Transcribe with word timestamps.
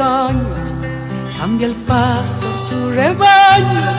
años, 0.00 0.72
cambia 1.38 1.66
el 1.66 1.74
pasto 1.74 2.46
su 2.58 2.90
rebaño, 2.90 3.98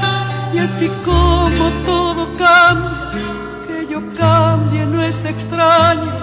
y 0.53 0.59
así 0.59 0.89
como 1.03 1.69
todo 1.85 2.27
cambia, 2.37 3.11
que 3.67 3.87
yo 3.91 4.01
cambie 4.17 4.85
no 4.85 5.01
es 5.01 5.25
extraño 5.25 6.22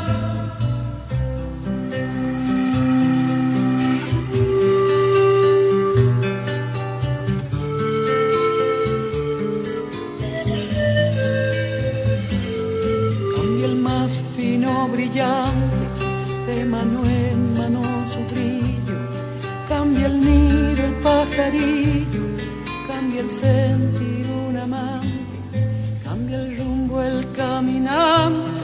cambia 22.87 23.21
el 23.21 23.31
sentir 23.31 24.27
un 24.49 24.57
amante, 24.57 25.99
cambia 26.05 26.37
el 26.43 26.57
rumbo 26.59 27.03
el 27.03 27.31
caminante, 27.33 28.61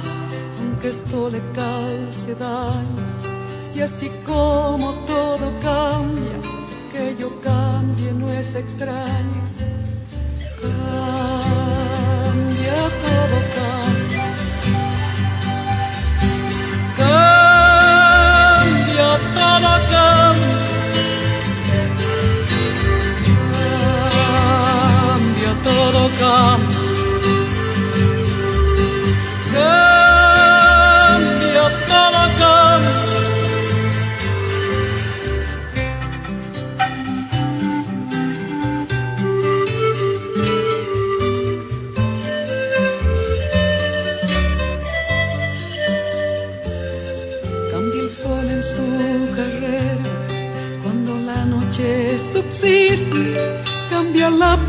aunque 0.61 0.89
esto 0.89 1.31
le 1.31 1.41
cause 1.55 2.35
daño, 2.35 3.07
y 3.75 3.81
así 3.81 4.11
como 4.25 4.93
todo 5.07 5.51
cambia, 5.63 6.39
que 6.93 7.17
yo 7.21 7.41
cambie 7.41 8.13
no 8.13 8.31
es 8.33 8.55
extraño. 8.55 9.46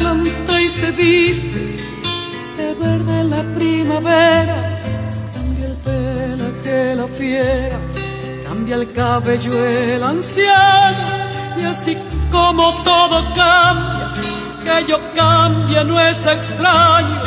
Planta 0.08 0.62
y 0.62 0.70
se 0.70 0.92
viste 0.92 1.78
de 2.58 2.74
verde 2.76 3.24
la 3.26 3.44
primavera, 3.58 4.80
cambia 5.34 5.66
el 5.66 5.76
pelaje 5.86 6.96
la 6.96 7.08
fiera, 7.08 7.80
cambia 8.48 8.76
el 8.76 8.92
cabello 8.94 9.52
el 9.66 10.04
anciano, 10.04 11.08
y 11.60 11.64
así 11.64 11.98
como 12.32 12.74
todo 12.84 13.26
cambia, 13.36 14.14
que 14.64 14.86
yo 14.90 15.00
cambie 15.14 15.84
no 15.84 16.00
es 16.00 16.26
extraño 16.26 17.27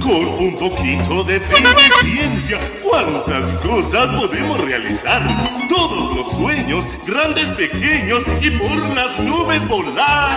Con 0.00 0.26
un 0.38 0.56
poquito 0.58 1.24
de 1.24 1.40
fe 1.40 1.56
y 1.58 2.06
ciencia, 2.06 2.58
cuántas 2.82 3.50
cosas 3.58 4.10
podemos 4.10 4.60
realizar. 4.60 5.26
Todos 5.68 6.16
los 6.16 6.32
sueños, 6.34 6.84
grandes, 7.06 7.50
pequeños, 7.50 8.22
y 8.40 8.50
por 8.50 8.94
las 8.94 9.18
nubes 9.18 9.66
volar. 9.66 10.36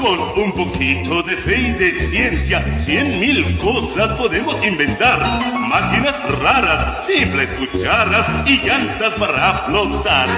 Con 0.00 0.44
un 0.44 0.52
poquito 0.52 1.22
de 1.22 1.36
fe 1.36 1.60
y 1.60 1.72
de 1.72 1.92
ciencia, 1.92 2.60
cien 2.78 3.20
mil 3.20 3.44
cosas 3.58 4.12
podemos 4.18 4.60
inventar. 4.64 5.20
Máquinas 5.58 6.20
raras, 6.40 7.06
simples 7.06 7.50
cucharas 7.58 8.26
y 8.46 8.60
llantas 8.62 9.14
para 9.14 9.66
flotar. 9.66 10.28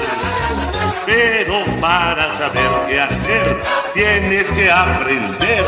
Pero 1.06 1.64
para 1.80 2.30
saber 2.36 2.70
qué 2.88 3.00
hacer, 3.00 3.60
tienes 3.92 4.50
que 4.52 4.70
aprender. 4.70 5.64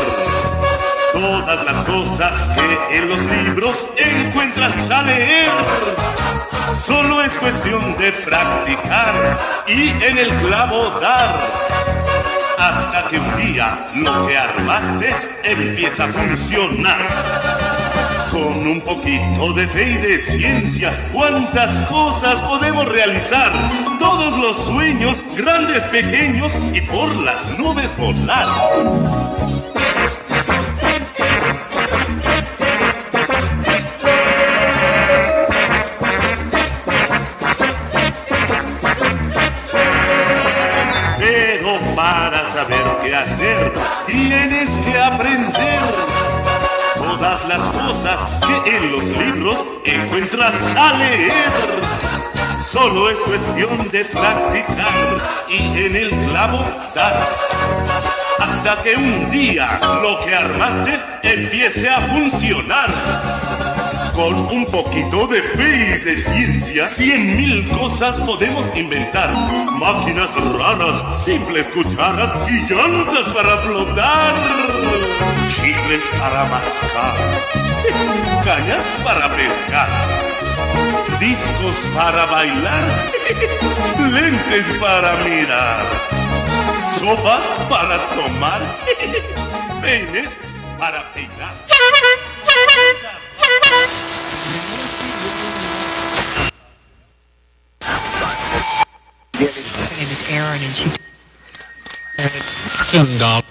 Todas 1.13 1.63
las 1.65 1.77
cosas 1.83 2.49
que 2.55 2.97
en 2.97 3.09
los 3.09 3.19
libros 3.19 3.87
encuentras 3.97 4.89
a 4.91 5.03
leer. 5.03 5.49
Solo 6.75 7.21
es 7.23 7.37
cuestión 7.37 7.97
de 7.97 8.11
practicar 8.11 9.37
y 9.67 9.89
en 10.03 10.17
el 10.17 10.29
clavo 10.45 10.91
dar. 10.99 11.35
Hasta 12.57 13.07
que 13.07 13.19
un 13.19 13.37
día 13.37 13.85
lo 13.95 14.27
que 14.27 14.37
armaste 14.37 15.15
empieza 15.43 16.05
a 16.05 16.07
funcionar. 16.07 17.66
Con 18.37 18.67
un 18.67 18.81
poquito 18.81 19.51
de 19.53 19.67
fe 19.67 19.93
y 19.93 19.97
de 19.97 20.19
ciencia, 20.19 20.93
cuántas 21.11 21.79
cosas 21.87 22.39
podemos 22.43 22.85
realizar. 22.85 23.51
Todos 23.99 24.37
los 24.37 24.63
sueños, 24.65 25.23
grandes, 25.35 25.83
pequeños 25.85 26.51
y 26.71 26.81
por 26.81 27.15
las 27.23 27.57
nubes 27.57 27.97
volar. 27.97 29.26
Leer. 50.97 51.51
Solo 52.67 53.09
es 53.09 53.17
cuestión 53.21 53.89
de 53.91 54.05
practicar 54.05 55.21
y 55.49 55.85
en 55.85 55.95
el 55.95 56.09
clavo 56.29 56.59
dar. 56.93 57.29
Hasta 58.39 58.83
que 58.83 58.95
un 58.95 59.31
día 59.31 59.79
lo 60.01 60.19
que 60.23 60.35
armaste 60.35 60.99
empiece 61.23 61.89
a 61.89 62.01
funcionar. 62.01 62.89
Con 64.13 64.35
un 64.35 64.65
poquito 64.65 65.27
de 65.27 65.41
fe 65.41 65.99
y 66.01 66.05
de 66.05 66.15
ciencia, 66.15 66.87
cien 66.87 67.37
mil 67.37 67.67
cosas 67.69 68.19
podemos 68.19 68.71
inventar. 68.75 69.31
Máquinas 69.79 70.31
raras, 70.57 71.03
simples 71.23 71.67
cucharas 71.69 72.33
y 72.49 72.73
llantas 72.73 73.25
para 73.33 73.57
flotar. 73.59 74.33
Chicles 75.47 76.09
para 76.19 76.45
mascar. 76.45 77.17
Cañas 78.43 78.85
para 79.03 79.35
pescar. 79.35 80.36
Discos 81.19 81.77
para 81.95 82.25
bailar. 82.25 82.83
Lentes 84.13 84.65
para 84.79 85.15
mirar. 85.17 85.85
Sopas 86.97 87.45
para 87.69 87.99
tomar. 88.09 88.61
Peines 89.81 90.35
para 90.77 91.03
peinar. 91.13 91.67
name 100.07 100.11
is 100.11 100.31
Aaron, 100.31 100.61
and 100.61 100.75
she. 100.75 100.89
Sundog. 102.85 103.43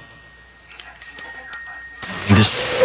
Just. 2.29 2.55
Fine. 2.55 2.76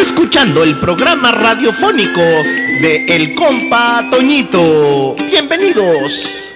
Escuchando 0.00 0.64
el 0.64 0.78
programa 0.78 1.30
radiofónico 1.30 2.20
de 2.20 3.06
El 3.08 3.34
Compa 3.34 4.08
Toñito. 4.10 5.14
Bienvenidos. 5.14 6.52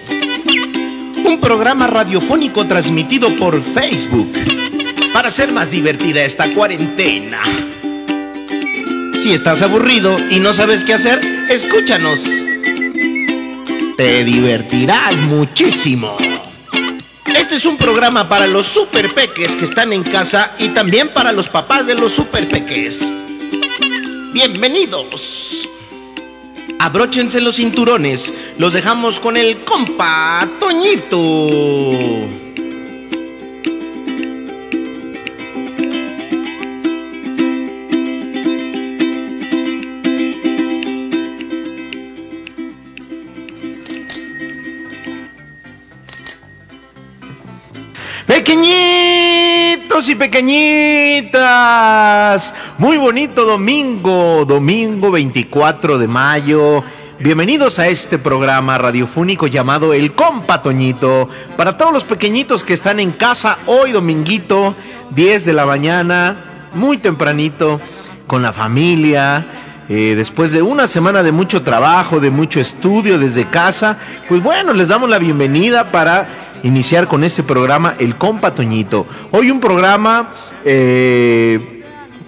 Un 1.24 1.38
programa 1.40 1.86
radiofónico 1.86 2.66
transmitido 2.66 3.34
por 3.36 3.62
Facebook 3.62 4.32
para 5.12 5.28
hacer 5.28 5.52
más 5.52 5.70
divertida 5.70 6.24
esta 6.24 6.52
cuarentena. 6.54 7.40
Si 9.14 9.32
estás 9.32 9.62
aburrido 9.62 10.16
y 10.28 10.40
no 10.40 10.52
sabes 10.52 10.82
qué 10.82 10.94
hacer, 10.94 11.20
escúchanos. 11.48 12.24
Te 13.96 14.24
divertirás 14.24 15.16
muchísimo. 15.18 16.16
Este 17.26 17.56
es 17.56 17.66
un 17.66 17.76
programa 17.76 18.28
para 18.28 18.46
los 18.46 18.66
super 18.66 19.12
peques 19.14 19.54
que 19.54 19.66
están 19.66 19.92
en 19.92 20.02
casa 20.02 20.52
y 20.58 20.68
también 20.70 21.10
para 21.10 21.32
los 21.32 21.48
papás 21.48 21.86
de 21.86 21.94
los 21.94 22.12
super 22.12 22.48
peques. 22.48 23.12
Bienvenidos. 24.36 25.66
Abróchense 26.78 27.40
los 27.40 27.56
cinturones. 27.56 28.34
Los 28.58 28.74
dejamos 28.74 29.18
con 29.18 29.38
el 29.38 29.64
compa 29.64 30.46
Toñito. 30.60 32.35
Y 50.08 50.14
pequeñitas, 50.14 51.34
muy 52.78 52.96
bonito 52.96 53.44
domingo, 53.44 54.44
domingo 54.44 55.10
24 55.10 55.98
de 55.98 56.06
mayo. 56.06 56.84
Bienvenidos 57.18 57.80
a 57.80 57.88
este 57.88 58.16
programa 58.16 58.78
radiofónico 58.78 59.48
llamado 59.48 59.92
El 59.92 60.12
Compa 60.12 60.62
Toñito. 60.62 61.28
Para 61.56 61.76
todos 61.76 61.92
los 61.92 62.04
pequeñitos 62.04 62.62
que 62.62 62.74
están 62.74 63.00
en 63.00 63.10
casa 63.10 63.58
hoy 63.66 63.90
dominguito, 63.90 64.76
10 65.10 65.44
de 65.44 65.52
la 65.52 65.66
mañana, 65.66 66.36
muy 66.74 66.98
tempranito, 66.98 67.80
con 68.28 68.42
la 68.42 68.52
familia, 68.52 69.44
eh, 69.88 70.14
después 70.16 70.52
de 70.52 70.62
una 70.62 70.86
semana 70.86 71.24
de 71.24 71.32
mucho 71.32 71.62
trabajo, 71.62 72.20
de 72.20 72.30
mucho 72.30 72.60
estudio 72.60 73.18
desde 73.18 73.48
casa, 73.48 73.98
pues 74.28 74.40
bueno, 74.40 74.72
les 74.72 74.86
damos 74.86 75.10
la 75.10 75.18
bienvenida 75.18 75.90
para 75.90 76.45
iniciar 76.62 77.08
con 77.08 77.24
este 77.24 77.42
programa 77.42 77.94
El 77.98 78.16
Compa 78.16 78.54
Toñito. 78.54 79.06
Hoy 79.30 79.50
un 79.50 79.60
programa 79.60 80.34
eh, 80.64 81.76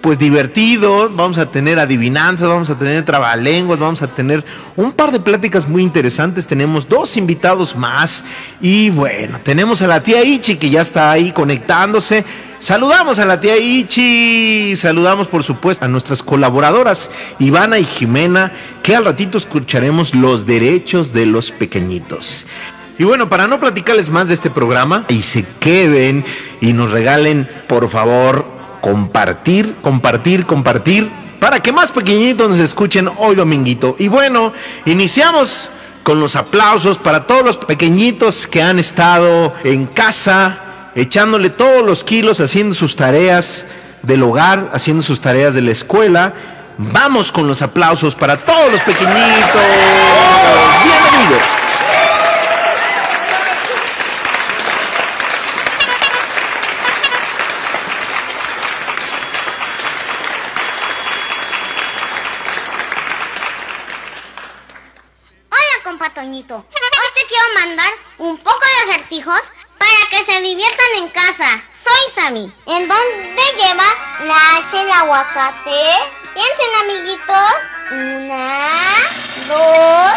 pues 0.01 0.17
divertido, 0.17 1.09
vamos 1.09 1.37
a 1.37 1.51
tener 1.51 1.79
adivinanzas, 1.79 2.47
vamos 2.47 2.69
a 2.69 2.77
tener 2.77 3.03
trabalenguas, 3.03 3.79
vamos 3.79 4.01
a 4.01 4.07
tener 4.07 4.43
un 4.75 4.91
par 4.91 5.11
de 5.11 5.19
pláticas 5.19 5.67
muy 5.67 5.83
interesantes, 5.83 6.47
tenemos 6.47 6.87
dos 6.87 7.17
invitados 7.17 7.75
más 7.75 8.23
y 8.61 8.89
bueno, 8.91 9.39
tenemos 9.43 9.81
a 9.81 9.87
la 9.87 10.01
tía 10.01 10.23
Ichi 10.23 10.55
que 10.55 10.69
ya 10.69 10.81
está 10.81 11.11
ahí 11.11 11.31
conectándose. 11.31 12.23
Saludamos 12.59 13.19
a 13.19 13.25
la 13.25 13.39
tía 13.39 13.57
Ichi, 13.57 14.75
saludamos 14.75 15.27
por 15.27 15.43
supuesto 15.43 15.85
a 15.85 15.87
nuestras 15.87 16.21
colaboradoras 16.23 17.09
Ivana 17.39 17.79
y 17.79 17.85
Jimena, 17.85 18.51
que 18.83 18.95
al 18.95 19.05
ratito 19.05 19.37
escucharemos 19.37 20.13
los 20.13 20.45
derechos 20.45 21.13
de 21.13 21.25
los 21.25 21.51
pequeñitos. 21.51 22.45
Y 22.99 23.05
bueno, 23.05 23.29
para 23.29 23.47
no 23.47 23.61
platicarles 23.61 24.09
más 24.09 24.27
de 24.27 24.33
este 24.33 24.49
programa 24.49 25.05
y 25.07 25.21
se 25.21 25.45
queden 25.61 26.25
y 26.59 26.73
nos 26.73 26.91
regalen, 26.91 27.49
por 27.65 27.89
favor, 27.89 28.45
compartir, 28.81 29.77
compartir, 29.81 30.45
compartir, 30.45 31.09
para 31.39 31.61
que 31.61 31.71
más 31.71 31.93
pequeñitos 31.93 32.49
nos 32.49 32.59
escuchen 32.59 33.09
hoy 33.15 33.37
dominguito. 33.37 33.95
Y 33.99 34.09
bueno, 34.09 34.51
iniciamos 34.83 35.69
con 36.03 36.19
los 36.19 36.35
aplausos 36.35 36.97
para 36.97 37.25
todos 37.25 37.45
los 37.45 37.55
pequeñitos 37.55 38.47
que 38.47 38.61
han 38.61 38.79
estado 38.79 39.53
en 39.63 39.85
casa, 39.85 40.91
echándole 40.93 41.49
todos 41.49 41.85
los 41.85 42.03
kilos, 42.03 42.41
haciendo 42.41 42.75
sus 42.75 42.97
tareas 42.97 43.65
del 44.01 44.23
hogar, 44.23 44.71
haciendo 44.73 45.03
sus 45.03 45.21
tareas 45.21 45.53
de 45.53 45.61
la 45.61 45.71
escuela. 45.71 46.33
Vamos 46.77 47.31
con 47.31 47.47
los 47.47 47.61
aplausos 47.61 48.13
para 48.13 48.35
todos 48.35 48.73
los 48.73 48.81
pequeñitos. 48.81 49.61
Bienvenidos. 50.83 51.43
Toñito. 65.97 66.55
Hoy 66.55 67.09
te 67.15 67.25
quiero 67.25 67.43
mandar 67.55 67.91
un 68.19 68.37
poco 68.37 68.59
de 68.59 68.91
acertijos 68.91 69.41
para 69.79 70.09
que 70.11 70.23
se 70.23 70.39
diviertan 70.41 70.85
en 70.97 71.09
casa. 71.09 71.63
Soy 71.75 72.11
Sammy. 72.13 72.53
¿En 72.67 72.87
dónde 72.87 73.41
lleva 73.57 73.83
la 74.19 74.57
H 74.57 74.81
el 74.81 74.91
aguacate? 74.91 75.81
Piensen, 76.35 76.75
amiguitos. 76.83 77.53
Una, 77.91 78.67
dos, 79.47 80.11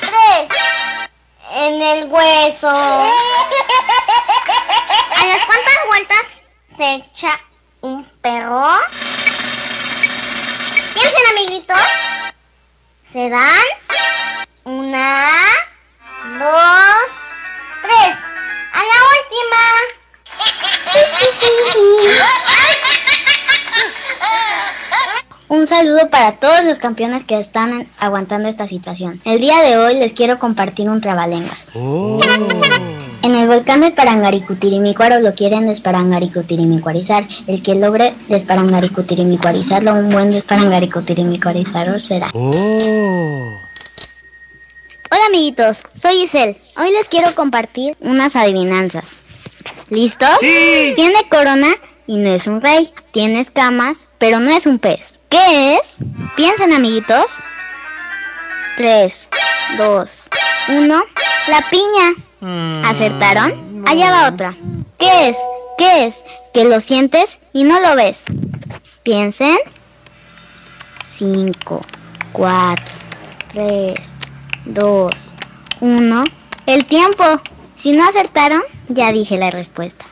tres. 0.00 0.50
En 1.52 1.80
el 1.80 2.12
hueso. 2.12 2.68
¿A 2.68 3.12
las 5.26 5.46
cuántas 5.46 5.86
vueltas 5.86 6.42
se 6.66 6.94
echa 6.96 7.40
un 7.80 8.04
perro? 8.20 8.68
Piensen, 10.92 11.26
amiguitos. 11.32 11.80
¿Se 13.08 13.30
dan? 13.30 13.64
Una, 14.96 15.28
dos, 16.38 17.08
tres. 17.82 18.16
A 18.72 18.78
la 18.78 18.98
última. 19.12 19.60
Un 25.48 25.66
saludo 25.66 26.08
para 26.08 26.32
todos 26.36 26.64
los 26.64 26.78
campeones 26.78 27.26
que 27.26 27.38
están 27.38 27.86
aguantando 27.98 28.48
esta 28.48 28.66
situación. 28.66 29.20
El 29.26 29.40
día 29.40 29.60
de 29.60 29.76
hoy 29.76 29.96
les 29.96 30.14
quiero 30.14 30.38
compartir 30.38 30.88
un 30.88 31.02
trabalenguas. 31.02 31.72
En 31.74 33.34
el 33.34 33.48
volcán 33.48 33.82
de 33.82 33.90
Parangaricutirimícuaro 33.90 35.20
lo 35.20 35.34
quieren 35.34 35.66
desparangaricutirimícuarizar. 35.66 37.26
El 37.46 37.60
que 37.62 37.74
logre 37.74 38.14
desparangaricutirimícuarizarlo, 38.28 39.92
un 39.92 40.08
buen 40.08 40.30
desparangaricutirimícuarizaro 40.30 41.98
será. 41.98 42.30
Hola 45.26 45.38
amiguitos, 45.38 45.82
soy 45.92 46.22
Isel. 46.22 46.56
Hoy 46.76 46.92
les 46.92 47.08
quiero 47.08 47.34
compartir 47.34 47.96
unas 47.98 48.36
adivinanzas. 48.36 49.16
¿Listos? 49.88 50.28
Sí. 50.38 50.92
Tiene 50.94 51.28
corona 51.28 51.66
y 52.06 52.18
no 52.18 52.30
es 52.30 52.46
un 52.46 52.60
rey. 52.60 52.92
Tiene 53.10 53.40
escamas, 53.40 54.06
pero 54.18 54.38
no 54.38 54.52
es 54.52 54.66
un 54.66 54.78
pez. 54.78 55.18
¿Qué 55.28 55.74
es? 55.74 55.96
Piensen 56.36 56.72
amiguitos. 56.72 57.38
3, 58.76 59.28
2, 59.78 60.28
1. 60.68 61.04
La 61.48 61.70
piña. 61.70 62.84
¿Acertaron? 62.88 63.84
Allá 63.88 64.10
va 64.12 64.28
otra. 64.28 64.56
¿Qué 64.96 65.30
es? 65.30 65.36
¿Qué 65.76 66.06
es? 66.06 66.22
Que 66.54 66.64
lo 66.64 66.78
sientes 66.78 67.40
y 67.52 67.64
no 67.64 67.80
lo 67.80 67.96
ves. 67.96 68.26
Piensen. 69.02 69.58
5, 71.04 71.80
4, 72.32 72.84
3, 73.54 74.15
2, 74.66 75.34
1. 75.80 76.24
El 76.66 76.84
tiempo. 76.84 77.24
Si 77.76 77.92
no 77.92 78.08
acertaron, 78.08 78.62
ya 78.88 79.12
dije 79.12 79.38
la 79.38 79.50
respuesta. 79.50 80.04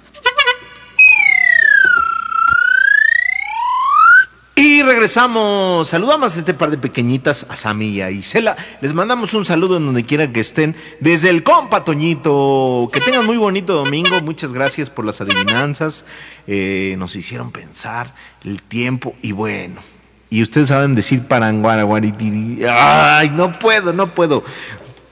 Y 4.57 4.83
regresamos. 4.83 5.89
Saludamos 5.89 6.37
a 6.37 6.39
este 6.39 6.55
par 6.55 6.71
de 6.71 6.79
pequeñitas, 6.79 7.45
a 7.49 7.57
Sammy 7.57 7.87
y 7.87 8.01
a 8.01 8.11
Isela. 8.11 8.57
Les 8.81 8.95
mandamos 8.95 9.35
un 9.35 9.45
saludo 9.45 9.77
en 9.79 9.87
donde 9.87 10.05
quiera 10.05 10.33
que 10.33 10.41
estén. 10.41 10.77
Desde 11.01 11.31
el 11.31 11.43
compa 11.43 11.85
Toñito. 11.85 12.89
Que 12.93 13.01
tengan 13.01 13.27
muy 13.27 13.37
bonito 13.37 13.75
domingo. 13.75 14.21
Muchas 14.23 14.53
gracias 14.53 14.91
por 14.91 15.05
las 15.05 15.21
adivinanzas. 15.21 16.05
Eh, 16.47 16.95
nos 16.99 17.17
hicieron 17.17 17.51
pensar 17.51 18.15
el 18.45 18.63
tiempo. 18.63 19.17
Y 19.23 19.33
bueno. 19.33 19.81
Y 20.35 20.43
ustedes 20.43 20.67
saben 20.67 20.97
decir 20.97 21.23
paranguaraguaritiri. 21.23 22.67
Ay, 22.69 23.31
no 23.31 23.53
puedo, 23.53 23.93
no 23.93 24.09
puedo. 24.09 24.43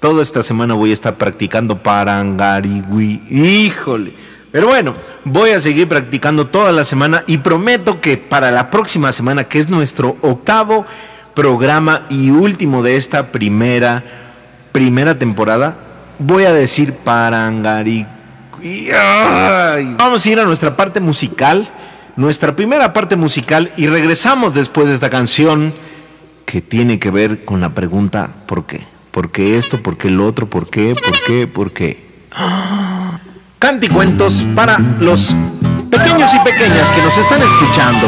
Toda 0.01 0.21
esta 0.21 0.43
semana 0.43 0.75
voy 0.75 0.91
a 0.91 0.95
estar 0.95 1.15
practicando 1.15 1.79
parangarigui. 1.79 3.23
Híjole. 3.31 4.13
Pero 4.51 4.67
bueno, 4.67 4.95
voy 5.25 5.51
a 5.51 5.61
seguir 5.61 5.87
practicando 5.87 6.49
toda 6.49 6.73
la 6.73 6.83
semana 6.83 7.23
y 7.29 7.39
prometo 7.39 8.01
que 8.01 8.17
para 8.17 8.51
la 8.51 8.69
próxima 8.69 9.13
semana, 9.13 9.45
que 9.45 9.61
es 9.61 9.69
nuestro 9.69 10.17
octavo 10.23 10.87
programa 11.35 12.05
y 12.11 12.31
último 12.31 12.83
de 12.83 12.97
esta 12.97 13.29
primera, 13.31 14.03
primera 14.73 15.21
temporada, 15.21 15.77
voy 16.19 16.47
a 16.47 16.53
decir 16.53 16.95
parangari. 16.95 18.09
Ay. 18.61 19.95
Vamos 20.01 20.27
a 20.27 20.31
ir 20.31 20.41
a 20.41 20.45
nuestra 20.45 20.77
parte 20.77 20.99
musical, 20.99 21.69
nuestra 22.17 22.55
primera 22.57 22.93
parte 22.93 23.17
musical 23.17 23.73
y 23.77 23.87
regresamos 23.87 24.55
después 24.55 24.89
de 24.89 24.95
esta 24.95 25.11
canción 25.11 25.73
que 26.47 26.61
tiene 26.61 26.99
que 26.99 27.11
ver 27.11 27.45
con 27.45 27.61
la 27.61 27.75
pregunta 27.75 28.29
¿por 28.47 28.67
qué? 28.67 28.87
¿Por 29.11 29.31
qué 29.31 29.59
esto? 29.59 29.83
¿Por 29.83 29.99
qué 29.99 30.11
lo 30.11 30.27
otro? 30.27 30.49
¿Por 30.49 30.69
qué? 30.71 30.95
¿Por 30.95 31.21
qué? 31.27 31.47
¿Por 31.47 31.73
qué? 31.73 32.13
Canticuentos 33.59 34.45
para 34.55 34.79
los 34.79 35.35
pequeños 35.91 36.33
y 36.35 36.39
pequeñas 36.41 36.91
que 36.91 37.03
nos 37.03 37.17
están 37.19 37.41
escuchando. 37.43 38.07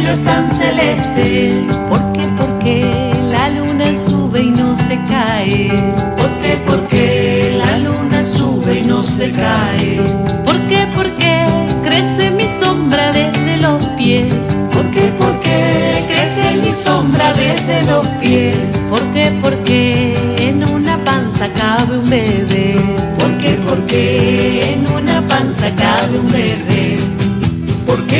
Cielo 0.00 0.14
es 0.14 0.24
tan 0.24 0.50
celeste? 0.50 1.66
¿Por 1.88 2.12
qué, 2.12 2.26
por 2.38 2.58
qué 2.58 3.12
la 3.30 3.50
luna 3.50 3.94
sube 3.94 4.40
y 4.40 4.50
no 4.50 4.76
se 4.76 4.98
cae? 5.08 5.68
¿Por 6.16 6.30
qué, 6.40 6.56
por 6.66 6.88
qué 6.88 7.58
la 7.58 7.78
luna 7.78 8.22
sube 8.22 8.80
y 8.80 8.82
no 8.82 9.02
se 9.02 9.30
cae? 9.30 10.00
¿Por 10.44 10.58
qué, 10.68 10.86
por 10.94 11.14
qué 11.16 11.44
crece 11.82 12.30
mi 12.30 12.48
sombra 12.60 13.12
desde 13.12 13.58
los 13.58 13.84
pies? 13.98 14.32
¿Por 14.72 14.90
qué, 14.90 15.02
por 15.18 15.38
qué 15.40 16.06
crece 16.08 16.56
mi 16.62 16.72
sombra 16.74 17.32
desde 17.34 17.82
los 17.82 18.06
pies? 18.22 18.56
¿Por 18.88 19.02
qué, 19.12 19.38
por 19.42 19.56
qué 19.64 20.14
en 20.48 20.64
una 20.64 20.96
panza 21.04 21.48
cabe 21.52 21.98
un 21.98 22.08
bebé? 22.08 22.74
¿Por 23.18 23.36
qué, 23.38 23.50
por 23.66 23.78
qué 23.86 24.72
en 24.72 24.86
una 24.92 25.20
panza 25.28 25.70
cabe 25.76 26.18
un 26.18 26.32
bebé? 26.32 26.69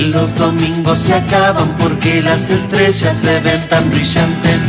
Los 0.08 0.34
domingos 0.34 0.98
se 0.98 1.14
acaban, 1.14 1.68
porque 1.78 2.22
las 2.22 2.48
estrellas 2.48 3.18
se 3.20 3.38
ven 3.40 3.68
tan 3.68 3.88
brillantes. 3.90 4.60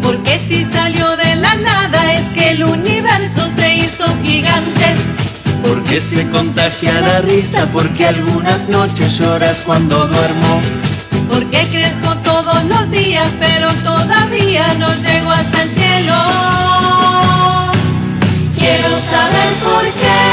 Porque 0.00 0.40
si 0.48 0.64
salió 0.64 1.16
de 1.16 1.34
la 1.34 1.56
nada 1.56 2.14
es 2.14 2.24
que 2.32 2.50
el 2.50 2.62
universo 2.62 3.48
se 3.54 3.74
hizo 3.74 4.06
gigante. 4.22 4.94
Porque 5.66 6.00
se 6.00 6.28
contagia 6.30 7.00
la 7.00 7.20
risa, 7.20 7.66
porque 7.72 8.06
algunas 8.06 8.68
noches 8.68 9.18
lloras 9.18 9.60
cuando 9.66 10.06
duermo. 10.06 10.60
Porque 11.28 11.66
crezco 11.70 12.16
todos 12.18 12.62
los 12.64 12.90
días, 12.92 13.30
pero 13.40 13.72
todavía 13.84 14.72
no 14.74 14.94
llego 14.94 15.30
hasta 15.30 15.62
el 15.62 15.70
cielo. 15.70 16.14
Quiero 18.54 18.88
saber 19.10 19.52
por 19.64 19.84
qué. 19.84 20.29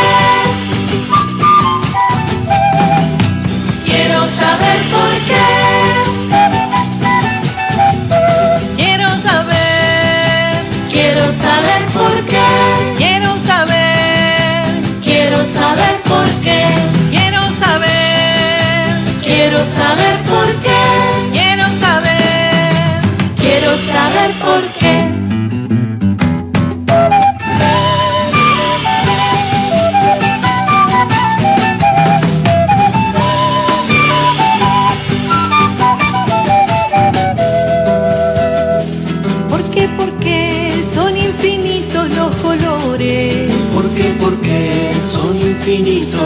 Saber 15.59 15.95
por 16.11 16.27
qué. 16.43 16.61
Quiero 17.09 17.41
saber. 17.63 18.87
Quiero 19.23 19.59
saber 19.79 20.15
por 20.31 20.47
qué. 20.65 20.83
Quiero 21.37 21.65
saber. 21.83 23.01
Quiero 23.41 23.71
saber 23.93 24.29
por 24.45 24.63
qué. 24.79 25.36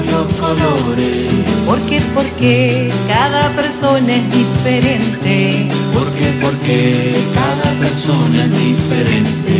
Los 0.06 0.28
colores. 0.34 1.28
¿Por 1.66 1.80
qué? 1.88 2.02
Porque 2.14 2.92
cada 3.08 3.50
persona 3.50 4.14
es 4.14 4.26
diferente. 4.32 5.70
¿Por 5.94 6.08
qué? 6.14 6.34
Porque 6.42 7.16
cada 7.34 7.72
persona 7.80 8.46
es 8.46 8.52
diferente. 8.52 9.54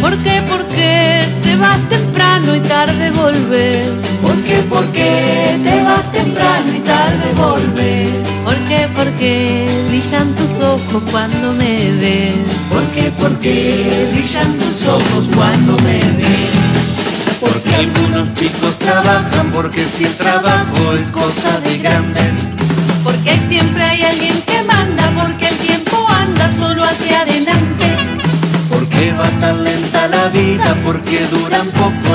¿Por 0.00 0.16
qué? 0.18 0.42
Porque 0.48 1.24
te 1.42 1.56
vas 1.56 1.80
temprano 1.88 2.56
y 2.56 2.60
tarde 2.60 3.10
volves. 3.10 3.88
¿Por 4.22 4.36
qué? 4.42 4.62
Porque 4.68 5.58
te 5.64 5.82
vas 5.82 6.12
temprano 6.12 6.68
y 6.76 6.80
tarde 6.80 7.32
volves. 7.36 8.08
¿Por 8.44 8.56
qué? 8.68 8.88
Porque 8.94 9.66
brillan 9.88 10.32
tus 10.34 10.50
ojos 10.50 10.66
ojo 10.66 11.02
cuando 11.10 11.52
me 11.52 11.92
ves. 11.92 12.34
¿Por 12.70 12.82
qué? 12.94 13.10
¿Por 13.18 13.38
qué 13.38 14.08
brillan 14.12 14.52
tus 14.58 14.88
ojos 14.88 15.24
cuando 15.34 15.76
me 15.82 15.98
ves? 15.98 16.55
Porque 17.40 17.74
algunos 17.74 18.32
chicos 18.34 18.78
trabajan, 18.78 19.50
porque 19.52 19.84
si 19.84 20.04
el 20.04 20.14
trabajo 20.14 20.92
es 20.94 21.10
cosa 21.12 21.60
de 21.60 21.78
grandes. 21.78 22.34
Porque 23.04 23.38
siempre 23.48 23.82
hay 23.82 24.02
alguien 24.02 24.40
que 24.42 24.62
manda, 24.62 25.10
porque 25.20 25.48
el 25.48 25.56
tiempo 25.56 26.06
anda 26.08 26.50
solo 26.58 26.84
hacia 26.84 27.20
adelante. 27.20 27.86
Porque 28.70 29.12
va 29.12 29.28
tan 29.40 29.64
lenta 29.64 30.08
la 30.08 30.28
vida, 30.28 30.76
porque 30.84 31.26
duran 31.26 31.66
poco 31.68 32.05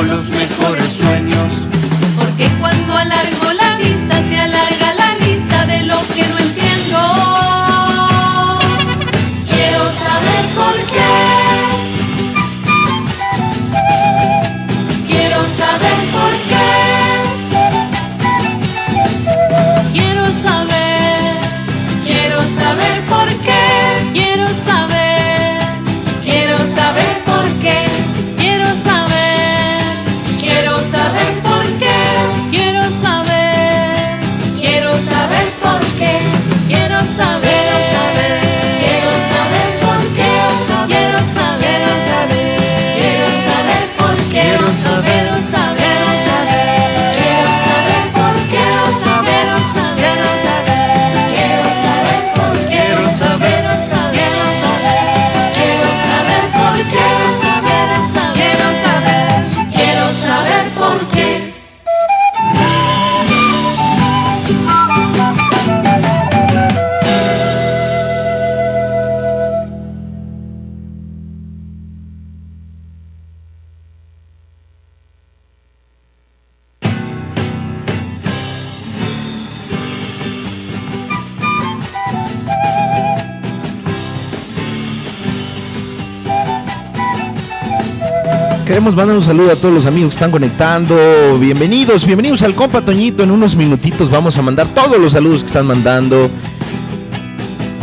Queremos 88.81 88.97
mandar 88.97 89.15
un 89.15 89.21
saludo 89.21 89.51
a 89.51 89.55
todos 89.55 89.75
los 89.75 89.85
amigos 89.85 90.09
que 90.09 90.15
están 90.15 90.31
conectando. 90.31 91.37
Bienvenidos, 91.37 92.03
bienvenidos 92.03 92.41
al 92.41 92.55
compa 92.55 92.81
Toñito. 92.81 93.21
En 93.21 93.29
unos 93.29 93.55
minutitos 93.55 94.09
vamos 94.09 94.39
a 94.39 94.41
mandar 94.41 94.65
todos 94.73 94.97
los 94.97 95.11
saludos 95.11 95.41
que 95.41 95.45
están 95.45 95.67
mandando. 95.67 96.31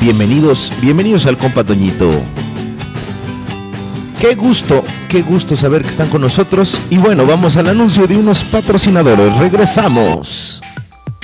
Bienvenidos, 0.00 0.72
bienvenidos 0.82 1.26
al 1.26 1.38
compa 1.38 1.62
Toñito. 1.62 2.10
Qué 4.18 4.34
gusto, 4.34 4.82
qué 5.08 5.22
gusto 5.22 5.54
saber 5.54 5.82
que 5.82 5.90
están 5.90 6.08
con 6.08 6.20
nosotros. 6.20 6.80
Y 6.90 6.98
bueno, 6.98 7.24
vamos 7.26 7.56
al 7.56 7.68
anuncio 7.68 8.08
de 8.08 8.16
unos 8.16 8.42
patrocinadores. 8.42 9.36
Regresamos. 9.36 10.60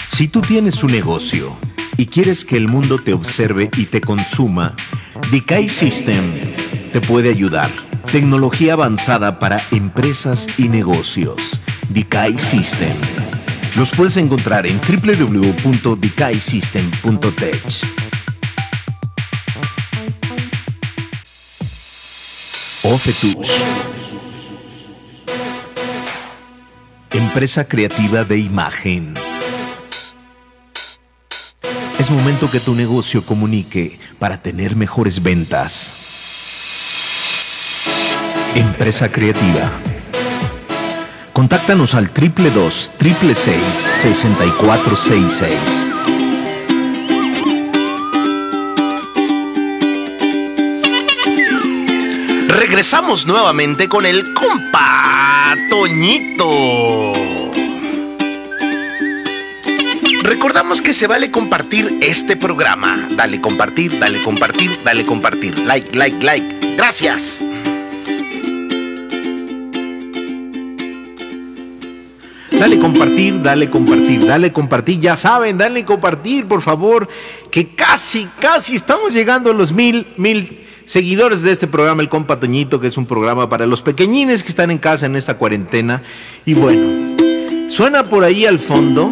Si 0.09 0.29
tú 0.29 0.41
tienes 0.41 0.85
un 0.85 0.93
negocio 0.93 1.57
y 1.97 2.07
quieres 2.07 2.45
que 2.45 2.57
el 2.57 2.69
mundo 2.69 3.01
te 3.01 3.13
observe 3.13 3.71
y 3.77 3.87
te 3.87 4.01
consuma, 4.01 4.77
Decay 5.33 5.69
System 5.69 6.23
te 6.93 7.01
puede 7.01 7.31
ayudar. 7.31 7.84
Tecnología 8.15 8.75
avanzada 8.75 9.41
para 9.41 9.61
empresas 9.73 10.47
y 10.57 10.69
negocios. 10.69 11.61
Decay 11.89 12.39
System. 12.39 12.93
Los 13.75 13.91
puedes 13.91 14.17
encontrar 14.17 14.69
en 14.69 14.81
www.decaysystem.tech. 14.81 17.65
Ofetus. 22.85 23.51
Empresa 27.11 27.67
creativa 27.67 28.23
de 28.23 28.39
imagen. 28.39 29.15
Es 31.99 32.13
momento 32.13 32.49
que 32.49 32.61
tu 32.61 32.77
negocio 32.77 33.27
comunique 33.27 33.99
para 34.21 34.41
tener 34.41 34.77
mejores 34.77 35.21
ventas. 35.21 36.04
Empresa 38.55 39.11
creativa. 39.11 39.71
Contáctanos 41.33 41.95
al 41.95 42.11
triple 42.11 42.51
dos 42.51 42.93
triple 42.99 43.35
seis 43.35 43.65
sesenta 44.01 44.47
y 44.47 44.51
cuatro 44.51 44.95
seis 44.95 45.33
seis. 45.33 45.59
Regresamos 52.49 53.27
nuevamente 53.27 53.89
con 53.89 54.07
el 54.07 54.33
compa 54.35 55.57
Toñito. 55.69 57.13
Recordamos 60.23 60.81
que 60.81 60.93
se 60.93 61.09
vale 61.09 61.33
compartir 61.33 61.99
este 62.01 62.37
programa. 62.37 63.09
Dale 63.11 63.41
compartir, 63.41 63.99
dale 63.99 64.23
compartir, 64.23 64.79
dale 64.85 65.05
compartir. 65.05 65.59
Like, 65.59 65.95
like, 65.97 66.25
like. 66.25 66.77
Gracias. 66.77 67.45
Dale 72.65 72.79
compartir, 72.79 73.43
dale 73.43 73.69
compartir, 73.69 74.27
dale 74.27 74.51
compartir. 74.51 74.99
Ya 74.99 75.17
saben, 75.17 75.59
dale 75.59 75.85
compartir, 75.85 76.47
por 76.47 76.63
favor. 76.63 77.07
Que 77.51 77.75
casi, 77.75 78.27
casi 78.41 78.75
estamos 78.75 79.13
llegando 79.13 79.51
a 79.51 79.53
los 79.53 79.71
mil, 79.71 80.07
mil 80.17 80.65
seguidores 80.87 81.43
de 81.43 81.53
este 81.53 81.67
programa, 81.67 82.01
El 82.01 82.09
Compa 82.09 82.41
Toñito, 82.41 82.81
que 82.81 82.87
es 82.87 82.97
un 82.97 83.05
programa 83.05 83.51
para 83.51 83.67
los 83.67 83.83
pequeñines 83.83 84.43
que 84.43 84.49
están 84.49 84.71
en 84.71 84.79
casa 84.79 85.05
en 85.05 85.15
esta 85.15 85.37
cuarentena. 85.37 86.03
Y 86.47 86.55
bueno, 86.55 87.69
suena 87.69 88.05
por 88.05 88.25
ahí 88.25 88.47
al 88.47 88.59
fondo 88.59 89.11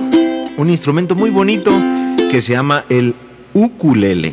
un 0.57 0.71
instrumento 0.71 1.15
muy 1.15 1.29
bonito 1.29 1.79
que 2.31 2.41
se 2.41 2.53
llama 2.55 2.87
el 2.89 3.15
ukulele. 3.53 4.33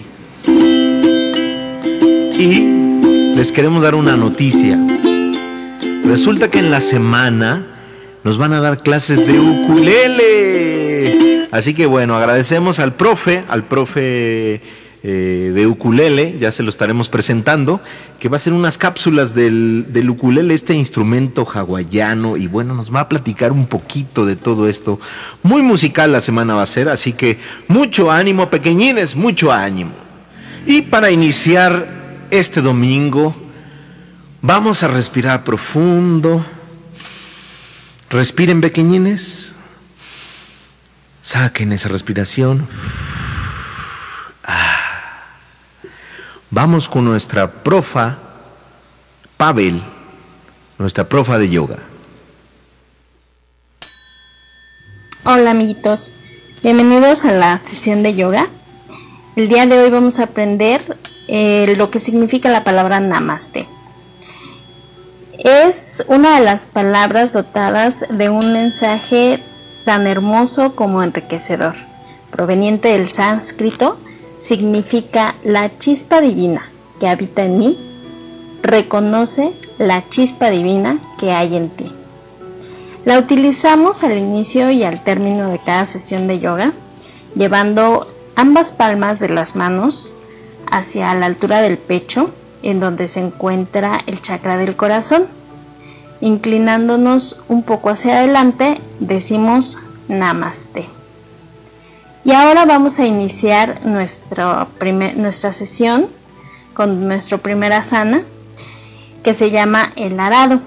Y 2.38 3.36
les 3.36 3.52
queremos 3.52 3.84
dar 3.84 3.96
una 3.96 4.16
noticia. 4.16 4.80
Resulta 6.06 6.50
que 6.50 6.60
en 6.60 6.72
la 6.72 6.80
semana 6.80 7.79
nos 8.24 8.38
van 8.38 8.54
a 8.54 8.62
dar 8.62 8.84
clases 8.84 9.26
de 9.26 9.40
ukulele. 9.40 10.80
Así 11.52 11.74
que 11.74 11.86
bueno, 11.86 12.16
agradecemos 12.16 12.80
al 12.80 12.94
profe, 12.94 13.44
al 13.48 13.64
profe 13.64 14.62
eh, 15.02 15.52
de 15.56 15.66
ukulele, 15.66 16.38
ya 16.40 16.52
se 16.52 16.62
lo 16.62 16.70
estaremos 16.70 17.10
presentando, 17.10 17.80
que 18.20 18.28
va 18.30 18.36
a 18.36 18.38
hacer 18.38 18.54
unas 18.54 18.78
cápsulas 18.78 19.34
del, 19.34 19.88
del 19.90 20.10
ukulele, 20.10 20.54
este 20.54 20.74
instrumento 20.74 21.48
hawaiano, 21.52 22.36
y 22.38 22.48
bueno, 22.48 22.74
nos 22.74 22.94
va 22.94 23.00
a 23.00 23.10
platicar 23.10 23.52
un 23.52 23.66
poquito 23.66 24.26
de 24.26 24.36
todo 24.36 24.68
esto. 24.68 25.00
Muy 25.42 25.62
musical 25.64 26.12
la 26.12 26.22
semana 26.22 26.54
va 26.56 26.64
a 26.64 26.68
ser, 26.68 26.90
así 26.90 27.14
que 27.14 27.40
mucho 27.68 28.12
ánimo, 28.12 28.50
pequeñines, 28.50 29.16
mucho 29.16 29.52
ánimo. 29.52 29.92
Y 30.66 30.82
para 30.84 31.10
iniciar 31.10 31.88
este 32.30 32.62
domingo, 32.62 33.34
vamos 34.42 34.84
a 34.84 34.90
respirar 34.90 35.44
profundo. 35.44 36.46
Respiren, 38.10 38.60
pequeñines. 38.60 39.52
Saquen 41.22 41.72
esa 41.74 41.90
respiración. 41.90 42.68
Ah. 44.44 44.80
Vamos 46.50 46.90
con 46.90 47.06
nuestra 47.06 47.52
profa, 47.52 48.18
Pavel, 49.38 49.84
nuestra 50.80 51.08
profa 51.08 51.38
de 51.38 51.50
yoga. 51.50 51.78
Hola 55.24 55.52
amiguitos, 55.52 56.12
bienvenidos 56.64 57.26
a 57.26 57.32
la 57.32 57.60
sesión 57.60 58.02
de 58.02 58.16
yoga. 58.16 58.48
El 59.36 59.50
día 59.50 59.68
de 59.68 59.78
hoy 59.78 59.92
vamos 59.92 60.18
a 60.18 60.24
aprender 60.24 60.98
eh, 61.28 61.76
lo 61.78 61.92
que 61.92 62.00
significa 62.00 62.50
la 62.50 62.64
palabra 62.64 63.00
namaste. 63.00 63.68
Es 65.38 65.89
una 66.08 66.40
de 66.40 66.46
las 66.46 66.64
palabras 66.64 67.34
dotadas 67.34 67.96
de 68.10 68.30
un 68.30 68.54
mensaje 68.54 69.40
tan 69.86 70.08
hermoso 70.08 70.76
como 70.76 71.04
enriquecedor, 71.04 71.76
proveniente 72.32 72.90
del 72.90 73.10
sánscrito, 73.10 73.98
significa 74.42 75.36
la 75.44 75.78
chispa 75.80 76.22
divina 76.22 76.70
que 77.00 77.08
habita 77.08 77.44
en 77.44 77.60
mí. 77.60 77.78
Reconoce 78.62 79.54
la 79.78 80.08
chispa 80.10 80.50
divina 80.50 81.00
que 81.20 81.32
hay 81.32 81.56
en 81.56 81.70
ti. 81.70 81.92
La 83.06 83.18
utilizamos 83.18 84.04
al 84.04 84.18
inicio 84.18 84.70
y 84.72 84.84
al 84.84 85.04
término 85.04 85.50
de 85.50 85.60
cada 85.60 85.86
sesión 85.86 86.28
de 86.28 86.40
yoga, 86.40 86.74
llevando 87.36 88.08
ambas 88.36 88.72
palmas 88.72 89.20
de 89.20 89.30
las 89.30 89.56
manos 89.56 90.14
hacia 90.70 91.14
la 91.14 91.26
altura 91.26 91.62
del 91.62 91.78
pecho, 91.78 92.30
en 92.62 92.80
donde 92.80 93.08
se 93.08 93.22
encuentra 93.22 94.02
el 94.06 94.22
chakra 94.22 94.58
del 94.58 94.76
corazón. 94.76 95.39
Inclinándonos 96.22 97.38
un 97.48 97.64
poco 97.64 97.90
hacia 97.90 98.20
adelante, 98.20 98.82
decimos 99.00 99.78
Namaste. 100.08 100.88
Y 102.26 102.34
ahora 102.34 102.66
vamos 102.66 103.00
a 103.00 103.06
iniciar 103.06 103.80
nuestra, 103.86 104.68
nuestra 105.16 105.54
sesión 105.54 106.08
con 106.74 107.08
nuestro 107.08 107.38
primera 107.38 107.78
asana, 107.78 108.24
que 109.24 109.34
se 109.34 109.52
llama 109.52 109.94
el 109.96 110.20
arado. 110.20 110.60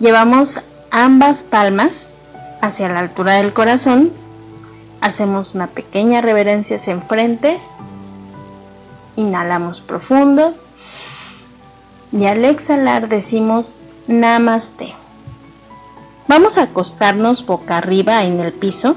Llevamos 0.00 0.60
ambas 0.90 1.42
palmas 1.44 2.12
hacia 2.60 2.88
la 2.88 3.00
altura 3.00 3.34
del 3.34 3.52
corazón, 3.52 4.10
hacemos 5.00 5.54
una 5.54 5.66
pequeña 5.66 6.20
reverencia 6.20 6.76
hacia 6.76 6.92
enfrente, 6.92 7.58
inhalamos 9.16 9.80
profundo 9.80 10.54
y 12.12 12.26
al 12.26 12.44
exhalar 12.44 13.08
decimos 13.08 13.76
Namaste. 14.06 14.94
Vamos 16.28 16.58
a 16.58 16.62
acostarnos 16.62 17.46
boca 17.46 17.78
arriba 17.78 18.24
en 18.24 18.40
el 18.40 18.52
piso 18.52 18.96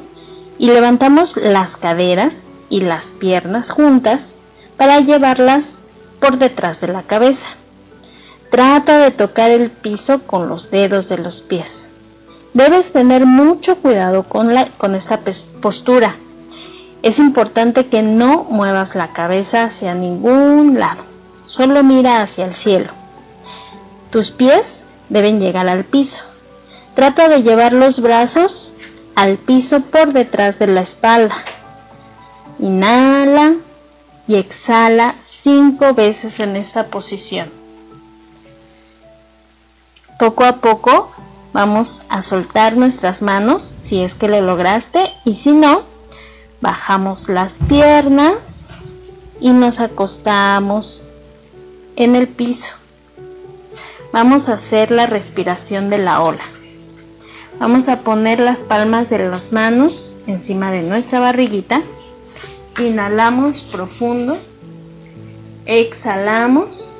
y 0.58 0.68
levantamos 0.68 1.38
las 1.38 1.78
caderas 1.78 2.34
y 2.70 2.82
las 2.82 3.06
piernas 3.06 3.70
juntas 3.70 4.36
para 4.78 5.00
llevarlas 5.00 5.78
por 6.20 6.38
detrás 6.38 6.80
de 6.82 6.88
la 6.88 7.04
cabeza. 7.04 7.48
Trata 8.50 9.00
de 9.00 9.12
tocar 9.12 9.52
el 9.52 9.70
piso 9.72 10.20
con 10.20 10.48
los 10.48 10.70
dedos 10.70 11.10
de 11.10 11.18
los 11.18 11.42
pies. 11.42 11.88
Debes 12.54 12.94
tener 12.94 13.26
mucho 13.26 13.78
cuidado 13.78 14.24
con, 14.24 14.54
la, 14.54 14.68
con 14.78 14.94
esta 14.94 15.20
postura. 15.62 16.16
Es 17.02 17.18
importante 17.18 17.88
que 17.88 18.04
no 18.04 18.44
muevas 18.44 18.94
la 18.94 19.08
cabeza 19.08 19.64
hacia 19.64 19.96
ningún 19.96 20.80
lado. 20.80 21.04
Solo 21.46 21.84
mira 21.84 22.22
hacia 22.22 22.46
el 22.46 22.56
cielo. 22.56 23.03
Tus 24.14 24.30
pies 24.30 24.84
deben 25.10 25.40
llegar 25.40 25.68
al 25.68 25.86
piso. 25.86 26.20
Trata 26.94 27.30
de 27.30 27.42
llevar 27.42 27.74
los 27.74 28.00
brazos 28.00 28.72
al 29.16 29.38
piso 29.38 29.82
por 29.82 30.14
detrás 30.14 30.60
de 30.60 30.68
la 30.68 30.82
espalda. 30.82 31.36
Inhala 32.60 33.56
y 34.28 34.36
exhala 34.36 35.16
cinco 35.42 35.96
veces 35.96 36.40
en 36.40 36.56
esta 36.58 36.90
posición. 36.90 37.50
Poco 40.20 40.46
a 40.46 40.58
poco 40.58 41.12
vamos 41.52 42.04
a 42.08 42.22
soltar 42.22 42.78
nuestras 42.78 43.24
manos 43.24 43.74
si 43.78 44.04
es 44.04 44.14
que 44.14 44.28
lo 44.28 44.40
lograste 44.42 45.12
y 45.26 45.34
si 45.34 45.54
no, 45.54 45.82
bajamos 46.62 47.30
las 47.30 47.54
piernas 47.68 48.36
y 49.42 49.50
nos 49.50 49.80
acostamos 49.80 51.04
en 51.96 52.16
el 52.16 52.28
piso. 52.28 52.76
Vamos 54.14 54.48
a 54.48 54.54
hacer 54.54 54.92
la 54.92 55.08
respiración 55.08 55.90
de 55.90 55.98
la 55.98 56.22
ola. 56.22 56.44
Vamos 57.60 57.90
a 57.90 58.02
poner 58.02 58.40
las 58.40 58.62
palmas 58.62 59.10
de 59.10 59.18
las 59.28 59.52
manos 59.52 60.12
encima 60.28 60.70
de 60.70 60.84
nuestra 60.84 61.20
barriguita. 61.20 61.82
Inhalamos 62.78 63.64
profundo. 63.64 64.38
Exhalamos. 65.66 66.92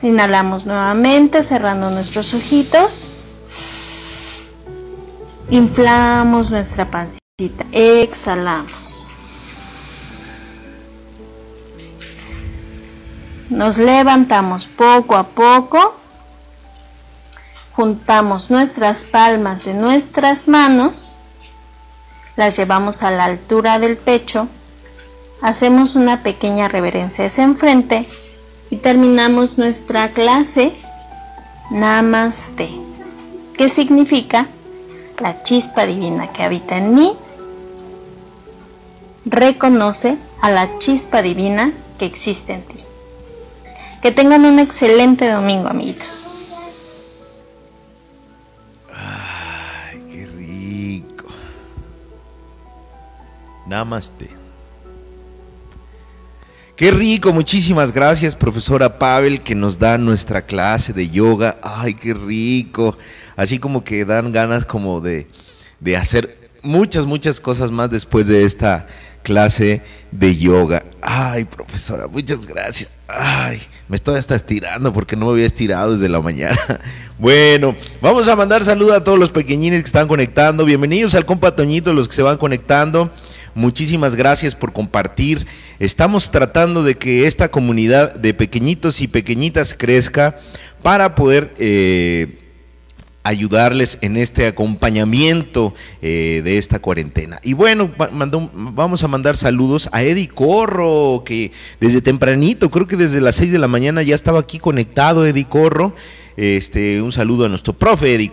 Inhalamos 0.00 0.64
nuevamente 0.64 1.42
cerrando 1.42 1.90
nuestros 1.90 2.34
ojitos. 2.34 3.12
Inflamos 5.50 6.52
nuestra 6.52 6.88
pancita. 6.88 7.66
Exhalamos. 7.72 8.81
Nos 13.52 13.76
levantamos 13.76 14.66
poco 14.66 15.14
a 15.14 15.24
poco 15.24 15.94
juntamos 17.72 18.50
nuestras 18.50 19.00
palmas 19.04 19.64
de 19.64 19.74
nuestras 19.74 20.48
manos, 20.48 21.18
las 22.36 22.56
llevamos 22.56 23.02
a 23.02 23.10
la 23.10 23.26
altura 23.26 23.78
del 23.78 23.98
pecho, 23.98 24.48
hacemos 25.42 25.96
una 25.96 26.22
pequeña 26.22 26.68
reverencia 26.68 27.26
hacia 27.26 27.44
enfrente 27.44 28.06
y 28.70 28.76
terminamos 28.76 29.58
nuestra 29.58 30.08
clase 30.12 30.72
Namaste, 31.70 32.70
que 33.54 33.68
significa 33.68 34.46
la 35.18 35.42
chispa 35.42 35.84
divina 35.84 36.32
que 36.32 36.42
habita 36.42 36.78
en 36.78 36.94
mí, 36.94 37.12
reconoce 39.26 40.16
a 40.40 40.50
la 40.50 40.78
chispa 40.78 41.20
divina 41.20 41.72
que 41.98 42.06
existe 42.06 42.54
en 42.54 42.62
ti. 42.62 42.81
Que 44.02 44.10
tengan 44.10 44.44
un 44.44 44.58
excelente 44.58 45.30
domingo, 45.30 45.68
amiguitos. 45.68 46.24
Namaste. 53.72 54.28
Qué 56.76 56.90
rico, 56.90 57.32
muchísimas 57.32 57.92
gracias, 57.92 58.34
profesora 58.34 58.98
Pavel, 58.98 59.40
que 59.40 59.54
nos 59.54 59.78
da 59.78 59.96
nuestra 59.96 60.42
clase 60.42 60.92
de 60.92 61.08
yoga. 61.08 61.56
Ay, 61.62 61.94
qué 61.94 62.12
rico. 62.12 62.98
Así 63.36 63.58
como 63.58 63.84
que 63.84 64.04
dan 64.04 64.32
ganas 64.32 64.66
como 64.66 65.00
de, 65.00 65.26
de 65.80 65.96
hacer 65.96 66.50
muchas, 66.62 67.06
muchas 67.06 67.40
cosas 67.40 67.70
más 67.70 67.90
después 67.90 68.26
de 68.26 68.44
esta 68.44 68.86
clase 69.22 69.82
de 70.10 70.36
yoga. 70.36 70.84
Ay, 71.00 71.44
profesora, 71.44 72.06
muchas 72.06 72.46
gracias. 72.46 72.92
Ay, 73.08 73.60
me 73.88 73.96
estoy 73.96 74.16
hasta 74.16 74.34
estirando 74.34 74.92
porque 74.92 75.16
no 75.16 75.26
me 75.26 75.32
había 75.32 75.46
estirado 75.46 75.94
desde 75.94 76.08
la 76.08 76.20
mañana. 76.20 76.58
Bueno, 77.18 77.76
vamos 78.00 78.26
a 78.26 78.34
mandar 78.34 78.64
saludos 78.64 78.96
a 78.96 79.04
todos 79.04 79.16
los 79.16 79.30
pequeñines 79.30 79.82
que 79.82 79.86
están 79.86 80.08
conectando. 80.08 80.64
Bienvenidos 80.64 81.14
al 81.14 81.24
compa 81.24 81.54
Toñito, 81.54 81.92
los 81.92 82.08
que 82.08 82.16
se 82.16 82.22
van 82.22 82.36
conectando. 82.36 83.12
Muchísimas 83.54 84.16
gracias 84.16 84.56
por 84.56 84.72
compartir. 84.72 85.46
Estamos 85.78 86.32
tratando 86.32 86.82
de 86.82 86.96
que 86.96 87.28
esta 87.28 87.48
comunidad 87.48 88.14
de 88.14 88.34
pequeñitos 88.34 89.00
y 89.02 89.06
pequeñitas 89.06 89.74
crezca 89.74 90.36
para 90.82 91.14
poder 91.14 91.54
eh, 91.58 92.41
ayudarles 93.24 93.98
en 94.00 94.16
este 94.16 94.46
acompañamiento 94.46 95.74
eh, 96.00 96.42
de 96.44 96.58
esta 96.58 96.80
cuarentena. 96.80 97.38
Y 97.42 97.52
bueno, 97.52 97.90
vamos 98.52 99.04
a 99.04 99.08
mandar 99.08 99.36
saludos 99.36 99.88
a 99.92 100.02
Eddie 100.02 100.28
Corro, 100.28 101.22
que 101.24 101.52
desde 101.80 102.00
tempranito, 102.00 102.70
creo 102.70 102.86
que 102.86 102.96
desde 102.96 103.20
las 103.20 103.36
6 103.36 103.52
de 103.52 103.58
la 103.58 103.68
mañana 103.68 104.02
ya 104.02 104.14
estaba 104.14 104.40
aquí 104.40 104.58
conectado 104.58 105.26
Eddie 105.26 105.48
Corro. 105.48 105.94
Este, 106.36 107.02
un 107.02 107.12
saludo 107.12 107.44
a 107.44 107.48
nuestro 107.48 107.74
profe 107.74 108.14
Eddie 108.14 108.32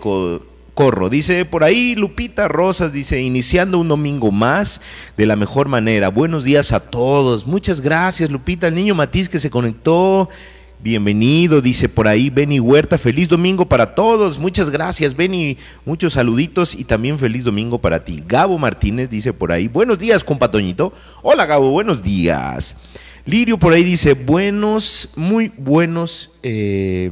Corro. 0.74 1.10
Dice 1.10 1.44
por 1.44 1.62
ahí 1.62 1.94
Lupita 1.94 2.48
Rosas, 2.48 2.92
dice, 2.92 3.20
iniciando 3.20 3.78
un 3.78 3.88
domingo 3.88 4.32
más 4.32 4.80
de 5.16 5.26
la 5.26 5.36
mejor 5.36 5.68
manera. 5.68 6.08
Buenos 6.08 6.44
días 6.44 6.72
a 6.72 6.80
todos. 6.80 7.46
Muchas 7.46 7.80
gracias, 7.80 8.30
Lupita. 8.30 8.66
El 8.66 8.74
niño 8.74 8.94
Matiz 8.94 9.28
que 9.28 9.38
se 9.38 9.50
conectó. 9.50 10.28
Bienvenido, 10.82 11.60
dice 11.60 11.90
por 11.90 12.08
ahí 12.08 12.30
Benny 12.30 12.58
Huerta. 12.58 12.96
Feliz 12.96 13.28
domingo 13.28 13.66
para 13.66 13.94
todos. 13.94 14.38
Muchas 14.38 14.70
gracias, 14.70 15.14
Benny. 15.14 15.58
Muchos 15.84 16.14
saluditos 16.14 16.74
y 16.74 16.84
también 16.84 17.18
feliz 17.18 17.44
domingo 17.44 17.78
para 17.78 18.02
ti. 18.02 18.22
Gabo 18.26 18.56
Martínez 18.56 19.10
dice 19.10 19.34
por 19.34 19.52
ahí. 19.52 19.68
Buenos 19.68 19.98
días, 19.98 20.24
compatoñito. 20.24 20.94
Hola, 21.20 21.44
Gabo, 21.44 21.70
buenos 21.70 22.02
días. 22.02 22.76
Lirio 23.26 23.58
por 23.58 23.74
ahí 23.74 23.84
dice, 23.84 24.14
buenos, 24.14 25.10
muy 25.16 25.52
buenos. 25.58 26.30
Eh, 26.42 27.10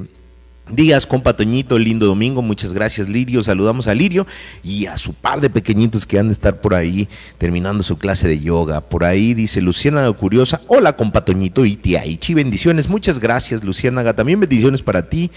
Días, 0.70 1.06
compa 1.06 1.34
Toñito, 1.34 1.78
lindo 1.78 2.04
domingo, 2.04 2.42
muchas 2.42 2.74
gracias 2.74 3.08
Lirio, 3.08 3.42
saludamos 3.42 3.88
a 3.88 3.94
Lirio 3.94 4.26
y 4.62 4.84
a 4.84 4.98
su 4.98 5.14
par 5.14 5.40
de 5.40 5.48
pequeñitos 5.48 6.04
que 6.04 6.18
han 6.18 6.26
de 6.26 6.34
estar 6.34 6.60
por 6.60 6.74
ahí 6.74 7.08
terminando 7.38 7.82
su 7.82 7.96
clase 7.96 8.28
de 8.28 8.38
yoga. 8.38 8.82
Por 8.82 9.04
ahí 9.04 9.32
dice 9.32 9.62
Luciana 9.62 10.12
Curiosa, 10.12 10.60
hola 10.66 10.94
compa 10.94 11.24
Toñito 11.24 11.64
y 11.64 11.76
tía 11.76 12.04
Ichi, 12.04 12.34
bendiciones, 12.34 12.86
muchas 12.86 13.18
gracias 13.18 13.64
Luciana, 13.64 14.12
también 14.12 14.40
bendiciones 14.40 14.82
para 14.82 15.08
ti. 15.08 15.30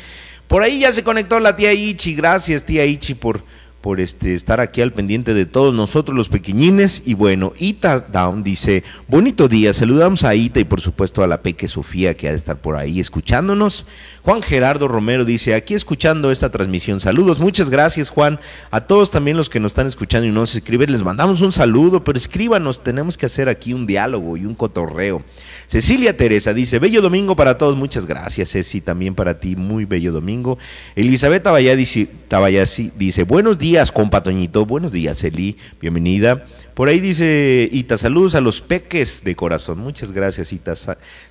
Por 0.49 0.63
ahí 0.63 0.81
ya 0.81 0.91
se 0.91 1.01
conectó 1.01 1.39
la 1.39 1.55
tía 1.55 1.71
Ichi, 1.71 2.13
gracias 2.13 2.65
tía 2.65 2.85
Ichi 2.85 3.13
por, 3.13 3.41
por 3.81 3.99
este, 3.99 4.33
estar 4.35 4.59
aquí 4.59 4.81
al 4.81 4.93
pendiente 4.93 5.33
de 5.33 5.45
todos 5.47 5.73
nosotros 5.73 6.15
los 6.15 6.29
pequeñines. 6.29 7.01
Y 7.05 7.15
bueno, 7.15 7.53
Ita 7.57 7.99
Down 7.99 8.43
dice, 8.43 8.83
bonito 9.07 9.47
día, 9.47 9.73
saludamos 9.73 10.23
a 10.23 10.35
Ita 10.35 10.59
y 10.59 10.65
por 10.65 10.81
supuesto 10.81 11.23
a 11.23 11.27
la 11.27 11.41
Peque 11.41 11.67
Sofía 11.67 12.15
que 12.15 12.27
ha 12.27 12.31
de 12.31 12.37
estar 12.37 12.57
por 12.57 12.75
ahí 12.75 12.99
escuchándonos. 12.99 13.87
Juan 14.21 14.43
Gerardo 14.43 14.87
Romero 14.87 15.25
dice, 15.25 15.55
aquí 15.55 15.73
escuchando 15.73 16.31
esta 16.31 16.51
transmisión, 16.51 16.99
saludos, 16.99 17.39
muchas 17.39 17.71
gracias 17.71 18.11
Juan, 18.11 18.39
a 18.69 18.81
todos 18.81 19.09
también 19.09 19.35
los 19.35 19.49
que 19.49 19.59
nos 19.59 19.71
están 19.71 19.87
escuchando 19.87 20.27
y 20.27 20.31
nos 20.31 20.53
escriben, 20.53 20.91
les 20.91 21.03
mandamos 21.03 21.41
un 21.41 21.51
saludo, 21.51 22.03
pero 22.03 22.17
escríbanos, 22.17 22.83
tenemos 22.83 23.17
que 23.17 23.25
hacer 23.25 23.49
aquí 23.49 23.73
un 23.73 23.87
diálogo 23.87 24.37
y 24.37 24.45
un 24.45 24.53
cotorreo. 24.53 25.23
Cecilia 25.67 26.15
Teresa 26.15 26.53
dice, 26.53 26.77
bello 26.77 27.01
domingo 27.01 27.35
para 27.35 27.57
todos, 27.57 27.75
muchas 27.75 28.05
gracias 28.05 28.51
Ceci, 28.51 28.81
también 28.81 29.15
para 29.15 29.39
ti, 29.39 29.55
muy 29.55 29.85
bello 29.85 30.11
domingo. 30.11 30.59
Elizabeth 30.95 31.41
Tabayasi 31.41 32.91
dice, 32.95 33.23
buenos 33.23 33.57
días 33.57 33.70
días, 33.71 33.89
compa 33.89 34.21
Toñito. 34.21 34.65
Buenos 34.65 34.91
días, 34.91 35.23
Eli. 35.23 35.55
Bienvenida. 35.79 36.43
Por 36.73 36.89
ahí 36.89 36.99
dice 36.99 37.69
Ita, 37.71 37.97
saludos 37.97 38.35
a 38.35 38.41
los 38.41 38.59
peques 38.59 39.23
de 39.23 39.33
corazón. 39.33 39.79
Muchas 39.79 40.11
gracias, 40.11 40.51
Ita. 40.51 40.73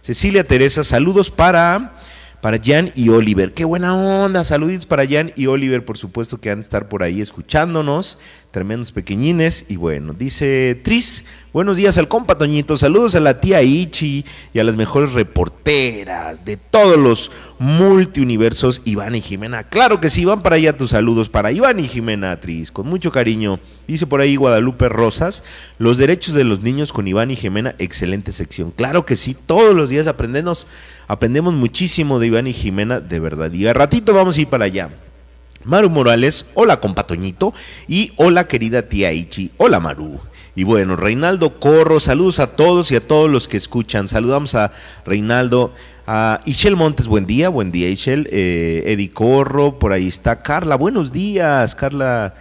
Cecilia 0.00 0.42
Teresa, 0.44 0.82
saludos 0.82 1.30
para 1.30 1.92
para 2.40 2.58
Jan 2.58 2.92
y 2.94 3.10
Oliver. 3.10 3.52
Qué 3.52 3.66
buena 3.66 3.94
onda. 3.94 4.42
Saluditos 4.44 4.86
para 4.86 5.06
Jan 5.06 5.32
y 5.36 5.48
Oliver, 5.48 5.84
por 5.84 5.98
supuesto 5.98 6.40
que 6.40 6.50
han 6.50 6.60
de 6.60 6.62
estar 6.62 6.88
por 6.88 7.02
ahí 7.02 7.20
escuchándonos. 7.20 8.16
Tremendos 8.50 8.92
pequeñines. 8.92 9.66
Y 9.68 9.76
bueno, 9.76 10.12
dice 10.12 10.80
Tris, 10.82 11.24
buenos 11.52 11.76
días 11.76 11.98
al 11.98 12.08
compa 12.08 12.36
Toñito. 12.36 12.76
Saludos 12.76 13.14
a 13.14 13.20
la 13.20 13.40
tía 13.40 13.62
Ichi 13.62 14.24
y 14.52 14.58
a 14.58 14.64
las 14.64 14.76
mejores 14.76 15.12
reporteras 15.12 16.44
de 16.44 16.56
todos 16.56 16.98
los 16.98 17.30
multiuniversos, 17.58 18.82
Iván 18.84 19.14
y 19.14 19.20
Jimena. 19.20 19.64
Claro 19.64 20.00
que 20.00 20.08
sí, 20.08 20.24
van 20.24 20.42
para 20.42 20.56
allá 20.56 20.76
tus 20.76 20.90
saludos 20.90 21.28
para 21.28 21.52
Iván 21.52 21.78
y 21.78 21.88
Jimena 21.88 22.40
Tris, 22.40 22.72
con 22.72 22.86
mucho 22.86 23.12
cariño. 23.12 23.60
Dice 23.86 24.06
por 24.06 24.20
ahí 24.20 24.36
Guadalupe 24.36 24.88
Rosas, 24.88 25.44
los 25.78 25.98
derechos 25.98 26.34
de 26.34 26.44
los 26.44 26.60
niños 26.60 26.92
con 26.92 27.06
Iván 27.06 27.30
y 27.30 27.36
Jimena, 27.36 27.74
excelente 27.78 28.32
sección. 28.32 28.70
Claro 28.70 29.04
que 29.06 29.16
sí, 29.16 29.36
todos 29.46 29.74
los 29.74 29.90
días 29.90 30.06
aprendemos 30.06 30.66
Aprendemos 31.10 31.52
muchísimo 31.54 32.20
de 32.20 32.28
Iván 32.28 32.46
y 32.46 32.52
Jimena, 32.52 33.00
de 33.00 33.18
verdad. 33.18 33.52
Y 33.52 33.66
a 33.66 33.72
ratito 33.72 34.14
vamos 34.14 34.36
a 34.36 34.42
ir 34.42 34.46
para 34.46 34.66
allá. 34.66 34.90
Maru 35.64 35.90
Morales, 35.90 36.46
hola 36.54 36.80
compatoñito. 36.80 37.52
Y 37.86 38.12
hola 38.16 38.48
querida 38.48 38.88
tía 38.88 39.12
Ichi, 39.12 39.52
hola 39.58 39.78
Maru. 39.80 40.20
Y 40.54 40.64
bueno, 40.64 40.96
Reinaldo 40.96 41.60
Corro, 41.60 42.00
saludos 42.00 42.40
a 42.40 42.48
todos 42.48 42.90
y 42.90 42.96
a 42.96 43.06
todos 43.06 43.30
los 43.30 43.46
que 43.46 43.56
escuchan. 43.56 44.08
Saludamos 44.08 44.54
a 44.54 44.72
Reinaldo, 45.04 45.74
a 46.06 46.40
Ishel 46.44 46.76
Montes, 46.76 47.08
buen 47.08 47.26
día, 47.26 47.50
buen 47.50 47.70
día 47.70 47.88
Ishel. 47.88 48.28
Eh, 48.32 48.84
Eddie 48.86 49.10
Corro, 49.10 49.78
por 49.78 49.92
ahí 49.92 50.08
está 50.08 50.42
Carla, 50.42 50.76
buenos 50.76 51.12
días, 51.12 51.74
Carla. 51.74 52.34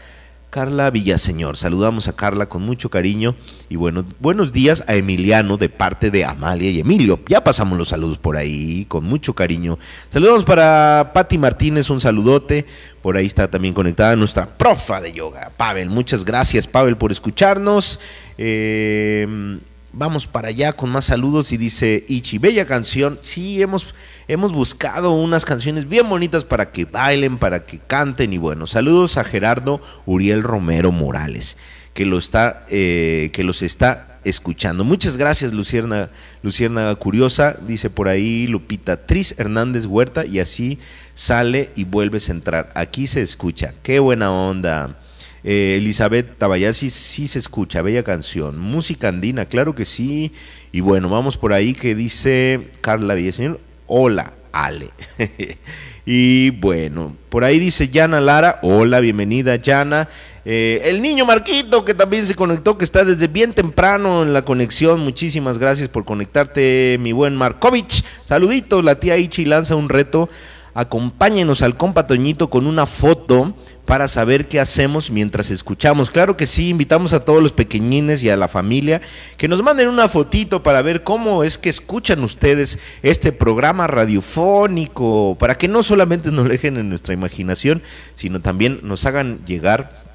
Carla 0.50 0.90
Villaseñor. 0.90 1.58
Saludamos 1.58 2.08
a 2.08 2.16
Carla 2.16 2.48
con 2.48 2.64
mucho 2.64 2.90
cariño 2.90 3.36
y 3.70 3.76
bueno, 3.76 4.04
buenos 4.20 4.52
días 4.52 4.84
a 4.88 4.96
Emiliano 4.96 5.58
de 5.58 5.70
parte 5.70 6.10
de 6.10 6.26
Amalia 6.26 6.70
y 6.72 6.80
Emilio. 6.80 7.20
Ya 7.28 7.44
pasamos 7.44 7.78
los 7.78 7.90
saludos 7.90 8.18
por 8.18 8.36
ahí 8.36 8.86
con 8.88 9.04
mucho 9.04 9.34
cariño. 9.34 9.78
Saludamos 10.10 10.46
para 10.46 11.12
Patti 11.14 11.38
Martínez, 11.38 11.90
un 11.90 12.02
saludote. 12.02 12.66
Por 13.02 13.16
ahí 13.16 13.26
está 13.26 13.50
también 13.50 13.74
conectada 13.74 14.16
nuestra 14.16 14.46
profa 14.58 15.00
de 15.00 15.14
yoga, 15.14 15.52
Pavel. 15.56 15.90
Muchas 15.90 16.26
gracias, 16.26 16.68
Pavel, 16.68 16.98
por 16.98 17.12
escucharnos. 17.12 18.00
Eh, 18.38 19.60
vamos 19.94 20.28
para 20.28 20.50
allá 20.50 20.74
con 20.74 20.90
más 20.90 21.06
saludos 21.06 21.52
y 21.52 21.58
dice 21.58 22.06
Ichi, 22.08 22.38
bella 22.38 22.66
canción. 22.66 23.20
Sí, 23.22 23.62
hemos 23.62 23.94
hemos 24.30 24.54
buscado 24.54 25.12
unas 25.12 25.44
canciones 25.44 25.90
bien 25.90 26.08
bonitas 26.08 26.46
para 26.46 26.72
que 26.72 26.86
bailen, 26.86 27.40
para 27.40 27.66
que 27.66 27.80
canten 27.80 28.32
y 28.32 28.38
bueno, 28.38 28.68
saludos 28.68 29.18
a 29.18 29.24
Gerardo 29.24 29.82
Uriel 30.06 30.44
Romero 30.44 30.92
Morales, 30.92 31.58
que, 31.96 32.06
lo 32.06 32.20
está, 32.20 32.64
eh, 32.70 33.32
que 33.34 33.44
los 33.44 33.64
está 33.64 34.20
escuchando. 34.24 34.84
Muchas 34.84 35.18
gracias, 35.18 35.52
Lucierna, 35.52 36.12
Lucierna 36.44 36.94
Curiosa, 36.96 37.58
dice 37.66 37.90
por 37.90 38.08
ahí 38.08 38.46
Lupita 38.46 39.08
Tris 39.08 39.34
Hernández 39.38 39.88
Huerta, 39.88 40.26
y 40.28 40.40
así 40.40 40.78
sale 41.16 41.72
y 41.76 41.86
vuelves 41.86 42.30
a 42.30 42.34
entrar. 42.34 42.72
Aquí 42.76 43.08
se 43.08 43.22
escucha, 43.22 43.74
qué 43.82 43.98
buena 43.98 44.32
onda. 44.32 44.96
Eh, 45.44 45.76
Elizabeth 45.78 46.38
Tabayasi 46.38 46.90
sí 46.90 47.28
se 47.28 47.40
escucha, 47.40 47.82
bella 47.82 48.04
canción. 48.04 48.60
Música 48.60 49.08
andina, 49.08 49.46
claro 49.46 49.76
que 49.76 49.86
sí. 49.86 50.32
Y 50.72 50.82
bueno, 50.82 51.10
vamos 51.10 51.38
por 51.38 51.54
ahí 51.54 51.74
que 51.74 51.96
dice 51.96 52.70
Carla 52.82 53.16
Villaseñor. 53.16 53.60
Hola, 53.88 54.34
Ale. 54.52 54.90
y 56.06 56.52
bueno, 56.52 57.16
por 57.30 57.44
ahí 57.44 57.60
dice 57.60 57.88
Yana 57.88 58.22
Lara. 58.22 58.60
Hola, 58.62 59.00
bienvenida, 59.00 59.56
Yana. 59.56 60.10
Eh, 60.46 60.82
el 60.86 61.02
niño 61.02 61.26
Marquito, 61.26 61.86
que 61.86 61.94
también 61.94 62.26
se 62.26 62.36
conectó, 62.36 62.78
que 62.78 62.84
está 62.84 63.04
desde 63.04 63.28
bien 63.28 63.54
temprano 63.54 64.24
en 64.24 64.34
la 64.34 64.44
conexión. 64.44 65.00
Muchísimas 65.00 65.58
gracias 65.58 65.90
por 65.90 66.06
conectarte, 66.06 66.98
mi 67.00 67.12
buen 67.12 67.36
Markovich. 67.36 68.04
Saluditos, 68.26 68.84
la 68.84 69.00
tía 69.00 69.18
Ichi 69.18 69.46
lanza 69.46 69.76
un 69.76 69.90
reto. 69.90 70.30
Acompáñenos 70.80 71.62
al 71.62 71.76
compa 71.76 72.08
Toñito 72.08 72.50
con 72.50 72.66
una 72.66 72.86
foto 72.86 73.54
para 73.84 74.08
saber 74.08 74.48
qué 74.48 74.62
hacemos 74.62 75.12
mientras 75.12 75.52
escuchamos. 75.52 76.10
Claro 76.10 76.38
que 76.38 76.48
sí, 76.48 76.70
invitamos 76.70 77.12
a 77.12 77.26
todos 77.26 77.44
los 77.44 77.52
pequeñines 77.52 78.24
y 78.24 78.30
a 78.30 78.38
la 78.38 78.48
familia 78.48 79.02
que 79.36 79.50
nos 79.50 79.62
manden 79.62 79.90
una 79.90 80.08
fotito 80.08 80.64
para 80.64 80.82
ver 80.82 81.04
cómo 81.04 81.44
es 81.44 81.58
que 81.58 81.68
escuchan 81.68 82.24
ustedes 82.24 82.80
este 83.04 83.34
programa 83.34 83.88
radiofónico, 83.88 85.36
para 85.38 85.58
que 85.58 85.68
no 85.68 85.84
solamente 85.84 86.32
nos 86.32 86.48
dejen 86.48 86.78
en 86.78 86.88
nuestra 86.88 87.14
imaginación, 87.14 87.84
sino 88.16 88.40
también 88.40 88.80
nos 88.82 89.06
hagan 89.06 89.46
llegar 89.46 90.06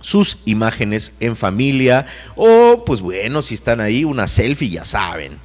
sus 0.00 0.40
imágenes 0.44 1.12
en 1.20 1.36
familia 1.36 2.04
o 2.36 2.84
pues 2.84 3.00
bueno, 3.00 3.40
si 3.40 3.54
están 3.54 3.80
ahí 3.80 4.04
una 4.04 4.28
selfie 4.28 4.68
ya 4.68 4.84
saben. 4.84 5.38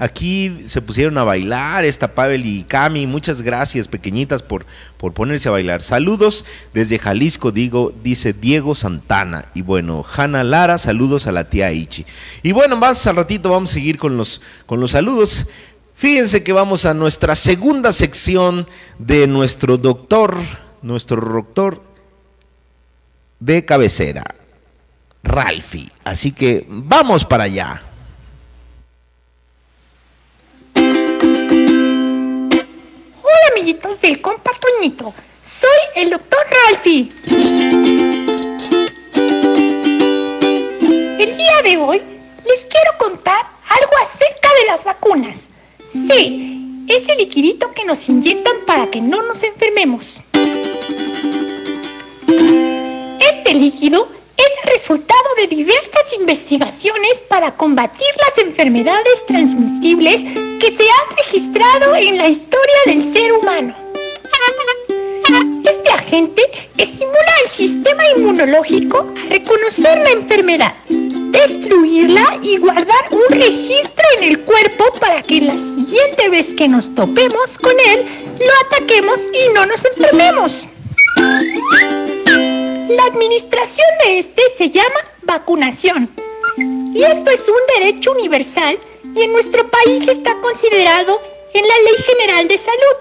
Aquí 0.00 0.62
se 0.64 0.80
pusieron 0.80 1.18
a 1.18 1.24
bailar, 1.24 1.84
esta 1.84 2.14
Pavel 2.14 2.46
y 2.46 2.64
Cami. 2.64 3.06
Muchas 3.06 3.42
gracias, 3.42 3.86
pequeñitas, 3.86 4.42
por, 4.42 4.64
por 4.96 5.12
ponerse 5.12 5.50
a 5.50 5.52
bailar. 5.52 5.82
Saludos 5.82 6.46
desde 6.72 6.98
Jalisco, 6.98 7.52
digo, 7.52 7.92
dice 8.02 8.32
Diego 8.32 8.74
Santana. 8.74 9.50
Y 9.52 9.60
bueno, 9.60 10.02
Hanna 10.16 10.42
Lara, 10.42 10.78
saludos 10.78 11.26
a 11.26 11.32
la 11.32 11.50
tía 11.50 11.70
Ichi. 11.70 12.06
Y 12.42 12.52
bueno, 12.52 12.78
más 12.78 13.06
al 13.06 13.16
ratito 13.16 13.50
vamos 13.50 13.72
a 13.72 13.74
seguir 13.74 13.98
con 13.98 14.16
los, 14.16 14.40
con 14.64 14.80
los 14.80 14.92
saludos. 14.92 15.46
Fíjense 15.94 16.42
que 16.42 16.54
vamos 16.54 16.86
a 16.86 16.94
nuestra 16.94 17.34
segunda 17.34 17.92
sección 17.92 18.66
de 18.98 19.26
nuestro 19.26 19.76
doctor, 19.76 20.34
nuestro 20.80 21.20
doctor 21.20 21.82
de 23.38 23.66
cabecera, 23.66 24.24
Ralfi. 25.22 25.90
Así 26.04 26.32
que 26.32 26.64
vamos 26.70 27.26
para 27.26 27.44
allá. 27.44 27.82
Del 34.00 34.22
compa 34.22 34.52
Soy 35.42 35.68
el 35.94 36.08
doctor 36.08 36.38
Ralphie. 36.50 37.10
El 41.18 41.36
día 41.36 41.62
de 41.62 41.76
hoy 41.76 42.00
les 42.46 42.64
quiero 42.64 42.96
contar 42.98 43.46
algo 43.68 43.92
acerca 44.02 44.48
de 44.60 44.66
las 44.66 44.82
vacunas. 44.84 45.36
Sí, 45.92 46.86
ese 46.88 47.14
liquidito 47.16 47.70
que 47.72 47.84
nos 47.84 48.08
inyectan 48.08 48.64
para 48.66 48.90
que 48.90 49.02
no 49.02 49.20
nos 49.22 49.42
enfermemos. 49.42 50.22
Este 53.20 53.54
líquido 53.54 54.08
el 54.62 54.72
resultado 54.72 55.20
de 55.36 55.46
diversas 55.46 56.12
investigaciones 56.18 57.20
para 57.28 57.54
combatir 57.56 58.08
las 58.16 58.38
enfermedades 58.38 59.24
transmisibles 59.26 60.22
que 60.22 60.76
se 60.76 60.84
han 60.90 61.16
registrado 61.16 61.96
en 61.96 62.18
la 62.18 62.28
historia 62.28 62.76
del 62.86 63.12
ser 63.12 63.32
humano. 63.32 63.74
Este 65.64 65.90
agente 65.90 66.42
estimula 66.76 67.32
al 67.44 67.50
sistema 67.50 68.02
inmunológico 68.16 69.06
a 69.16 69.28
reconocer 69.28 69.98
la 69.98 70.10
enfermedad, 70.10 70.74
destruirla 70.88 72.38
y 72.42 72.56
guardar 72.58 73.08
un 73.10 73.28
registro 73.30 74.04
en 74.18 74.24
el 74.24 74.40
cuerpo 74.40 74.92
para 75.00 75.22
que 75.22 75.40
la 75.42 75.56
siguiente 75.56 76.28
vez 76.28 76.54
que 76.54 76.68
nos 76.68 76.94
topemos 76.94 77.58
con 77.58 77.74
él, 77.88 78.06
lo 78.38 78.66
ataquemos 78.66 79.20
y 79.32 79.52
no 79.54 79.66
nos 79.66 79.84
enfermemos. 79.84 80.66
La 82.90 83.04
administración 83.04 83.86
de 84.04 84.18
este 84.18 84.42
se 84.58 84.68
llama 84.68 84.98
vacunación. 85.22 86.10
Y 86.92 87.04
esto 87.04 87.30
es 87.30 87.48
un 87.48 87.78
derecho 87.78 88.10
universal 88.10 88.80
y 89.14 89.22
en 89.22 89.32
nuestro 89.32 89.70
país 89.70 90.08
está 90.08 90.34
considerado 90.40 91.22
en 91.54 91.68
la 91.68 91.74
Ley 91.84 92.02
General 92.04 92.48
de 92.48 92.58
Salud, 92.58 92.96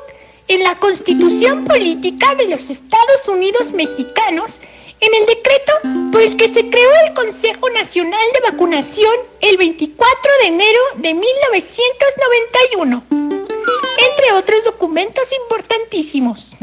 en 0.48 0.64
la 0.64 0.76
Constitución 0.76 1.66
Política 1.66 2.36
de 2.36 2.50
los 2.50 2.70
Estados 2.70 3.28
Unidos 3.28 3.72
Mexicanos, 3.72 4.62
en 5.00 5.12
el 5.12 5.26
decreto 5.26 5.74
por 6.12 6.22
el 6.22 6.38
que 6.38 6.50
se 6.50 6.70
creó 6.70 6.92
el 7.08 7.16
Consejo 7.16 7.68
Nacional 7.72 8.28
de 8.36 8.52
Vacunación 8.52 9.16
el 9.42 9.58
24 9.58 10.32
de 10.44 10.48
enero 10.50 10.82
de 10.98 11.14
1991, 11.16 13.04
entre 13.10 14.34
otros 14.34 14.66
documentos 14.66 15.34
importantísimos. 15.34 16.56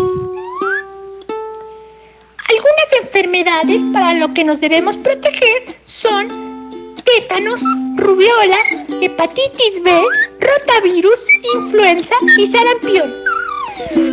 Algunas 2.49 2.93
enfermedades 3.03 3.83
para 3.93 4.15
lo 4.15 4.33
que 4.33 4.45
nos 4.45 4.61
debemos 4.61 4.97
proteger 4.97 5.77
son 5.85 6.93
tétanos, 7.03 7.61
rubiola, 7.97 8.59
hepatitis 9.01 9.83
B, 9.83 9.91
rotavirus, 10.41 11.27
influenza 11.55 12.15
y 12.39 12.47
sarampión. 12.47 13.13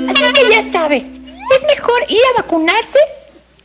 Así 0.10 0.24
que 0.34 0.50
ya 0.50 0.64
sabes, 0.72 1.04
es 1.04 1.64
mejor 1.68 2.04
ir 2.10 2.22
a 2.34 2.42
vacunarse 2.42 3.00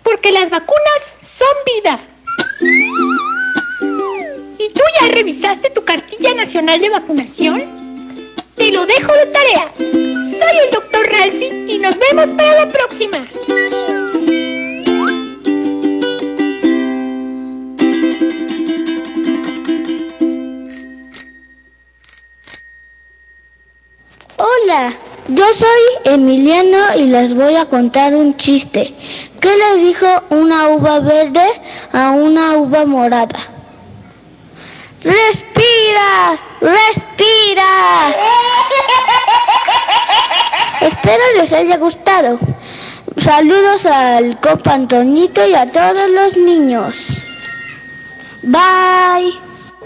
porque 0.02 0.32
las 0.32 0.50
vacunas 0.50 1.14
son 1.20 1.48
vida. 1.66 2.00
¿Y 4.58 4.68
tú 4.72 4.82
ya 5.00 5.08
revisaste 5.08 5.70
tu 5.70 5.84
cartilla 5.84 6.34
nacional 6.34 6.80
de 6.80 6.90
vacunación? 6.90 8.28
Te 8.56 8.70
lo 8.72 8.84
dejo 8.84 9.12
de 9.14 9.26
tarea. 9.26 9.72
Soy 9.78 10.58
el 10.64 10.70
doctor 10.72 11.06
Ralphie 11.10 11.64
y 11.68 11.78
nos 11.78 11.96
vemos 11.98 12.30
para 12.32 12.64
la 12.64 12.72
próxima. 12.72 13.26
Hola, 24.40 24.92
yo 25.26 25.52
soy 25.52 26.12
Emiliano 26.14 26.94
y 26.96 27.06
les 27.06 27.34
voy 27.34 27.56
a 27.56 27.66
contar 27.66 28.14
un 28.14 28.36
chiste. 28.36 28.94
¿Qué 29.40 29.48
le 29.48 29.82
dijo 29.82 30.06
una 30.30 30.68
uva 30.68 31.00
verde 31.00 31.42
a 31.92 32.12
una 32.12 32.52
uva 32.52 32.84
morada? 32.84 33.36
¡Respira! 35.02 36.38
¡Respira! 36.60 38.14
Espero 40.82 41.24
les 41.36 41.52
haya 41.52 41.76
gustado. 41.78 42.38
Saludos 43.16 43.86
al 43.86 44.38
copa 44.40 44.74
Antonito 44.74 45.44
y 45.44 45.56
a 45.56 45.68
todos 45.68 46.10
los 46.10 46.36
niños. 46.36 47.24
Bye. 48.44 49.36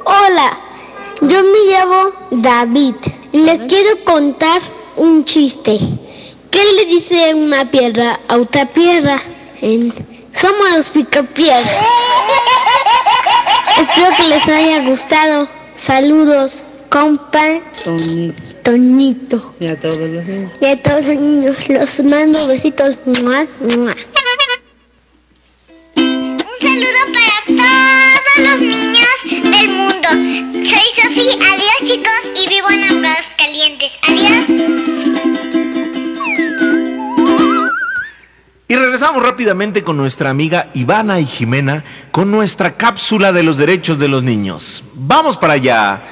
Hola, 0.04 0.58
yo 1.22 1.42
me 1.42 1.58
llamo 1.70 2.10
David 2.32 2.96
les 3.32 3.60
quiero 3.60 4.04
contar 4.04 4.60
un 4.96 5.24
chiste. 5.24 5.78
¿Qué 6.50 6.60
le 6.76 6.84
dice 6.86 7.34
una 7.34 7.70
piedra 7.70 8.20
a 8.28 8.36
otra 8.36 8.72
piedra? 8.72 9.22
En... 9.60 9.92
Somos 10.34 10.72
los 10.72 10.88
picapiedras. 10.90 11.64
Espero 13.80 14.16
que 14.16 14.28
les 14.28 14.48
haya 14.48 14.80
gustado. 14.88 15.48
Saludos, 15.76 16.64
compa 16.88 17.60
Toñito. 18.62 19.54
Y 19.60 19.66
a 19.66 19.80
todos 19.80 19.96
los 19.96 20.24
niños. 20.24 20.52
Y 20.60 20.66
a 20.66 20.82
todos 20.82 21.06
los 21.06 21.16
niños. 21.16 21.68
Los 21.68 22.00
mando 22.04 22.46
besitos. 22.46 22.96
¡Mua, 23.22 23.46
mua! 23.76 23.94
Soy 30.32 30.88
Sofía. 30.96 31.34
Adiós 31.34 31.76
chicos 31.84 32.20
y 32.42 32.48
vivo 32.48 32.70
en 32.70 32.84
Ambros 32.84 33.30
Calientes. 33.36 33.92
Adiós. 34.08 34.72
Y 38.68 38.74
regresamos 38.74 39.22
rápidamente 39.22 39.84
con 39.84 39.98
nuestra 39.98 40.30
amiga 40.30 40.70
Ivana 40.72 41.20
y 41.20 41.26
Jimena 41.26 41.84
con 42.10 42.30
nuestra 42.30 42.74
cápsula 42.76 43.30
de 43.32 43.42
los 43.42 43.58
derechos 43.58 43.98
de 43.98 44.08
los 44.08 44.22
niños. 44.22 44.82
Vamos 44.94 45.36
para 45.36 45.52
allá. 45.54 46.02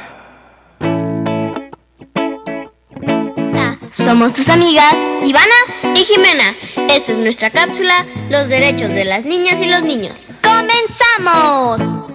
Somos 3.92 4.34
tus 4.34 4.50
amigas 4.50 4.94
Ivana 5.24 5.94
y 5.94 6.04
Jimena. 6.04 6.54
Esta 6.90 7.12
es 7.12 7.18
nuestra 7.18 7.48
cápsula, 7.48 8.04
los 8.28 8.48
derechos 8.48 8.90
de 8.90 9.06
las 9.06 9.24
niñas 9.24 9.62
y 9.62 9.66
los 9.66 9.82
niños. 9.82 10.32
¡Comenzamos! 10.42 12.09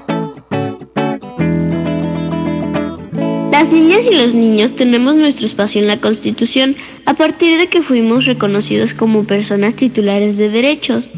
Las 3.58 3.72
niñas 3.72 4.02
y 4.12 4.14
los 4.14 4.36
niños 4.36 4.76
tenemos 4.76 5.16
nuestro 5.16 5.46
espacio 5.46 5.80
en 5.80 5.88
la 5.88 6.02
Constitución 6.02 6.76
a 7.06 7.14
partir 7.14 7.58
de 7.58 7.68
que 7.68 7.82
fuimos 7.82 8.26
reconocidos 8.26 8.94
como 8.94 9.24
personas 9.24 9.76
titulares 9.76 10.36
de 10.36 10.50
derechos. 10.50 11.10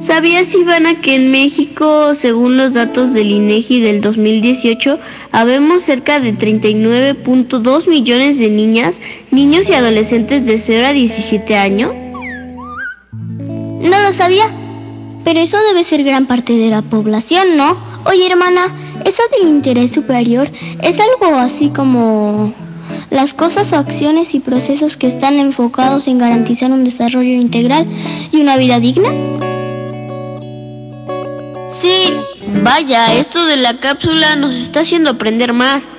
¿Sabías, 0.00 0.52
Ivana, 0.56 1.00
que 1.00 1.14
en 1.14 1.30
México, 1.30 2.16
según 2.16 2.56
los 2.56 2.72
datos 2.74 3.14
del 3.14 3.30
INEGI 3.30 3.82
del 3.82 4.00
2018, 4.00 4.98
habemos 5.30 5.84
cerca 5.84 6.18
de 6.18 6.34
39.2 6.34 7.86
millones 7.86 8.40
de 8.40 8.50
niñas, 8.50 8.98
niños 9.30 9.68
y 9.68 9.74
adolescentes 9.74 10.44
de 10.46 10.58
0 10.58 10.88
a 10.88 10.92
17 10.92 11.56
años? 11.56 11.94
No 13.12 14.02
lo 14.02 14.12
sabía. 14.12 14.50
Pero 15.24 15.38
eso 15.38 15.56
debe 15.68 15.84
ser 15.84 16.02
gran 16.02 16.26
parte 16.26 16.52
de 16.52 16.68
la 16.68 16.82
población, 16.82 17.56
¿no? 17.56 17.76
Oye, 18.06 18.26
hermana, 18.26 18.74
eso 19.04 19.22
del 19.32 19.48
interés 19.48 19.92
superior 19.92 20.50
es 20.82 20.98
algo 21.00 21.36
así 21.36 21.70
como 21.70 22.52
las 23.10 23.34
cosas 23.34 23.72
o 23.72 23.76
acciones 23.76 24.34
y 24.34 24.40
procesos 24.40 24.96
que 24.96 25.06
están 25.06 25.38
enfocados 25.38 26.06
en 26.06 26.18
garantizar 26.18 26.70
un 26.70 26.84
desarrollo 26.84 27.34
integral 27.34 27.86
y 28.30 28.40
una 28.40 28.56
vida 28.56 28.80
digna. 28.80 29.10
Sí, 31.68 32.12
vaya, 32.62 33.14
esto 33.14 33.44
de 33.46 33.56
la 33.56 33.78
cápsula 33.80 34.36
nos 34.36 34.54
está 34.54 34.80
haciendo 34.80 35.10
aprender 35.10 35.52
más. 35.52 35.96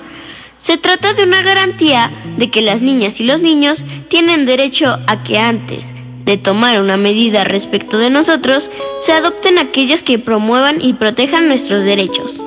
Se 0.59 0.77
trata 0.77 1.13
de 1.13 1.23
una 1.23 1.41
garantía 1.41 2.11
de 2.37 2.51
que 2.51 2.61
las 2.61 2.81
niñas 2.81 3.19
y 3.19 3.23
los 3.23 3.41
niños 3.41 3.83
tienen 4.09 4.45
derecho 4.45 4.99
a 5.07 5.23
que 5.23 5.39
antes 5.39 5.93
de 6.25 6.37
tomar 6.37 6.79
una 6.79 6.97
medida 6.97 7.43
respecto 7.43 7.97
de 7.97 8.11
nosotros, 8.11 8.69
se 8.99 9.11
adopten 9.11 9.57
aquellas 9.57 10.03
que 10.03 10.19
promuevan 10.19 10.79
y 10.79 10.93
protejan 10.93 11.47
nuestros 11.47 11.83
derechos. 11.83 12.41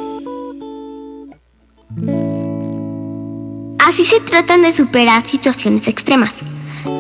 Así 3.85 4.07
se 4.07 4.21
tratan 4.21 4.63
de 4.63 4.73
superar 4.73 5.27
situaciones 5.27 5.89
extremas. 5.89 6.41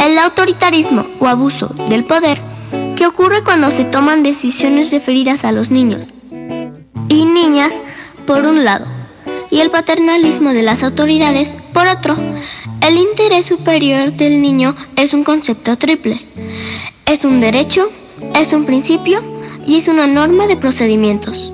El 0.01 0.19
autoritarismo 0.19 1.07
o 1.19 1.27
abuso 1.27 1.69
del 1.89 2.05
poder 2.05 2.39
que 2.95 3.07
ocurre 3.07 3.43
cuando 3.43 3.71
se 3.71 3.85
toman 3.85 4.23
decisiones 4.23 4.91
referidas 4.91 5.45
a 5.45 5.53
los 5.53 5.71
niños 5.71 6.13
y 7.09 7.25
niñas 7.25 7.73
por 8.27 8.45
un 8.45 8.65
lado 8.65 8.87
y 9.51 9.61
el 9.61 9.71
paternalismo 9.71 10.53
de 10.53 10.63
las 10.63 10.83
autoridades 10.83 11.57
por 11.73 11.87
otro. 11.87 12.17
El 12.83 12.99
interés 12.99 13.47
superior 13.47 14.13
del 14.13 14.43
niño 14.43 14.77
es 14.97 15.15
un 15.15 15.25
concepto 15.25 15.79
triple. 15.79 16.21
Es 17.07 17.25
un 17.25 17.41
derecho, 17.41 17.89
es 18.35 18.53
un 18.53 18.67
principio 18.67 19.23
y 19.67 19.77
es 19.77 19.89
una 19.89 20.07
norma 20.07 20.47
de 20.47 20.59
procedimientos. 20.59 21.51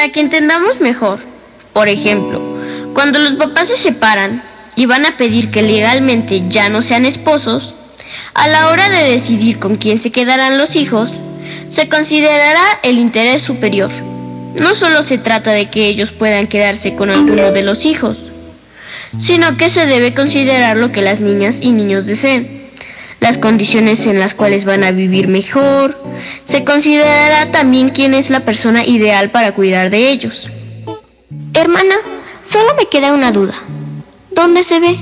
Para 0.00 0.12
que 0.12 0.20
entendamos 0.20 0.80
mejor, 0.80 1.20
por 1.74 1.90
ejemplo, 1.90 2.40
cuando 2.94 3.18
los 3.18 3.34
papás 3.34 3.68
se 3.68 3.76
separan 3.76 4.42
y 4.74 4.86
van 4.86 5.04
a 5.04 5.18
pedir 5.18 5.50
que 5.50 5.60
legalmente 5.60 6.42
ya 6.48 6.70
no 6.70 6.80
sean 6.80 7.04
esposos, 7.04 7.74
a 8.32 8.48
la 8.48 8.70
hora 8.70 8.88
de 8.88 9.10
decidir 9.10 9.58
con 9.58 9.76
quién 9.76 9.98
se 9.98 10.10
quedarán 10.10 10.56
los 10.56 10.74
hijos, 10.74 11.12
se 11.68 11.90
considerará 11.90 12.80
el 12.82 12.96
interés 12.96 13.42
superior. 13.42 13.90
No 14.58 14.74
solo 14.74 15.02
se 15.02 15.18
trata 15.18 15.52
de 15.52 15.68
que 15.68 15.88
ellos 15.88 16.12
puedan 16.12 16.46
quedarse 16.46 16.94
con 16.94 17.10
alguno 17.10 17.52
de 17.52 17.60
los 17.60 17.84
hijos, 17.84 18.20
sino 19.20 19.58
que 19.58 19.68
se 19.68 19.84
debe 19.84 20.14
considerar 20.14 20.78
lo 20.78 20.92
que 20.92 21.02
las 21.02 21.20
niñas 21.20 21.58
y 21.60 21.72
niños 21.72 22.06
deseen, 22.06 22.59
las 23.30 23.38
condiciones 23.38 24.08
en 24.08 24.18
las 24.18 24.34
cuales 24.34 24.64
van 24.64 24.82
a 24.82 24.90
vivir 24.90 25.28
mejor, 25.28 25.96
se 26.44 26.64
considerará 26.64 27.52
también 27.52 27.88
quién 27.88 28.12
es 28.12 28.28
la 28.28 28.40
persona 28.40 28.84
ideal 28.84 29.30
para 29.30 29.54
cuidar 29.54 29.88
de 29.88 30.10
ellos. 30.10 30.50
Hermana, 31.54 31.94
solo 32.42 32.74
me 32.76 32.86
queda 32.86 33.14
una 33.14 33.30
duda. 33.30 33.54
¿Dónde 34.32 34.64
se 34.64 34.80
ve? 34.80 34.96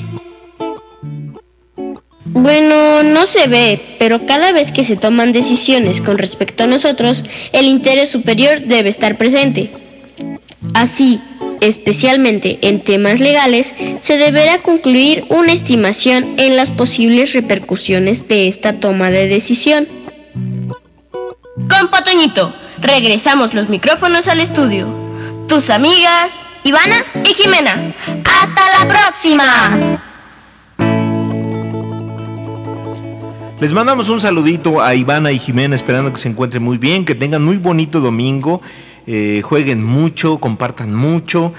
Bueno, 2.27 3.03
no 3.03 3.27
se 3.27 3.49
ve, 3.49 3.97
pero 3.99 4.27
cada 4.27 4.53
vez 4.53 4.73
que 4.73 4.85
se 4.85 4.97
toman 4.97 5.33
decisiones 5.33 6.03
con 6.03 6.19
respecto 6.19 6.65
a 6.65 6.67
nosotros, 6.67 7.25
el 7.53 7.65
interés 7.65 8.11
superior 8.11 8.61
debe 8.67 8.91
estar 8.91 9.17
presente. 9.17 9.73
Así, 10.75 11.19
especialmente 11.61 12.59
en 12.63 12.83
temas 12.83 13.21
legales, 13.21 13.75
se 14.01 14.17
deberá 14.17 14.63
concluir 14.63 15.25
una 15.29 15.53
estimación 15.53 16.35
en 16.39 16.57
las 16.57 16.71
posibles 16.71 17.33
repercusiones 17.33 18.27
de 18.29 18.49
esta 18.49 18.81
toma 18.81 19.11
de 19.11 19.29
decisión. 19.29 19.87
Con 21.69 21.89
Patoñito, 21.91 22.55
regresamos 22.81 23.55
los 23.55 23.69
micrófonos 23.69 24.29
al 24.29 24.41
estudio. 24.41 24.89
Tus 25.49 25.71
amigas, 25.71 26.41
Ivana 26.65 27.05
y 27.25 27.35
Jimena. 27.35 27.95
¡Hasta 28.25 28.63
la 28.79 28.89
próxima! 28.89 29.99
Les 33.61 33.73
mandamos 33.73 34.09
un 34.09 34.21
saludito 34.21 34.81
a 34.81 34.95
Ivana 34.95 35.33
y 35.33 35.41
Jimena, 35.41 35.75
esperando 35.75 36.13
que 36.13 36.19
se 36.19 36.29
encuentren 36.29 36.63
muy 36.63 36.79
bien, 36.79 37.05
que 37.05 37.17
tengan 37.17 37.45
muy 37.45 37.57
bonito 37.57 37.99
domingo, 37.99 38.63
eh, 39.11 39.41
jueguen 39.43 39.83
mucho, 39.83 40.37
compartan 40.37 40.95
mucho. 40.95 41.55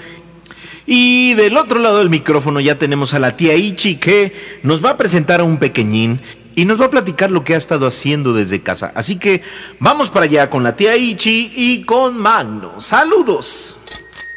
Y 0.86 1.34
del 1.34 1.56
otro 1.56 1.80
lado 1.80 1.98
del 1.98 2.08
micrófono 2.08 2.60
ya 2.60 2.78
tenemos 2.78 3.12
a 3.12 3.18
la 3.18 3.36
tía 3.36 3.56
Ichi 3.56 3.96
que 3.96 4.32
nos 4.62 4.84
va 4.84 4.90
a 4.90 4.96
presentar 4.96 5.40
a 5.40 5.44
un 5.44 5.58
pequeñín 5.58 6.20
y 6.54 6.64
nos 6.64 6.80
va 6.80 6.86
a 6.86 6.90
platicar 6.90 7.32
lo 7.32 7.42
que 7.42 7.54
ha 7.54 7.58
estado 7.58 7.88
haciendo 7.88 8.32
desde 8.32 8.60
casa. 8.60 8.92
Así 8.94 9.16
que 9.16 9.42
vamos 9.80 10.10
para 10.10 10.26
allá 10.26 10.48
con 10.48 10.62
la 10.62 10.76
tía 10.76 10.96
Ichi 10.96 11.52
y 11.56 11.82
con 11.82 12.16
Magno. 12.16 12.80
Saludos. 12.80 13.79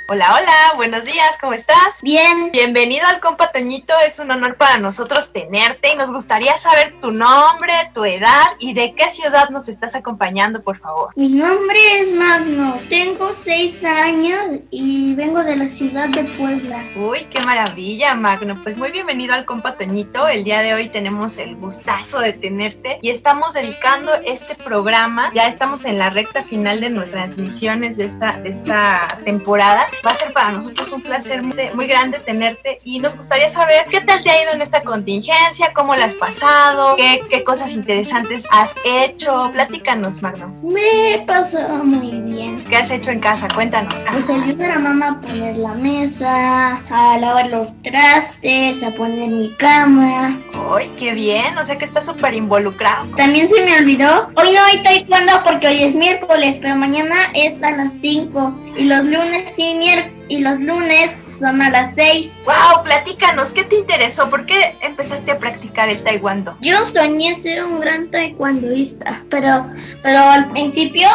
Hola, 0.10 0.36
hola, 0.36 0.74
buenos 0.76 1.06
días, 1.06 1.38
¿cómo 1.39 1.54
estás? 1.54 2.01
Bien. 2.01 2.51
Bienvenido 2.51 3.08
al 3.08 3.22
compa 3.22 3.54
Toñito, 3.54 3.93
es 4.06 4.20
un 4.20 4.32
honor 4.32 4.58
para 4.58 4.78
nosotros 4.78 5.32
tenerte 5.32 5.93
y 5.93 5.95
nos 5.95 6.12
gustaría 6.12 6.58
saber 6.60 6.99
tu 6.99 7.12
nombre, 7.12 7.72
tu 7.93 8.04
edad 8.04 8.47
y 8.60 8.74
de 8.74 8.93
qué 8.95 9.10
ciudad 9.12 9.49
nos 9.49 9.70
estás 9.70 9.95
acompañando, 9.95 10.62
por 10.62 10.78
favor. 10.80 11.12
Mi 11.16 11.30
nombre 11.30 11.80
es 12.01 12.12
Magno, 12.12 12.78
tengo 12.89 13.32
seis 13.32 13.86
años 13.86 14.60
y 14.72 15.16
vengo 15.16 15.41
de 15.41 15.56
la 15.56 15.70
ciudad 15.70 16.10
de 16.10 16.26
Puebla. 16.26 16.84
Uy, 16.97 17.26
qué 17.32 17.39
maravilla, 17.39 18.14
Magno. 18.14 18.60
Pues 18.62 18.76
muy 18.76 18.91
bienvenido 18.91 19.34
al 19.34 19.45
compa 19.45 19.78
Toñito. 19.78 20.28
El 20.28 20.43
día 20.43 20.62
de 20.62 20.74
hoy 20.74 20.89
tenemos 20.89 21.38
el 21.38 21.56
gustazo 21.56 22.20
de 22.20 22.34
tenerte 22.34 22.99
y 23.01 23.10
estamos 23.10 23.54
dedicando 23.54 24.12
este 24.26 24.56
programa. 24.56 25.32
Ya 25.34 25.47
estamos 25.47 25.86
en 25.86 25.97
la 25.97 26.10
recta 26.10 26.43
final 26.43 26.82
de 26.82 26.89
nuestras 26.89 27.28
transmisiones 27.28 27.95
de 27.95 28.06
esta, 28.06 28.34
de 28.34 28.49
esta 28.49 29.20
temporada. 29.24 29.88
Va 30.06 30.12
a 30.12 30.16
ser 30.16 30.34
para 30.34 30.52
nosotros 30.52 30.91
un 30.91 31.02
placer 31.02 31.41
muy, 31.41 31.88
grande 31.88 32.20
tenerte 32.20 32.80
y 32.84 33.00
nos 33.00 33.18
gustaría 33.18 33.50
saber 33.50 33.86
qué 33.89 34.02
tal 34.02 34.24
te 34.24 34.30
ha 34.30 34.41
ido 34.41 34.54
en 34.54 34.62
esta 34.62 34.84
contingencia, 34.84 35.72
cómo 35.74 35.96
la 35.96 36.06
has 36.06 36.14
pasado, 36.14 36.96
qué, 36.96 37.22
qué 37.30 37.44
cosas 37.44 37.72
interesantes 37.72 38.46
has 38.52 38.74
hecho. 38.86 39.50
Platícanos, 39.52 40.22
Magno. 40.22 40.54
Me 40.64 41.16
he 41.16 41.20
pasado 41.20 41.84
muy 41.84 42.22
bien. 42.22 42.64
¿Qué 42.66 42.78
has 42.78 42.89
hecho 42.91 43.12
en 43.12 43.20
casa? 43.20 43.48
Cuéntanos. 43.54 43.94
Pues 44.12 44.30
ayudar 44.30 44.72
a 44.72 44.80
mamá 44.80 45.10
a 45.10 45.20
poner 45.20 45.58
la 45.58 45.74
mesa, 45.74 46.78
a 46.89 47.18
lavar 47.18 47.48
los 47.48 47.82
trastes, 47.82 48.82
a 48.84 48.91
poner 48.91 49.30
mi 49.30 49.54
cama. 49.56 50.38
¡Ay, 50.76 50.91
qué 50.98 51.14
bien! 51.14 51.58
O 51.58 51.66
sea 51.66 51.78
que 51.78 51.86
estás 51.86 52.06
súper 52.06 52.34
involucrado. 52.34 53.06
También 53.16 53.50
se 53.50 53.62
me 53.62 53.78
olvidó, 53.78 54.30
hoy 54.36 54.52
no 54.52 54.64
hay 54.64 54.84
taekwondo 54.84 55.44
porque 55.44 55.68
hoy 55.68 55.84
es 55.84 55.96
miércoles, 55.96 56.58
pero 56.62 56.76
mañana 56.76 57.16
es 57.34 57.62
a 57.62 57.72
las 57.72 57.94
5 57.94 58.54
y 58.76 58.86
los 58.86 59.03
lunes 59.05 59.55
mier- 59.57 60.11
y 60.30 60.39
los 60.39 60.59
lunes 60.59 61.11
son 61.39 61.61
a 61.61 61.69
las 61.69 61.95
6. 61.95 62.43
¡Wow! 62.45 62.84
Platícanos, 62.84 63.51
¿qué 63.51 63.63
te 63.65 63.78
interesó? 63.78 64.30
¿Por 64.30 64.45
qué 64.45 64.76
empezaste 64.82 65.32
a 65.32 65.38
practicar 65.38 65.89
el 65.89 66.01
taekwondo? 66.03 66.57
Yo 66.61 66.86
soñé 66.88 67.36
ser 67.36 67.63
un 67.65 67.80
gran 67.80 68.09
taekwondoísta, 68.09 69.24
pero, 69.30 69.67
pero 70.01 70.19
al 70.19 70.49
principio, 70.51 71.07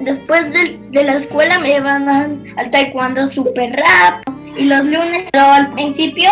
después 0.00 0.52
de, 0.52 0.78
de 0.90 1.04
la 1.04 1.14
escuela 1.14 1.58
me 1.58 1.68
llevan 1.68 2.08
al, 2.08 2.54
al 2.56 2.70
taekwondo 2.70 3.28
súper 3.28 3.72
rápido. 3.72 4.34
Y 4.56 4.66
los 4.66 4.84
lunes, 4.84 5.24
pero 5.32 5.44
al 5.46 5.72
principio, 5.72 6.30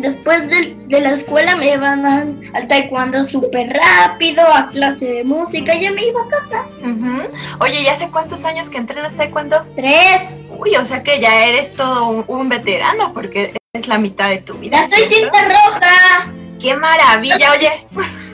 después 0.00 0.48
de, 0.50 0.76
de 0.86 1.00
la 1.00 1.12
escuela 1.12 1.56
me 1.56 1.66
llevan 1.66 2.04
al, 2.06 2.66
taekwondo 2.68 3.24
súper 3.24 3.72
rápido, 3.72 4.42
a 4.42 4.68
clase 4.70 5.06
de 5.06 5.24
música, 5.24 5.74
y 5.74 5.82
ya 5.82 5.90
me 5.90 6.06
iba 6.06 6.20
a 6.20 6.28
casa. 6.28 6.66
Ujú. 6.82 7.28
Oye, 7.60 7.82
¿y 7.82 7.88
hace 7.88 8.08
cuántos 8.10 8.44
años 8.44 8.68
que 8.68 8.78
entrenas 8.78 9.16
taekwondo? 9.16 9.64
Tres. 9.76 10.36
Uy, 10.50 10.76
o 10.76 10.84
sea 10.84 11.02
que 11.02 11.20
ya 11.20 11.46
eres 11.46 11.74
todo 11.74 12.08
un, 12.08 12.24
un 12.26 12.48
veterano 12.48 13.12
porque 13.14 13.54
es 13.72 13.88
la 13.88 13.98
mitad 13.98 14.28
de 14.28 14.38
tu 14.38 14.54
vida. 14.54 14.86
Ya 14.88 14.96
soy 14.96 15.06
¿cierto? 15.06 15.38
cinta 15.38 15.48
roja. 15.48 16.32
¡Qué 16.60 16.76
maravilla! 16.76 17.52
Oye, 17.52 17.86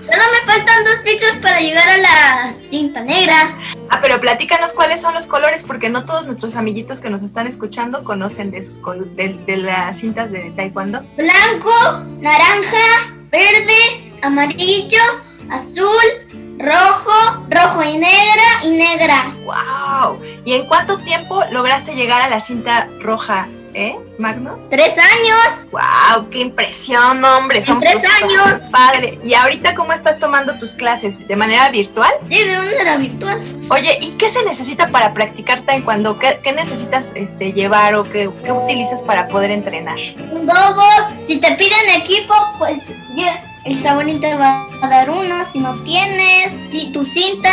Solo 0.07 0.23
me 0.33 0.47
faltan 0.53 0.85
dos 0.85 0.97
pisos 1.05 1.37
para 1.43 1.61
llegar 1.61 1.89
a 1.89 1.97
la 1.99 2.53
cinta 2.71 3.01
negra. 3.01 3.59
ah, 3.91 3.99
pero 4.01 4.21
platícanos 4.21 4.73
cuáles 4.73 5.01
son 5.01 5.15
los 5.15 5.27
colores 5.27 5.65
porque 5.67 5.89
no 5.89 6.05
todos 6.07 6.27
nuestros 6.27 6.55
amiguitos 6.57 7.01
que 7.01 7.11
nos 7.11 7.23
están 7.23 7.47
escuchando 7.47 8.05
conocen 8.05 8.51
de 8.53 8.59
esos 8.59 8.79
col- 8.79 9.15
de, 9.17 9.35
de 9.47 9.57
las 9.57 9.99
cintas 9.99 10.31
de 10.31 10.51
taekwondo. 10.51 11.03
Blanco, 11.17 11.73
naranja, 12.21 13.13
verde, 13.31 14.13
amarillo, 14.23 15.03
azul, 15.51 16.57
rojo, 16.59 17.45
rojo 17.51 17.83
y 17.85 17.97
negra 17.97 18.45
y 18.63 18.69
negra. 18.71 19.35
¡Wow! 19.45 20.21
¿Y 20.45 20.55
en 20.55 20.67
cuánto 20.67 20.99
tiempo 20.99 21.43
lograste 21.51 21.95
llegar 21.95 22.23
a 22.23 22.29
la 22.29 22.41
cinta 22.41 22.89
roja, 23.01 23.49
eh, 23.77 23.95
Magno? 24.19 24.59
Tres 24.71 24.95
años. 24.95 25.69
¡Wow! 25.71 26.31
¡Qué 26.31 26.39
impresión, 26.41 27.23
hombre! 27.23 27.63
Tres 27.81 28.05
años. 28.23 28.61
Padre. 28.71 29.19
¿Y 29.23 29.35
ahorita 29.35 29.75
cómo 29.75 29.93
estás 29.93 30.19
tomando 30.19 30.59
tus 30.59 30.73
clases? 30.73 31.29
¿De 31.29 31.37
manera 31.37 31.69
virtual? 31.69 32.11
Sí, 32.29 32.43
de 32.43 32.57
manera 32.57 32.97
virtual. 32.97 33.43
Oye, 33.69 33.99
¿y 34.01 34.13
qué 34.13 34.31
se 34.31 34.43
necesita 34.45 34.89
para 34.89 35.13
practicar 35.13 35.61
taekwondo? 35.63 36.19
¿Qué, 36.19 36.41
qué 36.43 36.53
necesitas 36.53 37.13
este, 37.15 37.53
llevar 37.53 37.95
o 37.95 38.05
qué, 38.05 38.31
qué 38.43 38.51
utilizas 38.51 39.03
para 39.03 39.29
poder 39.29 39.51
entrenar? 39.51 39.99
Un 40.33 40.47
dogo. 40.47 40.87
Si 41.21 41.39
te 41.39 41.53
piden 41.53 41.91
equipo, 41.95 42.35
pues 42.59 42.89
ya. 43.15 43.43
El 43.67 43.83
sabonín 43.83 44.21
te 44.21 44.35
va 44.37 44.69
a 44.81 44.89
dar 44.89 45.11
uno. 45.11 45.45
Si 45.53 45.59
no 45.59 45.75
tienes, 45.83 46.55
si 46.71 46.93
tu 46.93 47.05
cinta, 47.05 47.51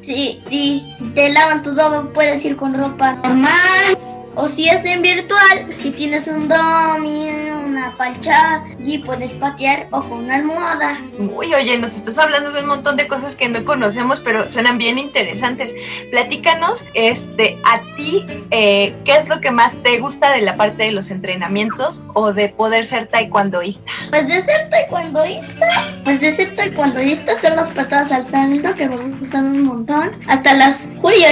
si, 0.00 0.42
si 0.48 0.82
te 1.14 1.30
lavan 1.30 1.62
tu 1.62 1.74
dogo, 1.74 2.12
puedes 2.12 2.44
ir 2.44 2.56
con 2.56 2.74
ropa 2.74 3.12
normal. 3.12 4.13
O 4.36 4.48
si 4.48 4.68
es 4.68 4.84
en 4.84 5.02
virtual, 5.02 5.66
si 5.70 5.92
tienes 5.92 6.26
un 6.26 6.48
domi, 6.48 7.28
una 7.66 7.94
palcha, 7.96 8.64
y 8.78 8.98
puedes 8.98 9.30
patear 9.32 9.86
o 9.90 10.02
con 10.02 10.24
una 10.24 10.36
almohada. 10.36 10.98
Uy, 11.18 11.54
oye, 11.54 11.78
nos 11.78 11.94
estás 11.94 12.18
hablando 12.18 12.50
de 12.50 12.60
un 12.60 12.66
montón 12.66 12.96
de 12.96 13.06
cosas 13.06 13.36
que 13.36 13.48
no 13.48 13.64
conocemos, 13.64 14.20
pero 14.20 14.48
suenan 14.48 14.76
bien 14.76 14.98
interesantes. 14.98 15.72
Platícanos, 16.10 16.84
este, 16.94 17.58
a 17.64 17.80
ti, 17.96 18.26
eh, 18.50 18.94
¿qué 19.04 19.16
es 19.16 19.28
lo 19.28 19.40
que 19.40 19.52
más 19.52 19.72
te 19.82 19.98
gusta 19.98 20.32
de 20.32 20.40
la 20.40 20.56
parte 20.56 20.84
de 20.84 20.92
los 20.92 21.10
entrenamientos 21.10 22.04
o 22.12 22.32
de 22.32 22.48
poder 22.48 22.86
ser 22.86 23.06
taekwondoísta? 23.06 23.90
Pues 24.10 24.26
de 24.26 24.42
ser 24.42 24.68
taekwondoísta, 24.70 25.66
pues 26.02 26.20
de 26.20 26.34
ser 26.34 26.54
taekwondoísta 26.56 27.40
son 27.40 27.56
las 27.56 27.68
patadas 27.68 28.10
al 28.10 28.26
talento 28.26 28.74
que 28.74 28.88
me 28.88 28.96
gustan 28.96 29.46
un 29.46 29.62
montón. 29.62 30.10
Hasta 30.26 30.54
las 30.54 30.88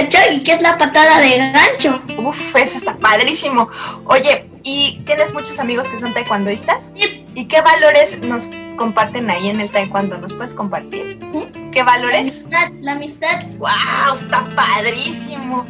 Chogi, 0.09 0.43
que 0.43 0.53
es 0.53 0.61
la 0.61 0.77
patada 0.77 1.19
de 1.19 1.37
gancho. 1.37 2.01
Uf, 2.17 2.55
eso 2.55 2.77
está 2.77 2.92
padrísimo. 2.99 3.69
Oye, 4.05 4.49
¿y 4.63 5.01
tienes 5.05 5.33
muchos 5.33 5.59
amigos 5.59 5.87
que 5.89 5.99
son 5.99 6.13
taekwondoístas? 6.13 6.91
Sí. 6.95 7.25
¿Y 7.35 7.45
qué 7.45 7.61
valores 7.61 8.19
nos 8.19 8.49
comparten 8.77 9.29
ahí 9.29 9.49
en 9.49 9.59
el 9.59 9.69
taekwondo? 9.69 10.17
¿Nos 10.17 10.33
puedes 10.33 10.53
compartir? 10.53 11.19
¿Qué 11.71 11.79
La 11.79 11.85
valores? 11.85 12.45
amistad, 12.45 12.71
la 12.81 12.91
amistad, 12.93 13.43
¡Wow! 13.57 14.15
Está 14.15 14.47
padrísimo. 14.55 15.65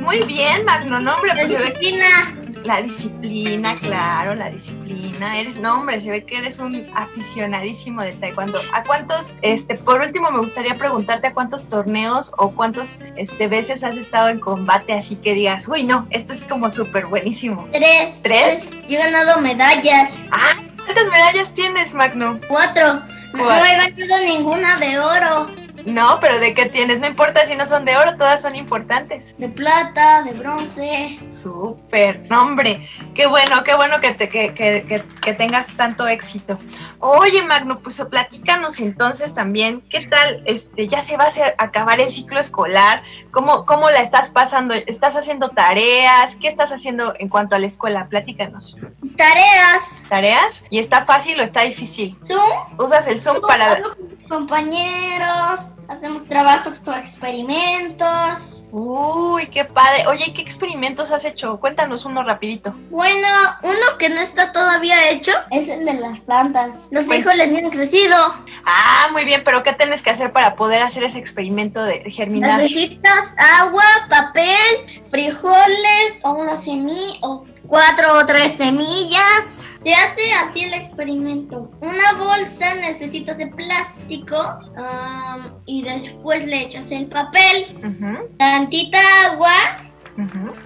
Muy 0.00 0.20
bien, 0.24 0.64
Magno, 0.64 1.00
no, 1.00 1.14
hombre, 1.14 1.34
la 1.34 1.46
pues 1.46 1.48
disciplina. 1.58 2.36
La 2.64 2.82
disciplina, 2.82 3.76
claro, 3.80 4.34
la 4.34 4.50
disciplina. 4.50 5.38
Eres, 5.38 5.58
no, 5.58 5.80
hombre, 5.80 6.00
se 6.00 6.10
ve 6.10 6.24
que 6.24 6.38
eres 6.38 6.58
un 6.58 6.86
aficionadísimo 6.94 8.02
de 8.02 8.12
taekwondo. 8.12 8.60
¿A 8.72 8.82
cuántos, 8.84 9.34
este, 9.42 9.76
por 9.76 10.00
último, 10.00 10.30
me 10.30 10.38
gustaría 10.38 10.74
preguntarte 10.74 11.28
a 11.28 11.34
cuántos 11.34 11.68
torneos 11.68 12.32
o 12.36 12.52
cuántos, 12.52 13.00
este, 13.16 13.48
veces 13.48 13.82
has 13.82 13.96
estado 13.96 14.28
en 14.28 14.40
combate 14.40 14.92
así 14.92 15.16
que 15.16 15.34
digas, 15.34 15.68
uy, 15.68 15.84
no, 15.84 16.06
esto 16.10 16.32
es 16.32 16.44
como 16.44 16.70
súper 16.70 17.06
buenísimo. 17.06 17.68
Tres. 17.72 18.14
¿Tres? 18.22 18.68
Yo 18.88 18.98
he 18.98 19.02
ganado 19.02 19.40
medallas. 19.40 20.18
Ah, 20.30 20.56
¿cuántas 20.84 21.06
medallas 21.10 21.54
tienes, 21.54 21.94
Magno? 21.94 22.38
Cuatro. 22.48 23.00
No 23.32 23.64
he 23.64 23.76
ganado 23.76 24.24
ninguna 24.24 24.76
de 24.78 24.98
oro, 24.98 25.50
No, 25.86 26.18
pero 26.20 26.38
¿de 26.38 26.54
qué 26.54 26.66
tienes? 26.66 27.00
No 27.00 27.06
importa 27.06 27.46
si 27.46 27.56
no 27.56 27.66
son 27.66 27.84
de 27.84 27.96
oro, 27.96 28.16
todas 28.16 28.42
son 28.42 28.54
importantes. 28.56 29.34
de 29.38 29.48
plata, 29.48 30.22
de 30.22 30.32
bronce. 30.32 31.18
Súper, 31.30 32.26
hombre, 32.32 32.88
qué 33.14 33.26
bueno, 33.26 33.62
qué 33.64 33.74
bueno 33.74 34.00
que, 34.00 34.14
te, 34.14 34.28
que, 34.28 34.52
que, 34.54 34.84
que, 34.86 35.02
que 35.20 35.34
tengas 35.34 35.68
tanto 35.76 36.06
éxito. 36.06 36.58
Oye, 36.98 37.42
Magno, 37.42 37.80
pues 37.80 38.00
platícanos 38.10 38.78
entonces 38.80 39.34
también, 39.34 39.82
¿qué 39.90 40.06
tal? 40.06 40.42
Este, 40.46 40.88
ya 40.88 41.02
se 41.02 41.16
va 41.16 41.24
a 41.24 41.28
hacer- 41.28 41.54
acabar 41.58 42.00
el 42.00 42.10
ciclo 42.10 42.40
escolar, 42.40 43.02
¿Cómo, 43.30 43.64
¿cómo 43.64 43.88
la 43.90 44.00
estás 44.00 44.30
pasando? 44.30 44.74
¿Estás 44.74 45.14
haciendo 45.14 45.50
tareas? 45.50 46.34
¿Qué 46.34 46.48
estás 46.48 46.72
haciendo 46.72 47.14
en 47.20 47.28
cuanto 47.28 47.54
a 47.54 47.60
la 47.60 47.66
escuela? 47.66 48.08
Platícanos. 48.08 48.76
Tareas. 49.20 50.02
¿Tareas? 50.08 50.64
¿Y 50.70 50.78
está 50.78 51.04
fácil 51.04 51.38
o 51.40 51.42
está 51.42 51.60
difícil? 51.60 52.16
Zoom. 52.26 52.40
¿Usas 52.78 53.06
el 53.06 53.20
Zoom 53.20 53.42
para...? 53.42 53.82
Con 53.82 54.06
mis 54.08 54.26
compañeros. 54.26 55.74
Hacemos 55.88 56.24
trabajos 56.24 56.80
con 56.80 56.94
experimentos. 56.94 58.64
Uy, 58.70 59.48
qué 59.48 59.66
padre. 59.66 60.06
Oye, 60.06 60.32
¿qué 60.32 60.40
experimentos 60.40 61.10
has 61.10 61.26
hecho? 61.26 61.60
Cuéntanos 61.60 62.06
uno 62.06 62.22
rapidito. 62.22 62.72
Bueno, 62.88 63.28
uno 63.62 63.98
que 63.98 64.08
no 64.08 64.20
está 64.22 64.52
todavía 64.52 65.10
hecho 65.10 65.32
es 65.50 65.68
el 65.68 65.84
de 65.84 65.94
las 65.94 66.20
plantas. 66.20 66.88
Los 66.90 67.04
Bueno. 67.04 67.22
frijoles 67.24 67.58
han 67.62 67.70
crecido. 67.70 68.16
Ah, 68.64 69.08
muy 69.12 69.26
bien, 69.26 69.42
pero 69.44 69.62
¿qué 69.62 69.74
tienes 69.74 70.02
que 70.02 70.10
hacer 70.10 70.32
para 70.32 70.56
poder 70.56 70.80
hacer 70.82 71.04
ese 71.04 71.18
experimento 71.18 71.82
de 71.82 72.10
germinar? 72.10 72.60
Necesitas 72.60 73.34
agua, 73.36 73.84
papel, 74.08 75.02
frijoles 75.10 76.20
o 76.22 76.30
una 76.32 76.56
semilla 76.56 77.18
o 77.22 77.44
cuatro 77.70 78.18
o 78.18 78.26
tres 78.26 78.56
semillas. 78.56 79.64
Se 79.82 79.94
hace 79.94 80.34
así 80.34 80.64
el 80.64 80.74
experimento. 80.74 81.70
Una 81.80 82.12
bolsa 82.12 82.74
necesitas 82.74 83.38
de 83.38 83.46
plástico 83.46 84.36
am, 84.76 85.54
y 85.64 85.82
después 85.82 86.44
le 86.44 86.60
echas 86.60 86.90
el 86.90 87.06
papel, 87.06 87.78
tantita 88.36 88.98
agua, 89.24 89.54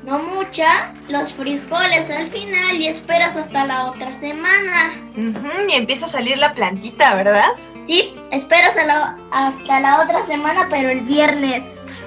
no 0.03 0.19
mucha, 0.19 0.93
los 1.09 1.33
frijoles 1.33 2.11
al 2.11 2.27
final 2.27 2.77
y 2.77 2.89
esperas 2.89 3.37
hasta 3.37 3.67
la 3.67 3.85
otra 3.85 4.19
semana. 4.19 4.91
Y 5.15 5.75
empieza 5.75 6.07
a 6.07 6.09
salir 6.09 6.37
la 6.39 6.53
plantita, 6.55 7.15
¿verdad? 7.15 7.51
Sí, 7.87 8.17
espero 8.33 8.67
hasta 9.31 9.81
la 9.81 10.03
otra 10.03 10.27
semana, 10.27 10.67
pero 10.69 10.89
el 10.89 11.03
viernes. 11.03 11.63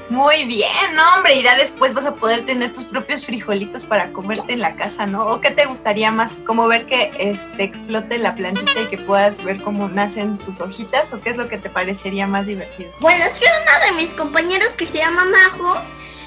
Muy 0.09 0.45
bien, 0.45 0.97
hombre, 0.97 1.35
y 1.35 1.43
ya 1.43 1.57
después 1.57 1.93
vas 1.93 2.05
a 2.05 2.15
poder 2.15 2.45
tener 2.45 2.73
tus 2.73 2.85
propios 2.85 3.25
frijolitos 3.25 3.83
para 3.83 4.13
comerte 4.13 4.53
en 4.53 4.61
la 4.61 4.75
casa, 4.75 5.05
¿no? 5.05 5.25
¿O 5.25 5.41
qué 5.41 5.51
te 5.51 5.65
gustaría 5.65 6.11
más? 6.11 6.39
¿Como 6.45 6.67
ver 6.67 6.85
que 6.85 7.11
este, 7.19 7.63
explote 7.63 8.17
la 8.17 8.33
plantita 8.33 8.81
y 8.81 8.87
que 8.87 8.97
puedas 8.97 9.43
ver 9.43 9.61
cómo 9.61 9.89
nacen 9.89 10.39
sus 10.39 10.61
hojitas? 10.61 11.13
¿O 11.13 11.19
qué 11.19 11.31
es 11.31 11.37
lo 11.37 11.49
que 11.49 11.57
te 11.57 11.69
parecería 11.69 12.25
más 12.25 12.47
divertido? 12.47 12.89
Bueno, 13.01 13.25
es 13.25 13.33
que 13.33 13.45
uno 13.45 13.85
de 13.85 14.01
mis 14.01 14.11
compañeros 14.11 14.69
que 14.77 14.85
se 14.85 14.99
llama 14.99 15.25
Majo 15.25 15.75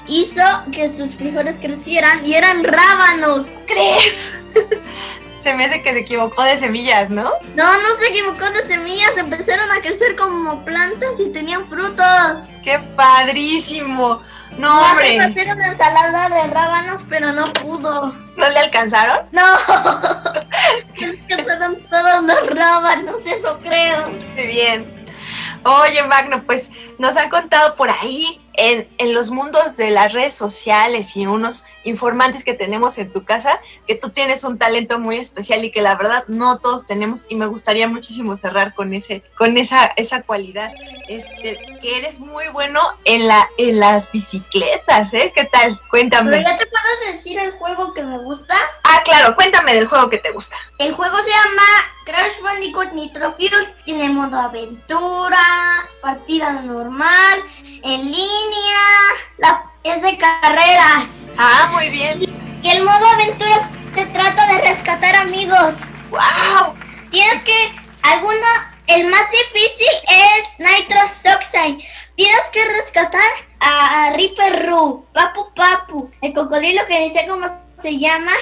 hizo 0.07 0.43
que 0.71 0.95
sus 0.95 1.15
frijoles 1.15 1.57
crecieran 1.57 2.25
y 2.25 2.35
eran 2.35 2.63
rábanos. 2.63 3.47
¿Crees? 3.65 4.33
Se 5.41 5.53
me 5.53 5.65
hace 5.65 5.81
que 5.81 5.93
se 5.93 5.99
equivocó 5.99 6.43
de 6.43 6.57
semillas, 6.57 7.09
¿no? 7.09 7.31
No, 7.55 7.81
no 7.81 7.95
se 7.99 8.07
equivocó 8.09 8.49
de 8.51 8.65
semillas, 8.67 9.17
empezaron 9.17 9.71
a 9.71 9.81
crecer 9.81 10.15
como 10.15 10.63
plantas 10.63 11.19
y 11.19 11.31
tenían 11.31 11.67
frutos. 11.67 12.49
¡Qué 12.63 12.79
padrísimo! 12.95 14.21
No, 14.57 14.81
hombre. 14.81 15.19
a 15.19 15.25
hacer 15.25 15.47
una 15.47 15.67
ensalada 15.67 16.29
de 16.29 16.47
rábanos, 16.47 17.01
pero 17.09 17.31
no 17.31 17.51
pudo. 17.53 18.13
¿No 18.35 18.49
le 18.49 18.59
alcanzaron? 18.59 19.25
No. 19.31 19.41
alcanzaron 21.29 21.81
todos 21.89 22.23
los 22.23 22.47
rábanos, 22.47 23.15
eso 23.25 23.59
creo. 23.63 24.09
Muy 24.09 24.47
bien. 24.47 25.01
Oye, 25.63 26.03
Magno, 26.03 26.43
pues 26.43 26.69
nos 27.01 27.17
han 27.17 27.31
contado 27.31 27.75
por 27.75 27.89
ahí 27.89 28.39
en, 28.53 28.87
en 28.99 29.15
los 29.15 29.31
mundos 29.31 29.75
de 29.75 29.89
las 29.89 30.13
redes 30.13 30.35
sociales 30.35 31.17
y 31.17 31.25
unos 31.25 31.65
informantes 31.83 32.43
que 32.43 32.53
tenemos 32.53 32.99
en 32.99 33.11
tu 33.11 33.25
casa, 33.25 33.59
que 33.87 33.95
tú 33.95 34.11
tienes 34.11 34.43
un 34.43 34.59
talento 34.59 34.99
muy 34.99 35.17
especial 35.17 35.65
y 35.65 35.71
que 35.71 35.81
la 35.81 35.95
verdad 35.95 36.25
no 36.27 36.59
todos 36.59 36.85
tenemos 36.85 37.25
y 37.27 37.33
me 37.33 37.47
gustaría 37.47 37.87
muchísimo 37.87 38.37
cerrar 38.37 38.75
con 38.75 38.93
ese 38.93 39.23
con 39.35 39.57
esa 39.57 39.85
esa 39.95 40.21
cualidad, 40.21 40.71
este 41.07 41.57
que 41.81 41.97
eres 41.97 42.19
muy 42.19 42.49
bueno 42.49 42.79
en 43.05 43.27
la 43.27 43.49
en 43.57 43.79
las 43.79 44.11
bicicletas, 44.11 45.11
¿eh? 45.15 45.31
¿Qué 45.33 45.45
tal? 45.45 45.79
Cuéntame. 45.89 46.29
¿Pero 46.29 46.49
ya 46.49 46.57
te 46.59 46.67
puedo 46.67 47.13
decir 47.13 47.39
el 47.39 47.51
juego 47.53 47.95
que 47.95 48.03
me 48.03 48.19
gusta? 48.19 48.55
Ah, 48.83 49.01
claro, 49.03 49.33
cuéntame 49.35 49.73
del 49.73 49.87
juego 49.87 50.07
que 50.07 50.19
te 50.19 50.31
gusta. 50.31 50.55
El 50.77 50.93
juego 50.93 51.17
se 51.23 51.29
llama 51.29 51.63
Crash 52.05 52.41
Bandicoot 52.43 52.91
Nitro 52.93 53.31
Fuel, 53.33 53.67
tiene 53.85 54.09
modo 54.09 54.37
aventura, 54.37 55.37
partida 56.01 56.53
normal, 56.53 56.90
en 57.83 58.01
línea, 58.03 58.81
la 59.37 59.63
es 59.83 60.01
de 60.01 60.17
carreras. 60.17 61.27
Ah, 61.37 61.69
muy 61.71 61.89
bien. 61.89 62.19
Y 62.61 62.69
el 62.69 62.83
modo 62.83 63.07
aventuras 63.07 63.69
se 63.95 64.05
trata 64.07 64.45
de 64.47 64.61
rescatar 64.61 65.15
amigos. 65.15 65.75
¡Wow! 66.09 66.75
Tienes 67.09 67.43
que, 67.43 67.71
alguno, 68.01 68.45
el 68.87 69.07
más 69.07 69.23
difícil 69.31 69.87
es 70.09 70.59
Nitro 70.59 70.99
Oxide. 71.33 71.83
Tienes 72.15 72.49
que 72.51 72.65
rescatar 72.65 73.31
a, 73.61 74.11
Ripper 74.15 74.67
Roo, 74.67 75.05
Papu 75.13 75.53
Papu, 75.55 76.11
el 76.21 76.33
cocodrilo 76.33 76.85
que 76.87 77.05
dice 77.05 77.25
cómo 77.27 77.47
se 77.81 77.97
llama, 77.97 78.33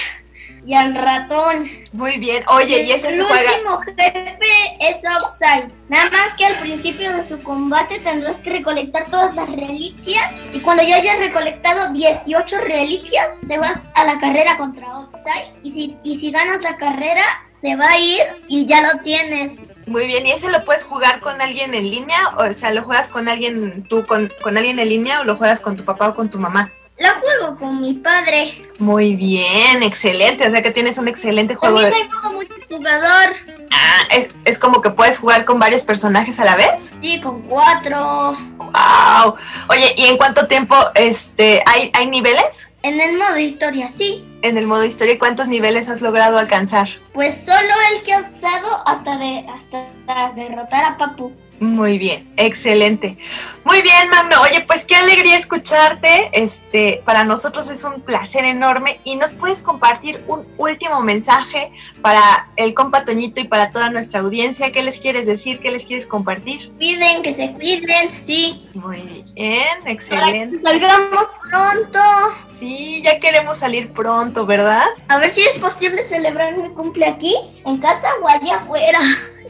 y 0.66 0.74
al 0.74 0.96
ratón. 0.96 1.64
Muy 1.94 2.18
bien. 2.18 2.44
Oye, 2.48 2.84
y 2.84 2.92
ese 2.92 3.10
El 3.10 3.22
último 3.22 3.80
jefe 3.80 4.78
es 4.80 4.98
Oxide. 4.98 5.74
Nada 5.90 6.10
más 6.12 6.34
que 6.38 6.46
al 6.46 6.58
principio 6.60 7.16
de 7.16 7.28
su 7.28 7.40
combate 7.40 8.00
tendrás 8.00 8.40
que 8.40 8.52
recolectar 8.52 9.10
todas 9.10 9.36
las 9.36 9.50
reliquias. 9.50 10.32
Y 10.54 10.60
cuando 10.60 10.84
ya 10.84 10.98
hayas 10.98 11.20
recolectado 11.20 11.94
18 11.94 12.62
reliquias, 12.62 13.30
te 13.48 13.58
vas 13.58 13.80
a 13.96 14.06
la 14.06 14.20
carrera 14.20 14.58
contra 14.58 15.00
Oxide. 15.00 15.54
Y 15.64 15.72
si, 15.72 15.98
y 16.04 16.20
si 16.20 16.32
ganas 16.32 16.62
la 16.62 16.78
carrera, 16.78 17.24
se 17.52 17.76
va 17.76 17.90
a 17.90 18.00
ir 18.00 18.22
y 18.48 18.66
ya 18.66 18.82
lo 18.82 19.02
tienes. 19.02 19.80
Muy 19.88 20.06
bien, 20.06 20.26
¿y 20.26 20.32
ese 20.32 20.50
lo 20.50 20.64
puedes 20.64 20.84
jugar 20.84 21.20
con 21.20 21.42
alguien 21.42 21.74
en 21.74 21.90
línea? 21.90 22.30
O 22.38 22.54
sea, 22.54 22.72
¿lo 22.72 22.84
juegas 22.84 23.10
con 23.10 23.28
alguien, 23.28 23.84
tú 23.84 24.06
con, 24.06 24.30
con 24.42 24.58
alguien 24.58 24.80
en 24.80 24.90
línea 24.90 25.22
o 25.22 25.24
lo 25.24 25.36
juegas 25.36 25.60
con 25.60 25.76
tu 25.76 25.84
papá 25.84 26.10
o 26.10 26.16
con 26.16 26.30
tu 26.30 26.38
mamá? 26.38 26.72
Lo 27.00 27.10
juego 27.20 27.58
con 27.58 27.82
mi 27.82 27.94
padre. 27.94 28.68
Muy 28.78 29.16
bien, 29.16 29.84
excelente. 29.84 30.48
O 30.48 30.52
sea 30.52 30.62
que 30.62 30.72
tienes 30.72 30.98
un 30.98 31.08
excelente 31.08 31.56
juego. 31.56 31.80
También 31.80 32.10
tengo 32.10 32.34
multijugador. 32.34 33.36
Ah, 33.72 34.02
¿es, 34.12 34.32
¿es 34.46 34.60
como 34.60 34.82
que 34.82 34.90
puedes 34.90 35.18
jugar 35.18 35.46
con 35.46 35.60
varios 35.60 35.84
personajes 35.84 36.40
a 36.40 36.46
la 36.46 36.56
vez? 36.56 36.92
Sí, 37.02 37.22
con 37.22 37.42
cuatro. 37.44 38.36
Wow. 38.58 39.36
Oye, 39.70 39.94
¿y 39.96 40.06
en 40.06 40.18
cuánto 40.18 40.48
tiempo 40.48 40.76
este 40.96 41.64
hay, 41.66 41.92
hay 41.94 42.08
niveles? 42.08 42.70
En 42.82 43.00
el 43.00 43.18
modo 43.18 43.38
historia, 43.38 43.92
sí. 43.98 44.26
En 44.42 44.58
el 44.58 44.66
modo 44.66 44.86
historia, 44.86 45.20
¿cuántos 45.20 45.48
niveles 45.48 45.90
has 45.90 46.02
logrado 46.02 46.38
alcanzar? 46.38 46.90
Pues 47.14 47.36
solo 47.46 47.74
el 47.94 48.02
que 48.04 48.14
has 48.14 48.32
usado 48.32 48.82
hasta 48.86 49.18
de 49.18 49.46
hasta 49.54 50.32
derrotar 50.34 50.86
a 50.86 50.98
Papu. 50.98 51.34
Muy 51.60 51.98
bien, 51.98 52.32
excelente. 52.38 53.18
Muy 53.66 53.82
bien, 53.82 54.10
Magno. 54.10 54.42
Oye, 54.42 54.62
pues 54.66 54.86
qué 54.86 54.96
alegría 54.96 55.38
escucharte. 55.38 56.30
Este, 56.32 57.02
para 57.06 57.24
nosotros 57.24 57.70
es 57.70 57.84
un 57.84 58.02
placer 58.02 58.46
enorme 58.46 59.00
y 59.04 59.18
nos 59.18 59.34
puedes 59.34 59.62
compartir 59.62 60.24
un 60.28 60.48
último 60.58 61.02
mensaje 61.02 61.72
para 62.02 62.48
el 62.56 62.74
compa 62.74 63.04
Toñito 63.04 63.42
y 63.42 63.44
para 63.44 63.72
toda 63.72 63.90
nuestra 63.90 64.22
audiencia. 64.22 64.72
¿Qué 64.72 64.84
les 64.84 65.00
quieres 65.00 65.26
decir? 65.26 65.60
¿Qué 65.60 65.70
les 65.70 65.86
quieres 65.86 66.06
compartir? 66.08 66.72
Cuiden, 66.78 67.22
que 67.22 67.36
se 67.36 67.52
cuiden, 67.52 68.10
sí. 68.26 68.68
Muy 68.74 69.26
bien, 69.36 69.86
excelente. 69.86 70.64
salgamos 70.64 71.28
pronto. 71.50 72.00
Sí, 72.50 73.02
ya 73.04 73.20
queremos 73.20 73.58
salir 73.58 73.92
pronto, 73.92 74.46
¿verdad? 74.46 74.86
A 75.10 75.18
ver 75.20 75.32
si 75.32 75.42
es 75.42 75.60
posible 75.60 76.08
celebrar 76.08 76.58
mi 76.58 76.70
cumple 76.70 77.06
aquí, 77.06 77.36
en 77.66 77.78
casa 77.78 78.10
o 78.22 78.28
allá 78.28 78.58
afuera. 78.58 79.00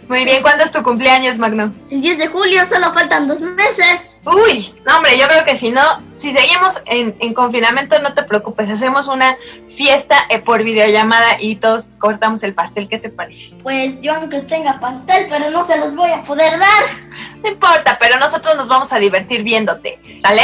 Muy 0.10 0.26
bien, 0.26 0.42
¿cuándo 0.42 0.64
es 0.64 0.72
tu 0.72 0.82
cumpleaños, 0.82 1.38
Magno? 1.38 1.72
El 1.92 2.02
10 2.02 2.18
de 2.18 2.28
julio, 2.30 2.66
solo 2.66 2.92
faltan 2.92 3.28
dos 3.28 3.42
meses. 3.42 4.18
Uy, 4.26 4.74
no, 4.84 4.98
hombre, 4.98 5.16
yo 5.20 5.28
creo 5.28 5.46
que 5.46 5.56
si 5.56 5.70
no, 5.70 5.82
si 6.18 6.34
seguimos 6.34 6.82
en, 6.88 7.16
en 7.20 7.32
confinamiento, 7.36 8.02
no 8.02 8.16
te 8.16 8.24
preocupes, 8.24 8.72
hacemos 8.72 9.08
una 9.08 9.38
fiesta 9.70 10.16
eh, 10.30 10.40
por 10.40 10.64
videollamada 10.64 11.40
y 11.40 11.58
todos 11.58 11.92
cortamos 12.00 12.42
el 12.42 12.56
pastel, 12.56 12.90
¿qué 12.90 12.98
te 12.98 13.10
parece? 13.10 13.52
Pues 13.62 14.02
yo 14.02 14.16
aunque 14.16 14.40
tenga 14.40 14.80
pastel, 14.80 15.28
pero 15.30 15.52
no 15.52 15.68
se 15.68 15.78
los 15.78 15.94
voy 15.94 16.10
a 16.10 16.24
poder 16.24 16.58
dar. 16.58 16.84
No 17.44 17.50
importa, 17.52 18.00
pero 18.00 18.18
nosotros 18.18 18.56
nos 18.58 18.68
vamos 18.68 18.92
a 18.92 18.98
divertir 18.98 19.44
viéndote, 19.44 20.02
¿sale? 20.24 20.42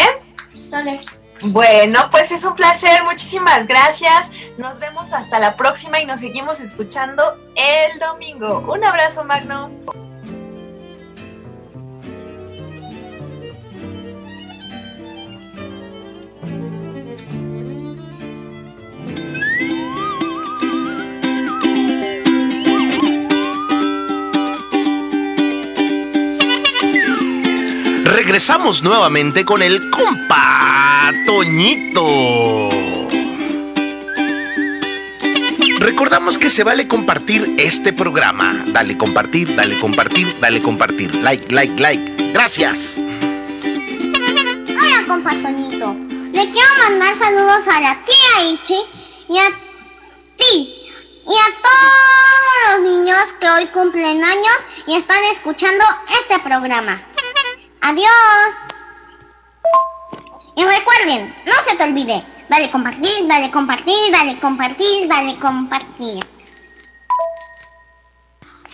Sale. 0.53 1.01
Bueno, 1.47 2.09
pues 2.09 2.31
es 2.31 2.43
un 2.43 2.55
placer, 2.55 3.03
muchísimas 3.03 3.67
gracias. 3.67 4.31
Nos 4.57 4.79
vemos 4.79 5.13
hasta 5.13 5.37
la 5.37 5.55
próxima 5.55 5.99
y 5.99 6.05
nos 6.05 6.19
seguimos 6.19 6.59
escuchando 6.59 7.37
el 7.55 7.99
domingo. 7.99 8.65
Un 8.67 8.83
abrazo, 8.83 9.23
Magno. 9.23 9.69
Regresamos 28.15 28.81
nuevamente 28.81 29.43
con 29.43 29.61
el 29.61 29.89
compa 29.89 31.11
Toñito. 31.25 32.69
Recordamos 35.79 36.37
que 36.37 36.49
se 36.49 36.63
vale 36.63 36.87
compartir 36.87 37.55
este 37.57 37.91
programa. 37.91 38.63
Dale 38.67 38.97
compartir, 38.97 39.53
dale 39.53 39.77
compartir, 39.81 40.33
dale 40.39 40.61
compartir. 40.61 41.13
Like, 41.15 41.53
like, 41.53 41.77
like. 41.77 42.31
Gracias. 42.31 42.95
Hola, 44.69 45.03
compa 45.09 45.31
Toñito. 45.31 45.93
Le 46.31 46.49
quiero 46.51 46.69
mandar 46.87 47.13
saludos 47.15 47.67
a 47.67 47.81
la 47.81 47.97
tía 48.05 48.49
Ichi 48.53 48.79
y 49.27 49.37
a 49.39 49.49
ti 50.37 50.73
y 51.27 51.33
a 51.33 51.47
todos 51.61 52.81
los 52.81 52.93
niños 52.93 53.19
que 53.41 53.49
hoy 53.49 53.65
cumplen 53.73 54.23
años 54.23 54.57
y 54.87 54.95
están 54.95 55.21
escuchando 55.33 55.83
este 56.21 56.39
programa. 56.39 56.97
Adiós. 57.85 58.09
Y 60.55 60.63
recuerden, 60.63 61.31
no 61.45 61.53
se 61.69 61.77
te 61.77 61.83
olvide, 61.83 62.23
dale 62.49 62.71
compartir, 62.71 63.27
dale 63.27 63.51
compartir, 63.51 64.11
dale 64.11 64.39
compartir, 64.39 65.07
dale 65.07 65.37
compartir. 65.37 66.25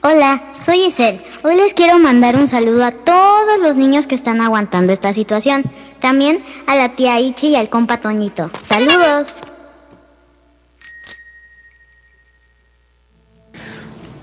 Hola, 0.01 0.41
soy 0.59 0.85
Isel. 0.85 1.21
Hoy 1.43 1.57
les 1.57 1.73
quiero 1.73 1.99
mandar 1.99 2.37
un 2.37 2.47
saludo 2.47 2.85
a 2.85 2.91
todos 2.91 3.59
los 3.59 3.75
niños 3.75 4.07
que 4.07 4.15
están 4.15 4.39
aguantando 4.39 4.93
esta 4.93 5.11
situación. 5.11 5.63
También 5.99 6.41
a 6.65 6.77
la 6.77 6.95
tía 6.95 7.19
Ichi 7.19 7.49
y 7.49 7.55
al 7.57 7.67
compa 7.67 7.97
Toñito. 7.97 8.49
Saludos. 8.61 9.35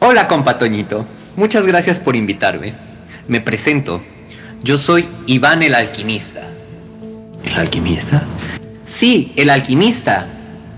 Hola, 0.00 0.26
compa 0.28 0.58
Toñito. 0.58 1.04
Muchas 1.36 1.66
gracias 1.66 1.98
por 1.98 2.16
invitarme. 2.16 2.72
Me 3.26 3.42
presento. 3.42 4.00
Yo 4.64 4.76
soy 4.76 5.08
Iván 5.26 5.62
el 5.62 5.74
alquimista. 5.74 6.42
¿El 7.44 7.54
alquimista? 7.54 8.22
Sí, 8.84 9.32
el 9.36 9.50
alquimista. 9.50 10.26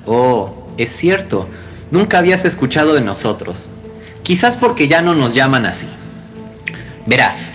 Oh, 0.06 0.68
es 0.76 0.94
cierto. 0.94 1.48
Nunca 1.90 2.18
habías 2.18 2.44
escuchado 2.44 2.94
de 2.94 3.00
nosotros. 3.00 3.68
Quizás 4.22 4.58
porque 4.58 4.86
ya 4.86 5.00
no 5.00 5.14
nos 5.14 5.34
llaman 5.34 5.64
así. 5.64 5.88
Verás, 7.06 7.52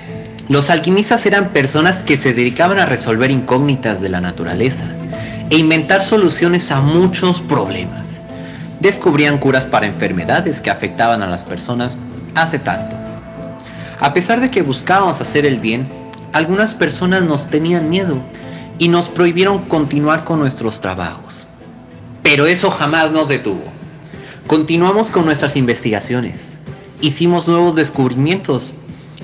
los 0.49 0.69
alquimistas 0.69 1.26
eran 1.28 1.49
personas 1.49 2.01
que 2.01 2.17
se 2.17 2.34
dedicaban 2.34 2.80
a 2.80 2.88
resolver 2.88 3.30
incógnitas 3.30 4.01
de 4.01 4.09
la 4.09 4.19
naturaleza 4.19 4.86
e 5.51 5.57
inventar 5.57 6.01
soluciones 6.01 6.71
a 6.71 6.82
muchos 6.82 7.39
problemas. 7.39 8.17
Descubrían 8.80 9.38
curas 9.38 9.65
para 9.65 9.86
enfermedades 9.86 10.59
que 10.59 10.71
afectaban 10.71 11.21
a 11.21 11.28
las 11.28 11.45
personas 11.45 11.97
hace 12.34 12.57
tanto. 12.57 12.95
A 13.99 14.13
pesar 14.13 14.41
de 14.41 14.49
que 14.49 14.63
buscábamos 14.63 15.21
hacer 15.21 15.45
el 15.45 15.59
bien, 15.59 15.88
algunas 16.36 16.73
personas 16.73 17.23
nos 17.23 17.49
tenían 17.49 17.89
miedo 17.89 18.17
y 18.77 18.89
nos 18.89 19.07
prohibieron 19.07 19.69
continuar 19.69 20.25
con 20.25 20.38
nuestros 20.38 20.81
trabajos. 20.81 21.45
Pero 22.23 22.45
eso 22.45 22.69
jamás 22.71 23.13
nos 23.13 23.29
detuvo. 23.29 23.63
Continuamos 24.45 25.09
con 25.09 25.23
nuestras 25.23 25.55
investigaciones. 25.55 26.57
Hicimos 26.99 27.47
nuevos 27.47 27.73
descubrimientos 27.73 28.73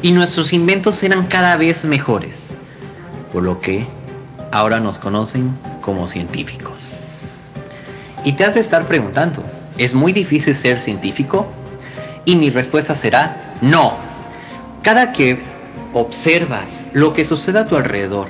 y 0.02 0.14
nuestros 0.14 0.54
inventos 0.54 1.04
eran 1.04 1.28
cada 1.28 1.58
vez 1.58 1.84
mejores. 1.84 2.48
Por 3.34 3.44
lo 3.44 3.60
que 3.60 3.86
ahora 4.54 4.80
nos 4.80 4.98
conocen 4.98 5.54
como 5.82 6.08
científicos. 6.08 6.80
Y 8.24 8.34
te 8.34 8.46
has 8.46 8.54
de 8.54 8.62
estar 8.62 8.88
preguntando, 8.88 9.44
¿es 9.78 9.94
muy 9.94 10.14
difícil 10.14 10.56
ser 10.56 10.80
científico? 10.80 11.46
Y 12.24 12.38
mi 12.38 12.52
respuesta 12.52 12.96
será 12.96 13.58
no. 13.60 13.98
Cada 14.82 15.12
que 15.12 15.51
observas 15.94 16.86
lo 16.94 17.14
que 17.14 17.26
sucede 17.26 17.60
a 17.60 17.66
tu 17.66 17.76
alrededor, 17.76 18.28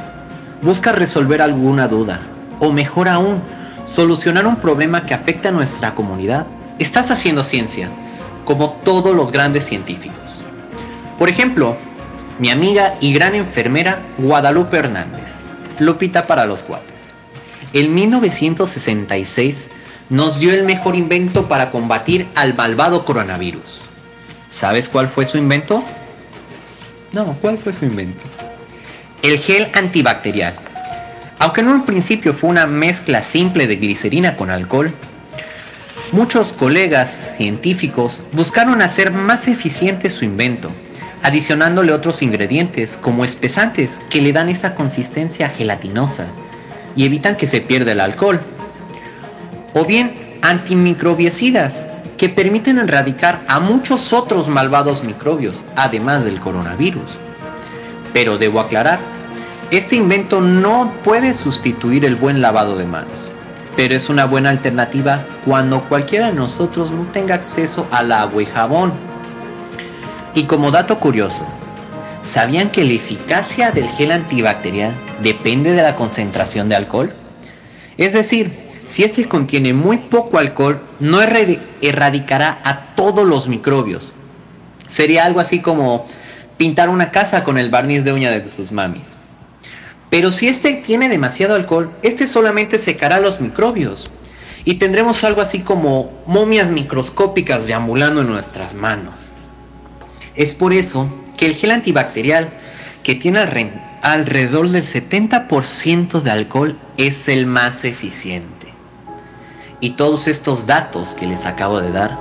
buscas 0.61 0.95
resolver 0.95 1.41
alguna 1.41 1.87
duda, 1.87 2.21
o 2.59 2.71
mejor 2.71 3.07
aún, 3.07 3.41
solucionar 3.83 4.47
un 4.47 4.57
problema 4.57 5.05
que 5.05 5.13
afecta 5.13 5.49
a 5.49 5.51
nuestra 5.51 5.95
comunidad, 5.95 6.45
estás 6.79 7.11
haciendo 7.11 7.43
ciencia, 7.43 7.89
como 8.45 8.71
todos 8.83 9.15
los 9.15 9.31
grandes 9.31 9.65
científicos. 9.65 10.43
Por 11.17 11.29
ejemplo, 11.29 11.77
mi 12.39 12.49
amiga 12.49 12.95
y 12.99 13.13
gran 13.13 13.35
enfermera 13.35 14.01
Guadalupe 14.17 14.77
Hernández, 14.77 15.45
Lupita 15.79 16.27
para 16.27 16.45
los 16.45 16.63
cuates. 16.63 16.87
En 17.73 17.93
1966 17.93 19.69
nos 20.09 20.39
dio 20.39 20.53
el 20.53 20.63
mejor 20.63 20.95
invento 20.95 21.47
para 21.47 21.71
combatir 21.71 22.27
al 22.35 22.53
malvado 22.53 23.05
coronavirus. 23.05 23.79
¿Sabes 24.49 24.89
cuál 24.89 25.07
fue 25.07 25.25
su 25.25 25.37
invento? 25.37 25.83
No, 27.13 27.37
¿cuál 27.41 27.57
fue 27.57 27.73
su 27.73 27.83
invento? 27.83 28.23
El 29.21 29.37
gel 29.37 29.67
antibacterial. 29.73 30.55
Aunque 31.39 31.61
en 31.61 31.67
un 31.67 31.85
principio 31.85 32.33
fue 32.33 32.49
una 32.49 32.67
mezcla 32.67 33.21
simple 33.21 33.67
de 33.67 33.75
glicerina 33.75 34.37
con 34.37 34.49
alcohol, 34.49 34.93
muchos 36.13 36.53
colegas 36.53 37.31
científicos 37.35 38.23
buscaron 38.31 38.81
hacer 38.81 39.11
más 39.11 39.49
eficiente 39.49 40.09
su 40.09 40.23
invento, 40.23 40.71
adicionándole 41.21 41.91
otros 41.91 42.21
ingredientes 42.21 42.95
como 42.95 43.25
espesantes 43.25 43.99
que 44.09 44.21
le 44.21 44.31
dan 44.31 44.47
esa 44.47 44.73
consistencia 44.73 45.49
gelatinosa 45.49 46.27
y 46.95 47.05
evitan 47.05 47.35
que 47.35 47.47
se 47.47 47.59
pierda 47.59 47.91
el 47.91 47.99
alcohol. 47.99 48.39
O 49.73 49.83
bien 49.83 50.13
antimicrobiecidas 50.41 51.85
que 52.21 52.29
permiten 52.29 52.77
erradicar 52.77 53.43
a 53.47 53.59
muchos 53.59 54.13
otros 54.13 54.47
malvados 54.47 55.03
microbios, 55.03 55.63
además 55.75 56.23
del 56.23 56.39
coronavirus. 56.39 57.17
Pero 58.13 58.37
debo 58.37 58.59
aclarar, 58.59 58.99
este 59.71 59.95
invento 59.95 60.39
no 60.39 60.93
puede 61.03 61.33
sustituir 61.33 62.05
el 62.05 62.13
buen 62.13 62.39
lavado 62.39 62.77
de 62.77 62.85
manos, 62.85 63.31
pero 63.75 63.95
es 63.95 64.07
una 64.07 64.25
buena 64.25 64.51
alternativa 64.51 65.25
cuando 65.45 65.89
cualquiera 65.89 66.27
de 66.27 66.33
nosotros 66.33 66.91
no 66.91 67.05
tenga 67.05 67.33
acceso 67.33 67.87
al 67.89 68.11
agua 68.11 68.43
y 68.43 68.45
jabón. 68.45 68.93
Y 70.35 70.43
como 70.43 70.69
dato 70.69 70.99
curioso, 70.99 71.43
¿sabían 72.23 72.69
que 72.69 72.85
la 72.85 72.93
eficacia 72.93 73.71
del 73.71 73.89
gel 73.89 74.11
antibacterial 74.11 74.95
depende 75.23 75.71
de 75.71 75.81
la 75.81 75.95
concentración 75.95 76.69
de 76.69 76.75
alcohol? 76.75 77.15
Es 77.97 78.13
decir, 78.13 78.70
si 78.91 79.05
este 79.05 79.25
contiene 79.25 79.71
muy 79.71 79.99
poco 79.99 80.37
alcohol, 80.37 80.81
no 80.99 81.21
erradicará 81.21 82.59
a 82.61 82.93
todos 82.93 83.25
los 83.25 83.47
microbios. 83.47 84.11
Sería 84.89 85.23
algo 85.23 85.39
así 85.39 85.61
como 85.61 86.09
pintar 86.57 86.89
una 86.89 87.09
casa 87.09 87.45
con 87.45 87.57
el 87.57 87.69
barniz 87.69 88.03
de 88.03 88.11
uña 88.11 88.31
de 88.31 88.45
sus 88.45 88.73
mamis. 88.73 89.15
Pero 90.09 90.33
si 90.33 90.49
este 90.49 90.73
tiene 90.73 91.07
demasiado 91.07 91.55
alcohol, 91.55 91.89
este 92.03 92.27
solamente 92.27 92.77
secará 92.79 93.21
los 93.21 93.39
microbios. 93.39 94.11
Y 94.65 94.73
tendremos 94.73 95.23
algo 95.23 95.39
así 95.39 95.59
como 95.59 96.11
momias 96.25 96.69
microscópicas 96.69 97.67
deambulando 97.67 98.19
en 98.19 98.27
nuestras 98.27 98.73
manos. 98.73 99.27
Es 100.35 100.53
por 100.53 100.73
eso 100.73 101.07
que 101.37 101.45
el 101.45 101.55
gel 101.55 101.71
antibacterial, 101.71 102.49
que 103.03 103.15
tiene 103.15 103.39
alrededor 104.01 104.67
del 104.67 104.83
70% 104.83 106.21
de 106.21 106.31
alcohol, 106.31 106.77
es 106.97 107.29
el 107.29 107.45
más 107.45 107.85
eficiente. 107.85 108.60
Y 109.81 109.91
todos 109.91 110.27
estos 110.27 110.67
datos 110.67 111.15
que 111.15 111.25
les 111.25 111.45
acabo 111.45 111.81
de 111.81 111.91
dar 111.91 112.17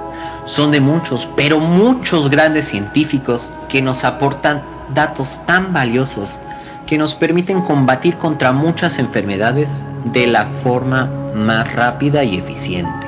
son 0.46 0.70
de 0.70 0.80
muchos, 0.80 1.28
pero 1.36 1.60
muchos 1.60 2.30
grandes 2.30 2.66
científicos 2.66 3.52
que 3.68 3.82
nos 3.82 4.02
aportan 4.02 4.62
datos 4.94 5.40
tan 5.46 5.72
valiosos 5.72 6.38
que 6.86 6.98
nos 6.98 7.14
permiten 7.14 7.60
combatir 7.60 8.16
contra 8.16 8.50
muchas 8.50 8.98
enfermedades 8.98 9.84
de 10.06 10.26
la 10.26 10.46
forma 10.64 11.08
más 11.34 11.72
rápida 11.74 12.24
y 12.24 12.38
eficiente. 12.38 13.06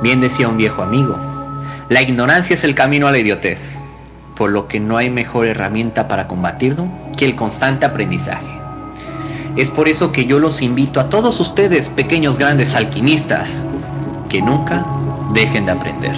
Bien 0.00 0.20
decía 0.20 0.48
un 0.48 0.56
viejo 0.56 0.82
amigo, 0.82 1.18
la 1.88 2.00
ignorancia 2.00 2.54
es 2.54 2.64
el 2.64 2.76
camino 2.76 3.08
a 3.08 3.12
la 3.12 3.18
idiotez, 3.18 3.78
por 4.36 4.50
lo 4.50 4.68
que 4.68 4.78
no 4.78 4.96
hay 4.96 5.10
mejor 5.10 5.46
herramienta 5.46 6.06
para 6.06 6.28
combatirlo 6.28 6.88
que 7.16 7.24
el 7.24 7.34
constante 7.34 7.84
aprendizaje. 7.84 8.57
Es 9.58 9.68
por 9.70 9.88
eso 9.88 10.12
que 10.12 10.24
yo 10.24 10.38
los 10.38 10.62
invito 10.62 11.00
a 11.00 11.10
todos 11.10 11.40
ustedes, 11.40 11.88
pequeños 11.88 12.38
grandes 12.38 12.76
alquimistas, 12.76 13.50
que 14.28 14.40
nunca 14.40 14.86
dejen 15.32 15.66
de 15.66 15.72
aprender. 15.72 16.16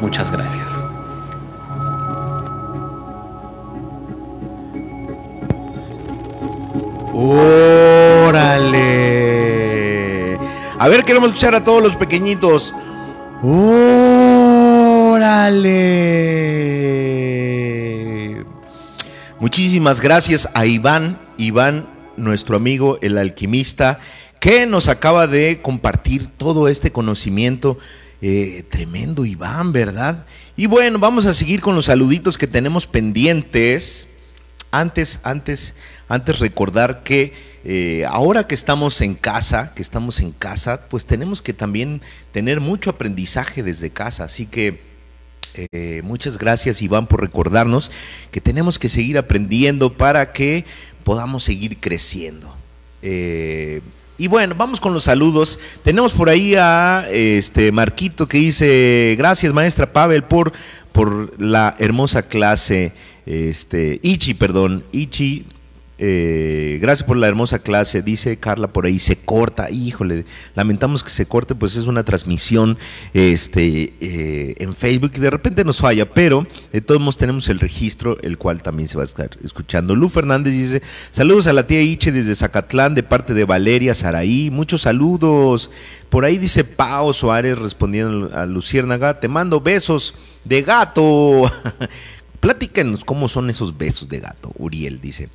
Muchas 0.00 0.32
gracias. 0.32 0.66
¡Órale! 7.12 8.66
A 10.80 10.88
ver, 10.88 11.04
queremos 11.04 11.28
escuchar 11.28 11.54
a 11.54 11.62
todos 11.62 11.80
los 11.80 11.94
pequeñitos. 11.94 12.74
¡Órale! 13.40 13.64
Muchísimas 19.38 20.00
gracias 20.00 20.48
a 20.54 20.66
Iván, 20.66 21.23
Iván, 21.36 21.86
nuestro 22.16 22.56
amigo 22.56 22.98
el 23.02 23.18
alquimista, 23.18 24.00
que 24.40 24.66
nos 24.66 24.88
acaba 24.88 25.26
de 25.26 25.60
compartir 25.62 26.28
todo 26.28 26.68
este 26.68 26.92
conocimiento. 26.92 27.78
Eh, 28.20 28.62
tremendo, 28.70 29.24
Iván, 29.24 29.72
¿verdad? 29.72 30.26
Y 30.56 30.66
bueno, 30.66 30.98
vamos 30.98 31.26
a 31.26 31.34
seguir 31.34 31.60
con 31.60 31.74
los 31.74 31.86
saluditos 31.86 32.38
que 32.38 32.46
tenemos 32.46 32.86
pendientes. 32.86 34.08
Antes, 34.70 35.20
antes, 35.22 35.74
antes 36.08 36.38
recordar 36.40 37.02
que 37.02 37.32
eh, 37.64 38.04
ahora 38.06 38.46
que 38.46 38.54
estamos 38.54 39.00
en 39.00 39.14
casa, 39.14 39.72
que 39.74 39.82
estamos 39.82 40.20
en 40.20 40.32
casa, 40.32 40.82
pues 40.88 41.06
tenemos 41.06 41.40
que 41.40 41.52
también 41.52 42.02
tener 42.32 42.60
mucho 42.60 42.90
aprendizaje 42.90 43.62
desde 43.62 43.90
casa. 43.90 44.24
Así 44.24 44.46
que 44.46 44.80
eh, 45.72 46.02
muchas 46.04 46.36
gracias 46.36 46.82
Iván 46.82 47.06
por 47.06 47.20
recordarnos 47.20 47.92
que 48.32 48.40
tenemos 48.40 48.78
que 48.78 48.88
seguir 48.88 49.16
aprendiendo 49.16 49.96
para 49.96 50.32
que 50.32 50.64
podamos 51.04 51.44
seguir 51.44 51.78
creciendo. 51.78 52.54
Eh, 53.02 53.80
y 54.16 54.28
bueno, 54.28 54.54
vamos 54.56 54.80
con 54.80 54.94
los 54.94 55.04
saludos. 55.04 55.58
Tenemos 55.82 56.12
por 56.12 56.28
ahí 56.28 56.54
a 56.56 57.06
este 57.10 57.72
Marquito 57.72 58.26
que 58.26 58.38
dice, 58.38 59.14
gracias 59.18 59.52
maestra 59.52 59.92
Pavel 59.92 60.24
por, 60.24 60.52
por 60.92 61.40
la 61.40 61.74
hermosa 61.78 62.22
clase. 62.22 62.92
Este, 63.26 64.00
Ichi, 64.02 64.34
perdón, 64.34 64.84
Ichi 64.92 65.46
eh, 66.06 66.78
gracias 66.82 67.06
por 67.06 67.16
la 67.16 67.26
hermosa 67.26 67.60
clase, 67.60 68.02
dice 68.02 68.36
Carla 68.36 68.68
por 68.68 68.84
ahí, 68.84 68.98
se 68.98 69.16
corta, 69.16 69.70
híjole, 69.70 70.26
lamentamos 70.54 71.02
que 71.02 71.08
se 71.08 71.24
corte, 71.24 71.54
pues 71.54 71.76
es 71.76 71.86
una 71.86 72.04
transmisión 72.04 72.76
este, 73.14 73.94
eh, 74.00 74.54
en 74.58 74.74
Facebook 74.74 75.12
y 75.14 75.20
de 75.20 75.30
repente 75.30 75.64
nos 75.64 75.78
falla, 75.78 76.12
pero 76.12 76.46
de 76.74 76.82
todos 76.82 77.00
modos 77.00 77.16
tenemos 77.16 77.48
el 77.48 77.58
registro, 77.58 78.18
el 78.20 78.36
cual 78.36 78.62
también 78.62 78.86
se 78.86 78.98
va 78.98 79.02
a 79.02 79.06
estar 79.06 79.30
escuchando. 79.42 79.94
Lu 79.94 80.10
Fernández 80.10 80.52
dice, 80.52 80.82
saludos 81.10 81.46
a 81.46 81.54
la 81.54 81.66
tía 81.66 81.80
Iche 81.80 82.12
desde 82.12 82.34
Zacatlán 82.34 82.94
de 82.94 83.02
parte 83.02 83.32
de 83.32 83.46
Valeria 83.46 83.94
Saraí, 83.94 84.50
muchos 84.50 84.82
saludos. 84.82 85.70
Por 86.10 86.26
ahí 86.26 86.36
dice 86.36 86.64
Pao 86.64 87.14
Suárez 87.14 87.58
respondiendo 87.58 88.30
a 88.36 88.44
Luciérnaga, 88.44 89.20
te 89.20 89.28
mando 89.28 89.62
besos 89.62 90.12
de 90.44 90.60
gato. 90.60 91.50
Platíquenos 92.40 93.06
cómo 93.06 93.30
son 93.30 93.48
esos 93.48 93.78
besos 93.78 94.10
de 94.10 94.20
gato, 94.20 94.52
Uriel 94.58 95.00
dice. 95.00 95.30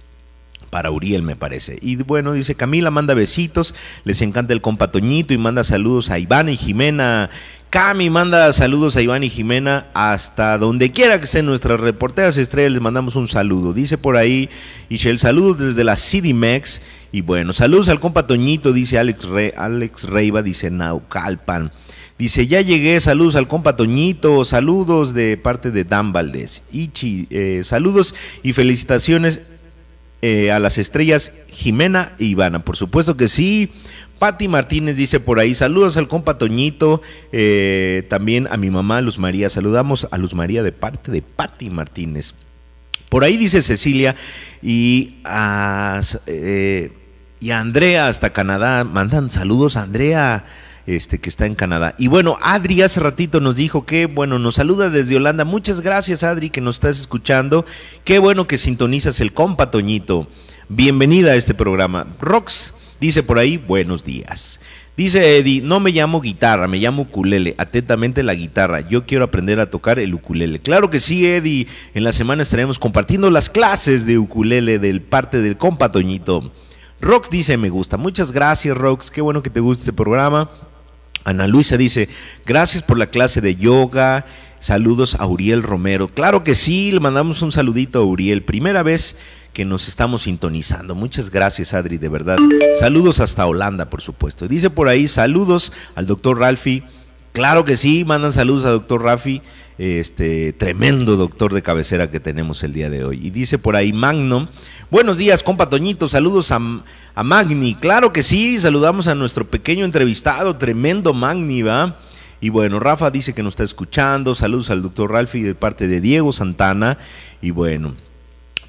Para 0.70 0.92
Uriel, 0.92 1.24
me 1.24 1.36
parece. 1.36 1.80
Y 1.82 1.96
bueno, 1.98 2.34
dice 2.34 2.56
Camila, 2.56 2.92
manda 2.92 3.14
besitos, 3.14 3.76
les 4.04 4.22
encanta 4.22 4.54
el 4.54 4.62
compa 4.62 4.92
Toñito 4.92 5.34
y 5.34 5.38
manda 5.38 5.64
saludos 5.64 6.10
a 6.10 6.20
Iván 6.20 6.50
y 6.50 6.58
Jimena. 6.58 7.30
Cami 7.70 8.10
manda 8.10 8.52
saludos 8.52 8.96
a 8.96 9.02
Iván 9.02 9.24
y 9.24 9.30
Jimena 9.30 9.88
hasta 9.94 10.58
donde 10.58 10.92
quiera 10.92 11.20
que 11.20 11.26
estén 11.26 11.46
nuestras 11.46 11.80
reporteras 11.80 12.38
estrellas, 12.38 12.72
les 12.72 12.82
mandamos 12.82 13.16
un 13.16 13.28
saludo. 13.28 13.74
Dice 13.74 13.98
por 13.98 14.18
ahí, 14.18 14.50
Ishel, 14.90 15.20
saludos 15.20 15.60
desde 15.60 15.84
la 15.84 15.96
CDMX. 15.96 16.82
Y 17.12 17.22
bueno, 17.22 17.54
saludos 17.54 17.90
al 17.90 18.00
compa 18.00 18.26
Toñito, 18.26 18.74
dice 18.74 18.98
Alex, 18.98 19.26
Re, 19.26 19.54
Alex 19.56 20.06
Reiva, 20.06 20.42
dice 20.42 20.72
Naucalpan. 20.72 21.72
Dice, 22.18 22.48
ya 22.48 22.60
llegué, 22.62 23.00
saludos 23.00 23.36
al 23.36 23.48
compa 23.48 23.76
Toñito, 23.76 24.44
saludos 24.46 25.14
de 25.14 25.38
parte 25.38 25.72
de 25.72 25.86
Dan 25.86 26.12
Valdés. 26.12 26.64
Ichi, 26.72 27.28
eh, 27.30 27.62
saludos 27.64 28.14
y 28.44 28.54
felicitaciones 28.54 29.42
eh, 30.22 30.52
a 30.52 30.60
las 30.60 30.78
estrellas 30.78 31.32
Jimena 31.50 32.14
e 32.20 32.26
Ivana. 32.26 32.64
Por 32.66 32.76
supuesto 32.78 33.16
que 33.18 33.28
sí. 33.28 33.72
Pati 34.20 34.50
Martínez 34.50 34.98
dice 34.98 35.22
por 35.22 35.40
ahí, 35.40 35.56
saludos 35.56 35.96
al 35.96 36.10
compa 36.10 36.38
Toñito, 36.38 37.02
eh, 37.32 38.06
también 38.10 38.50
a 38.52 38.58
mi 38.58 38.70
mamá 38.70 39.00
Luz 39.00 39.18
María, 39.18 39.50
saludamos 39.50 40.10
a 40.12 40.18
Luz 40.18 40.34
María 40.34 40.62
de 40.62 40.74
parte 40.74 41.10
de 41.10 41.22
Pati 41.22 41.70
Martínez. 41.70 42.34
Por 43.08 43.24
ahí 43.24 43.38
dice 43.38 43.62
Cecilia 43.62 44.18
y 44.62 45.16
a, 45.24 46.02
eh, 46.28 46.92
y 47.40 47.52
a 47.52 47.62
Andrea 47.62 48.10
hasta 48.10 48.34
Canadá, 48.34 48.84
mandan 48.84 49.30
saludos 49.30 49.78
a 49.78 49.84
Andrea 49.84 50.46
este, 50.96 51.20
que 51.20 51.30
está 51.30 51.46
en 51.46 51.56
Canadá. 51.56 51.94
Y 51.98 52.08
bueno, 52.08 52.38
Adri 52.42 52.82
hace 52.82 53.00
ratito 53.00 53.40
nos 53.40 53.56
dijo 53.56 53.86
que, 53.86 54.08
bueno, 54.08 54.40
nos 54.40 54.56
saluda 54.56 54.90
desde 54.90 55.16
Holanda. 55.16 55.46
Muchas 55.46 55.82
gracias, 55.82 56.24
Adri, 56.24 56.50
que 56.50 56.62
nos 56.62 56.78
estás 56.78 57.00
escuchando. 57.00 57.66
Qué 58.04 58.18
bueno 58.18 58.48
que 58.48 58.58
sintonizas 58.58 59.20
el 59.22 59.34
compa, 59.34 59.70
Toñito. 59.70 60.28
Bienvenida 60.68 61.32
a 61.32 61.36
este 61.36 61.54
programa. 61.54 62.08
Rox 62.20 62.74
dice 63.00 63.22
por 63.22 63.38
ahí, 63.38 63.58
buenos 63.58 64.04
días. 64.04 64.60
Dice 64.98 65.38
Eddie, 65.38 65.62
no 65.62 65.80
me 65.80 65.92
llamo 65.92 66.20
guitarra, 66.20 66.68
me 66.68 66.80
llamo 66.80 67.04
ukulele. 67.04 67.56
Atentamente 67.58 68.24
la 68.24 68.34
guitarra. 68.34 68.82
Yo 68.82 69.06
quiero 69.06 69.24
aprender 69.24 69.60
a 69.60 69.70
tocar 69.70 70.00
el 70.00 70.14
ukulele. 70.14 70.60
Claro 70.60 70.90
que 70.90 71.00
sí, 71.00 71.26
Eddie. 71.26 71.68
En 71.94 72.04
la 72.04 72.12
semana 72.12 72.44
estaremos 72.44 72.80
compartiendo 72.80 73.30
las 73.30 73.50
clases 73.50 74.06
de 74.06 74.18
ukulele 74.18 74.80
del 74.80 75.02
parte 75.02 75.38
del 75.38 75.56
compa 75.56 75.92
Toñito. 75.92 76.52
Rox 77.00 77.30
dice, 77.30 77.58
me 77.58 77.70
gusta. 77.70 77.96
Muchas 77.96 78.32
gracias, 78.32 78.76
Rox. 78.76 79.10
Qué 79.10 79.22
bueno 79.22 79.42
que 79.42 79.50
te 79.50 79.62
guste 79.62 79.84
este 79.84 79.94
programa. 79.94 80.50
Ana 81.24 81.48
Luisa 81.48 81.78
dice, 81.78 82.10
gracias 82.46 82.84
por 82.84 82.98
la 82.98 83.08
clase 83.08 83.42
de 83.42 83.56
yoga. 83.56 84.26
Saludos 84.60 85.16
a 85.16 85.26
Uriel 85.26 85.64
Romero. 85.64 86.10
Claro 86.10 86.44
que 86.44 86.56
sí, 86.56 86.92
le 86.92 87.00
mandamos 87.00 87.42
un 87.42 87.52
saludito 87.52 88.00
a 88.00 88.04
Uriel. 88.06 88.44
Primera 88.44 88.84
vez 88.84 89.16
que 89.54 89.66
nos 89.66 89.88
estamos 89.88 90.24
sintonizando. 90.24 90.96
Muchas 90.96 91.30
gracias, 91.30 91.74
Adri, 91.74 91.98
de 91.98 92.10
verdad. 92.10 92.38
Saludos 92.80 93.20
hasta 93.20 93.46
Holanda, 93.46 93.90
por 93.90 94.02
supuesto. 94.02 94.48
Dice 94.48 94.70
por 94.70 94.88
ahí, 94.88 95.08
saludos 95.08 95.74
al 95.96 96.06
doctor 96.06 96.40
Ralfi. 96.40 96.84
Claro 97.32 97.64
que 97.64 97.78
sí, 97.78 98.04
mandan 98.06 98.34
saludos 98.34 98.66
al 98.66 98.74
doctor 98.74 99.04
Rafi, 99.04 99.42
este 99.78 100.52
tremendo 100.52 101.16
doctor 101.16 101.54
de 101.54 101.62
cabecera 101.62 102.10
que 102.10 102.20
tenemos 102.20 102.64
el 102.64 102.74
día 102.74 102.90
de 102.90 103.04
hoy. 103.04 103.20
Y 103.24 103.30
dice 103.30 103.60
por 103.60 103.76
ahí 103.76 103.94
Magno, 103.94 104.50
buenos 104.90 105.18
días, 105.18 105.44
compa 105.44 105.70
Toñito, 105.70 106.10
saludos 106.10 106.52
a, 106.52 106.60
a 107.16 107.24
Magni. 107.24 107.76
Claro 107.76 108.12
que 108.12 108.24
sí, 108.24 108.60
saludamos 108.60 109.08
a 109.08 109.16
nuestro 109.16 109.46
pequeño 109.46 109.86
entrevistado, 109.86 110.58
tremendo 110.58 111.14
Magni, 111.14 111.62
¿va? 111.62 112.00
Y 112.42 112.50
bueno, 112.50 112.80
Rafa 112.80 113.12
dice 113.12 113.34
que 113.34 113.44
nos 113.44 113.54
está 113.54 113.64
escuchando, 113.64 114.34
saludos 114.34 114.70
al 114.72 114.82
doctor 114.82 115.12
Ralfi 115.12 115.42
de 115.42 115.56
parte 115.56 115.88
de 115.88 116.02
Diego 116.02 116.32
Santana. 116.32 116.98
Y 117.42 117.52
bueno, 117.52 117.96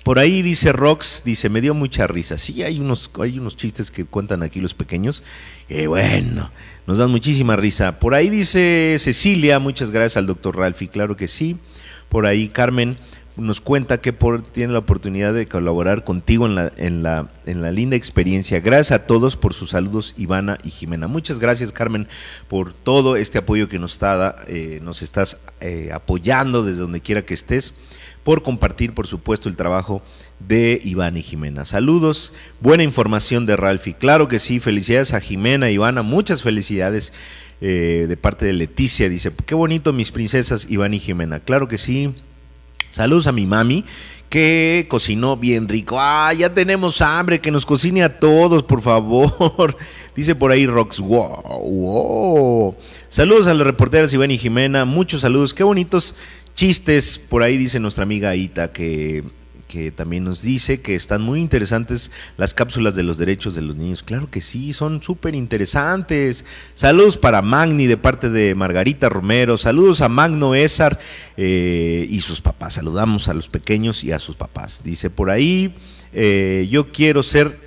por 0.02 0.18
ahí 0.18 0.42
dice 0.42 0.72
Rox, 0.72 1.22
dice, 1.24 1.48
me 1.48 1.61
dio 1.61 1.74
mucha 1.74 2.06
risa. 2.06 2.36
Sí, 2.36 2.62
hay 2.62 2.80
unos, 2.80 3.11
hay 3.20 3.38
unos 3.38 3.56
chistes 3.56 3.90
que 3.90 4.04
cuentan 4.04 4.42
aquí 4.42 4.61
los 4.61 4.74
pequeños. 4.74 5.22
Y 5.68 5.86
bueno, 5.86 6.50
nos 6.91 6.99
dan 6.99 7.12
muchísima 7.12 7.55
risa. 7.55 8.01
Por 8.01 8.16
ahí 8.16 8.28
dice 8.30 8.97
Cecilia, 8.99 9.61
muchas 9.61 9.93
gracias 9.93 10.16
al 10.16 10.26
doctor 10.26 10.57
Ralfi, 10.57 10.88
claro 10.88 11.14
que 11.14 11.28
sí. 11.28 11.57
Por 12.09 12.26
ahí 12.26 12.49
Carmen 12.49 12.99
nos 13.36 13.61
cuenta 13.61 14.01
que 14.01 14.12
por, 14.12 14.43
tiene 14.43 14.72
la 14.72 14.80
oportunidad 14.80 15.32
de 15.32 15.47
colaborar 15.47 16.03
contigo 16.03 16.47
en 16.47 16.57
la, 16.57 16.72
en, 16.76 17.05
la, 17.05 17.28
en 17.47 17.62
la 17.62 17.70
linda 17.70 17.95
experiencia. 17.95 18.59
Gracias 18.59 18.91
a 18.91 19.07
todos 19.07 19.36
por 19.36 19.55
sus 19.55 19.70
saludos, 19.70 20.14
Ivana 20.18 20.59
y 20.64 20.70
Jimena. 20.70 21.07
Muchas 21.07 21.38
gracias, 21.38 21.70
Carmen, 21.70 22.09
por 22.49 22.72
todo 22.72 23.14
este 23.14 23.38
apoyo 23.38 23.68
que 23.68 23.78
nos, 23.78 23.93
está, 23.93 24.45
eh, 24.49 24.80
nos 24.82 25.03
estás 25.03 25.38
eh, 25.61 25.91
apoyando 25.95 26.64
desde 26.64 26.80
donde 26.80 27.03
quiera 27.03 27.22
que 27.22 27.34
estés 27.34 27.72
por 28.25 28.43
compartir, 28.43 28.93
por 28.93 29.07
supuesto, 29.07 29.49
el 29.49 29.57
trabajo 29.57 30.03
de 30.39 30.81
Iván 30.85 31.16
y 31.16 31.23
Jimena. 31.23 31.64
Saludos, 31.64 32.33
buena 32.61 32.83
información 32.83 33.47
de 33.47 33.57
Ralfi. 33.57 33.95
Claro 33.95 34.29
que 34.29 34.39
sí, 34.39 34.61
felicidades 34.61 35.14
a 35.14 35.21
Jimena, 35.21 35.71
Ivana, 35.71 36.03
muchas 36.03 36.43
felicidades 36.43 37.12
eh, 37.61 38.07
de 38.09 38.16
parte 38.16 38.47
de 38.47 38.53
Leticia. 38.53 39.09
Dice, 39.09 39.33
qué 39.47 39.55
bonito 39.55 39.93
mis 39.93 40.12
princesas 40.12 40.66
Iván 40.68 40.95
y 40.95 40.99
Jimena. 40.99 41.41
Claro 41.41 41.68
que 41.68 41.79
sí. 41.79 42.14
Saludos 42.91 43.27
a 43.27 43.33
mi 43.33 43.47
mami 43.47 43.85
que 44.31 44.87
cocinó 44.89 45.37
bien 45.37 45.68
rico. 45.68 45.97
Ah, 45.99 46.33
ya 46.33 46.55
tenemos 46.55 47.03
hambre, 47.03 47.41
que 47.41 47.51
nos 47.51 47.66
cocine 47.66 48.05
a 48.05 48.18
todos, 48.18 48.62
por 48.62 48.81
favor. 48.81 49.77
Dice 50.16 50.37
por 50.37 50.53
ahí 50.53 50.66
Rox, 50.66 51.01
wow, 51.01 51.43
wow. 51.68 52.77
Saludos 53.09 53.49
a 53.49 53.55
las 53.55 53.66
reporteras 53.66 54.12
Iván 54.14 54.31
y 54.31 54.39
Jimena, 54.39 54.85
muchos 54.85 55.23
saludos, 55.23 55.53
qué 55.53 55.64
bonitos 55.64 56.14
chistes. 56.61 57.18
Por 57.18 57.42
ahí 57.42 57.56
dice 57.56 57.80
nuestra 57.80 58.02
amiga 58.02 58.36
Ita 58.36 58.70
que, 58.70 59.24
que 59.66 59.90
también 59.90 60.24
nos 60.24 60.42
dice 60.42 60.82
que 60.82 60.94
están 60.94 61.22
muy 61.22 61.40
interesantes 61.40 62.11
las 62.36 62.52
cápsulas 62.52 62.94
de 62.94 63.02
los 63.02 63.16
derechos 63.16 63.54
de 63.54 63.62
los 63.62 63.76
niños. 63.76 64.02
Claro 64.02 64.30
que 64.30 64.42
sí, 64.42 64.74
son 64.74 65.02
súper 65.02 65.34
interesantes. 65.34 66.44
Saludos 66.74 67.16
para 67.16 67.40
Magni 67.40 67.86
de 67.86 67.96
parte 67.96 68.28
de 68.28 68.54
Margarita 68.54 69.08
Romero. 69.08 69.56
Saludos 69.56 70.02
a 70.02 70.11
Magno 70.11 70.54
Esar 70.54 70.98
eh, 71.38 72.06
y 72.11 72.20
sus 72.20 72.42
papás. 72.42 72.74
Saludamos 72.74 73.28
a 73.28 73.32
los 73.32 73.48
pequeños 73.48 74.04
y 74.04 74.12
a 74.12 74.18
sus 74.18 74.36
papás. 74.36 74.82
Dice 74.84 75.08
por 75.08 75.30
ahí, 75.30 75.74
eh, 76.12 76.68
yo 76.70 76.92
quiero 76.92 77.22
ser 77.22 77.58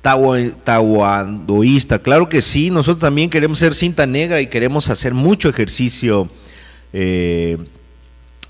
tahuandoísta. 0.00 1.98
Claro 1.98 2.30
que 2.30 2.40
sí, 2.40 2.70
nosotros 2.70 3.00
también 3.00 3.28
queremos 3.28 3.58
ser 3.58 3.74
cinta 3.74 4.06
negra 4.06 4.40
y 4.40 4.46
queremos 4.46 4.88
hacer 4.88 5.12
mucho 5.12 5.50
ejercicio 5.50 6.30
eh, 6.94 7.58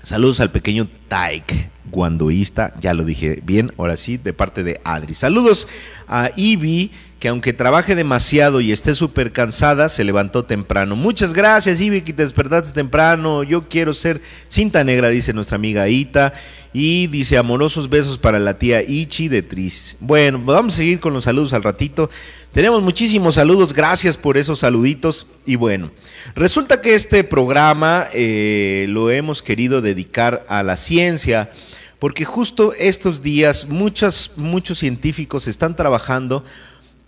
saludos 0.05 0.39
al 0.39 0.51
pequeño 0.51 0.87
Taik, 1.07 1.69
guandoísta, 1.91 2.73
ya 2.79 2.93
lo 2.93 3.03
dije 3.03 3.41
bien, 3.43 3.73
ahora 3.77 3.97
sí, 3.97 4.17
de 4.17 4.33
parte 4.33 4.63
de 4.63 4.79
Adri. 4.83 5.15
Saludos 5.15 5.67
a 6.07 6.29
Ivy, 6.35 6.91
que 7.19 7.29
aunque 7.29 7.53
trabaje 7.53 7.95
demasiado 7.95 8.61
y 8.61 8.71
esté 8.71 8.93
súper 8.93 9.31
cansada, 9.31 9.89
se 9.89 10.03
levantó 10.03 10.45
temprano. 10.45 10.95
Muchas 10.95 11.33
gracias, 11.33 11.81
Ivy, 11.81 12.01
que 12.01 12.13
te 12.13 12.21
despertaste 12.21 12.71
temprano. 12.71 13.41
Yo 13.41 13.67
quiero 13.67 13.93
ser 13.95 14.21
cinta 14.47 14.83
negra, 14.83 15.09
dice 15.09 15.33
nuestra 15.33 15.55
amiga 15.55 15.89
Ita. 15.89 16.33
Y 16.77 17.07
dice 17.07 17.37
amorosos 17.37 17.89
besos 17.89 18.17
para 18.17 18.37
la 18.37 18.59
tía 18.59 18.83
Ichi 18.83 19.29
de 19.29 19.41
Tris. 19.41 19.95
Bueno, 20.01 20.41
vamos 20.43 20.73
a 20.73 20.77
seguir 20.77 20.99
con 20.99 21.13
los 21.13 21.23
saludos 21.23 21.53
al 21.53 21.63
ratito. 21.63 22.09
Tenemos 22.55 22.81
muchísimos 22.81 23.35
saludos, 23.35 23.73
gracias 23.73 24.15
por 24.15 24.37
esos 24.37 24.59
saluditos. 24.59 25.27
Y 25.45 25.57
bueno, 25.57 25.91
resulta 26.35 26.79
que 26.79 26.95
este 26.95 27.25
programa 27.25 28.07
eh, 28.13 28.85
lo 28.87 29.11
hemos 29.11 29.43
querido 29.43 29.81
dedicar 29.81 30.45
a 30.47 30.63
la 30.63 30.77
ciencia, 30.77 31.51
porque 31.99 32.23
justo 32.23 32.71
estos 32.79 33.21
días 33.21 33.67
muchos, 33.67 34.31
muchos 34.37 34.79
científicos 34.79 35.49
están 35.49 35.75
trabajando 35.75 36.45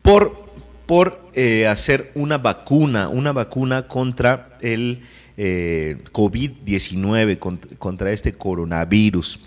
por, 0.01 0.49
por 0.85 1.21
eh, 1.33 1.65
hacer 1.65 2.11
una 2.13 2.37
vacuna, 2.37 3.07
una 3.07 3.31
vacuna 3.31 3.87
contra 3.87 4.57
el 4.59 4.99
eh, 5.37 5.95
COVID-19, 6.11 7.77
contra 7.77 8.11
este 8.11 8.33
coronavirus. 8.33 9.39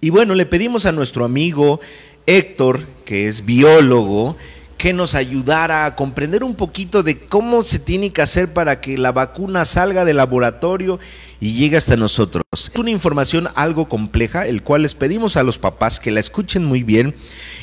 Y 0.00 0.08
bueno, 0.08 0.34
le 0.34 0.46
pedimos 0.46 0.86
a 0.86 0.92
nuestro 0.92 1.26
amigo 1.26 1.80
Héctor, 2.24 2.86
que 3.04 3.28
es 3.28 3.44
biólogo, 3.44 4.38
que 4.78 4.92
nos 4.92 5.16
ayudara 5.16 5.84
a 5.84 5.96
comprender 5.96 6.44
un 6.44 6.54
poquito 6.54 7.02
de 7.02 7.18
cómo 7.18 7.62
se 7.64 7.80
tiene 7.80 8.10
que 8.10 8.22
hacer 8.22 8.52
para 8.52 8.80
que 8.80 8.96
la 8.96 9.10
vacuna 9.10 9.64
salga 9.64 10.04
del 10.04 10.18
laboratorio 10.18 11.00
y 11.40 11.54
llegue 11.54 11.76
hasta 11.76 11.96
nosotros. 11.96 12.44
Es 12.52 12.70
una 12.78 12.90
información 12.90 13.48
algo 13.56 13.88
compleja, 13.88 14.46
el 14.46 14.62
cual 14.62 14.82
les 14.82 14.94
pedimos 14.94 15.36
a 15.36 15.42
los 15.42 15.58
papás 15.58 15.98
que 15.98 16.12
la 16.12 16.20
escuchen 16.20 16.64
muy 16.64 16.84
bien 16.84 17.16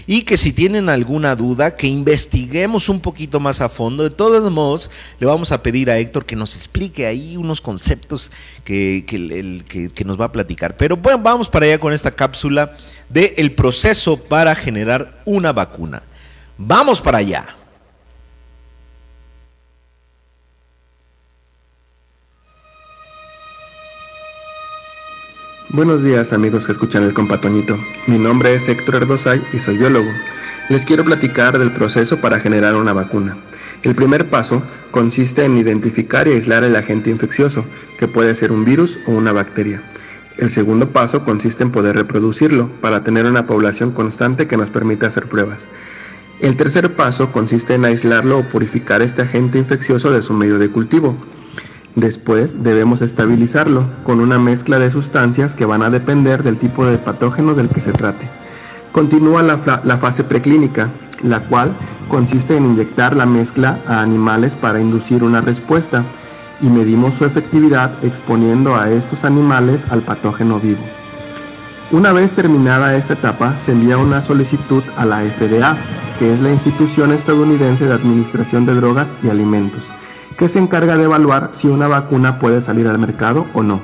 y 0.08 0.24
que 0.24 0.36
si 0.36 0.52
tienen 0.52 0.90
alguna 0.90 1.38
duda, 1.38 1.78
que 1.78 1.88
investiguemos 1.88 2.90
un 2.90 3.00
poquito 3.00 3.40
más 3.40 3.62
a 3.62 3.70
fondo. 3.70 4.04
De 4.04 4.10
todos 4.10 4.52
modos, 4.52 4.92
le 5.18 5.26
vamos 5.26 5.54
a 5.54 5.64
pedir 5.64 5.90
a 5.90 5.98
Héctor 5.98 6.26
que 6.26 6.36
nos 6.36 6.54
explique 6.58 7.06
ahí 7.06 7.38
unos 7.38 7.62
conceptos 7.62 8.30
que, 8.66 9.06
que, 9.08 10.06
nos 10.06 10.20
va 10.20 10.26
a 10.26 10.32
platicar. 10.34 10.76
Pero 10.76 10.98
bueno, 10.98 11.20
vamos 11.20 11.50
para 11.50 11.66
allá 11.66 11.80
con 11.80 11.94
esta 11.94 12.12
cápsula 12.12 12.74
del 13.08 13.34
el 13.38 13.54
proceso 13.54 14.18
para 14.18 14.54
generar 14.54 15.22
una 15.24 15.54
vacuna. 15.54 16.04
Vamos 16.58 17.02
para 17.02 17.18
allá. 17.18 17.48
Buenos 25.70 26.02
días 26.02 26.32
amigos 26.32 26.66
que 26.66 26.72
escuchan 26.72 27.04
el 27.04 27.14
compatoñito. 27.14 27.78
Mi 28.08 28.18
nombre 28.18 28.54
es 28.54 28.70
Héctor 28.70 28.96
Erdosay 28.96 29.44
y 29.52 29.60
soy 29.60 29.76
biólogo. 29.78 30.10
Les 30.70 30.86
quiero 30.86 31.04
platicar 31.04 31.60
del 31.60 31.74
proceso 31.74 32.22
para 32.22 32.40
generar 32.40 32.76
una 32.76 32.94
vacuna. 32.94 33.38
El 33.84 33.94
primer 33.94 34.30
paso 34.30 34.64
consiste 34.92 35.44
en 35.44 35.58
identificar 35.58 36.30
y 36.30 36.32
aislar 36.32 36.64
el 36.64 36.78
agente 36.78 37.10
infeccioso, 37.10 37.66
que 38.00 38.08
puede 38.08 38.34
ser 38.34 38.54
un 38.54 38.64
virus 38.64 38.98
o 39.08 39.12
una 39.12 39.34
bacteria. 39.34 39.84
El 40.38 40.50
segundo 40.50 40.90
paso 40.90 41.26
consiste 41.26 41.64
en 41.64 41.72
poder 41.72 41.98
reproducirlo 41.98 42.70
para 42.80 43.04
tener 43.04 43.26
una 43.26 43.46
población 43.46 43.92
constante 43.92 44.48
que 44.48 44.56
nos 44.56 44.70
permita 44.70 45.08
hacer 45.08 45.28
pruebas. 45.28 45.68
El 46.42 46.58
tercer 46.58 46.96
paso 46.96 47.32
consiste 47.32 47.76
en 47.76 47.86
aislarlo 47.86 48.40
o 48.40 48.44
purificar 48.44 49.02
este 49.02 49.22
agente 49.22 49.58
infeccioso 49.58 50.12
de 50.12 50.22
su 50.22 50.34
medio 50.34 50.60
de 50.60 50.70
cultivo. 50.70 51.16
Después 51.96 52.62
debemos 52.62 53.02
estabilizarlo 53.02 53.86
con 54.04 54.20
una 54.20 54.38
mezcla 54.38 54.78
de 54.78 54.92
sustancias 54.92 55.56
que 55.56 55.66
van 55.66 55.82
a 55.82 55.90
depender 55.90 56.44
del 56.44 56.58
tipo 56.58 56.86
de 56.86 56.98
patógeno 56.98 57.54
del 57.54 57.70
que 57.70 57.80
se 57.80 57.94
trate. 57.94 58.30
Continúa 58.92 59.44
la, 59.44 59.58
fase 59.98 60.26
preclínica, 60.26 60.90
la 61.24 61.48
cual 61.48 61.74
consiste 62.10 62.58
en 62.58 62.66
inyectar 62.66 63.16
la 63.16 63.26
mezcla 63.26 63.80
a 63.88 64.02
animales 64.02 64.56
para 64.56 64.82
inducir 64.82 65.24
una 65.24 65.40
respuesta 65.40 66.04
y 66.62 66.68
medimos 66.68 67.16
su 67.16 67.24
efectividad 67.24 68.04
exponiendo 68.04 68.76
a 68.76 68.92
estos 68.92 69.24
animales 69.24 69.86
al 69.90 70.02
patógeno 70.02 70.60
vivo. 70.60 70.84
Una 71.92 72.12
vez 72.12 72.34
terminada 72.34 72.96
esta 72.96 73.14
etapa, 73.14 73.58
se 73.58 73.72
envía 73.72 73.98
una 73.98 74.22
solicitud 74.22 74.84
a 74.98 75.06
la 75.06 75.22
FDA, 75.22 75.78
que 76.20 76.34
es 76.34 76.40
la 76.40 76.52
institución 76.52 77.12
estadounidense 77.12 77.86
de 77.86 77.94
Administración 77.94 78.66
de 78.66 78.76
Drogas 78.76 79.14
y 79.24 79.30
Alimentos, 79.30 79.92
que 80.38 80.48
se 80.48 80.60
encarga 80.60 80.98
de 80.98 81.04
evaluar 81.04 81.50
si 81.54 81.68
una 81.68 81.88
vacuna 81.88 82.40
puede 82.40 82.62
salir 82.62 82.88
al 82.88 83.00
mercado 83.00 83.46
o 83.54 83.64
no. 83.64 83.82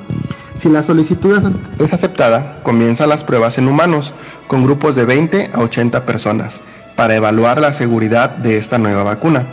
Si 0.54 0.68
la 0.68 0.82
solicitud 0.82 1.40
es 1.78 1.92
aceptada, 1.92 2.60
comienzan 2.62 3.08
las 3.08 3.24
pruebas 3.24 3.58
en 3.58 3.68
humanos, 3.68 4.14
con 4.46 4.62
grupos 4.62 4.94
de 4.94 5.04
20 5.04 5.50
a 5.52 5.60
80 5.60 6.06
personas, 6.06 6.60
para 6.94 7.16
evaluar 7.16 7.60
la 7.60 7.72
seguridad 7.72 8.30
de 8.30 8.58
esta 8.58 8.78
nueva 8.78 9.02
vacuna. 9.02 9.46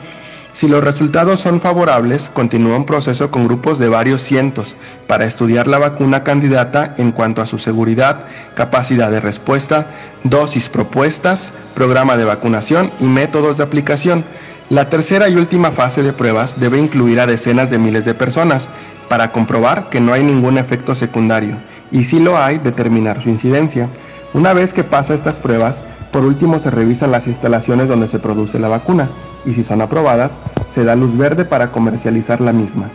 Si 0.52 0.68
los 0.68 0.84
resultados 0.84 1.40
son 1.40 1.62
favorables, 1.62 2.32
continúa 2.34 2.76
un 2.76 2.86
proceso 2.86 3.30
con 3.30 3.46
grupos 3.46 3.78
de 3.78 3.88
varios 3.88 4.22
cientos 4.22 4.76
para 5.06 5.26
estudiar 5.26 5.68
la 5.68 5.78
vacuna 5.78 6.24
candidata 6.24 6.96
en 6.98 7.12
cuanto 7.12 7.42
a 7.42 7.46
su 7.46 7.60
seguridad, 7.60 8.26
capacidad 8.56 9.12
de 9.12 9.20
respuesta, 9.20 9.86
dosis 10.24 10.68
propuestas, 10.68 11.54
programa 11.76 12.18
de 12.18 12.26
vacunación 12.26 12.92
y 13.00 13.06
métodos 13.06 13.58
de 13.58 13.64
aplicación. 13.64 14.24
La 14.72 14.90
tercera 14.90 15.30
y 15.30 15.36
última 15.36 15.72
fase 15.72 16.02
de 16.02 16.14
pruebas 16.14 16.60
debe 16.60 16.80
incluir 16.80 17.20
a 17.20 17.28
decenas 17.28 17.70
de 17.70 17.78
miles 17.78 18.04
de 18.06 18.16
personas 18.16 18.70
para 19.08 19.32
comprobar 19.32 19.90
que 19.90 20.02
no 20.02 20.14
hay 20.14 20.24
ningún 20.24 20.58
efecto 20.58 20.96
secundario 20.96 21.58
y 21.92 22.04
si 22.04 22.20
lo 22.20 22.38
hay, 22.38 22.58
determinar 22.58 23.22
su 23.22 23.30
incidencia. 23.30 23.90
Una 24.34 24.54
vez 24.54 24.74
que 24.74 24.84
pasa 24.84 25.14
estas 25.14 25.40
pruebas, 25.40 25.82
por 26.12 26.24
último 26.24 26.60
se 26.60 26.72
revisan 26.72 27.12
las 27.12 27.28
instalaciones 27.28 27.88
donde 27.88 28.08
se 28.08 28.20
produce 28.20 28.60
la 28.60 28.68
vacuna 28.68 29.10
y 29.46 29.54
si 29.54 29.64
son 29.64 29.82
aprobadas, 29.82 30.38
se 30.68 30.84
da 30.84 30.96
luz 30.96 31.18
verde 31.18 31.46
para 31.46 31.72
comercializar 31.72 32.42
la 32.42 32.54
misma. 32.54 32.90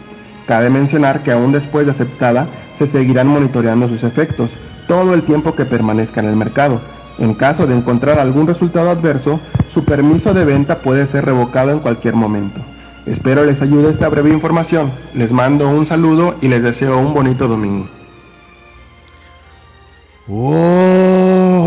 Cabe 0.47 0.71
mencionar 0.71 1.23
que 1.23 1.33
aún 1.33 1.53
después 1.53 1.87
de 1.87 1.93
aceptada, 1.93 2.47
se 2.79 2.87
seguirán 2.87 3.29
monitoreando 3.29 3.89
sus 3.89 4.03
efectos 4.05 4.51
todo 4.87 5.15
el 5.15 5.23
tiempo 5.23 5.55
que 5.55 5.65
permanezca 5.65 6.21
en 6.21 6.29
el 6.29 6.37
mercado. 6.37 6.81
En 7.19 7.35
caso 7.35 7.67
de 7.67 7.75
encontrar 7.77 8.19
algún 8.19 8.47
resultado 8.47 8.91
adverso, 8.91 9.41
su 9.69 9.85
permiso 9.85 10.35
de 10.35 10.45
venta 10.45 10.81
puede 10.81 11.07
ser 11.07 11.25
revocado 11.25 11.71
en 11.71 11.81
cualquier 11.81 12.15
momento. 12.15 12.61
Espero 13.07 13.45
les 13.45 13.63
ayude 13.63 13.91
esta 13.91 14.09
breve 14.09 14.31
información. 14.31 14.91
Les 15.15 15.31
mando 15.31 15.69
un 15.69 15.87
saludo 15.87 16.37
y 16.41 16.49
les 16.49 16.63
deseo 16.63 16.99
un 16.99 17.15
bonito 17.15 17.49
domingo. 17.49 17.89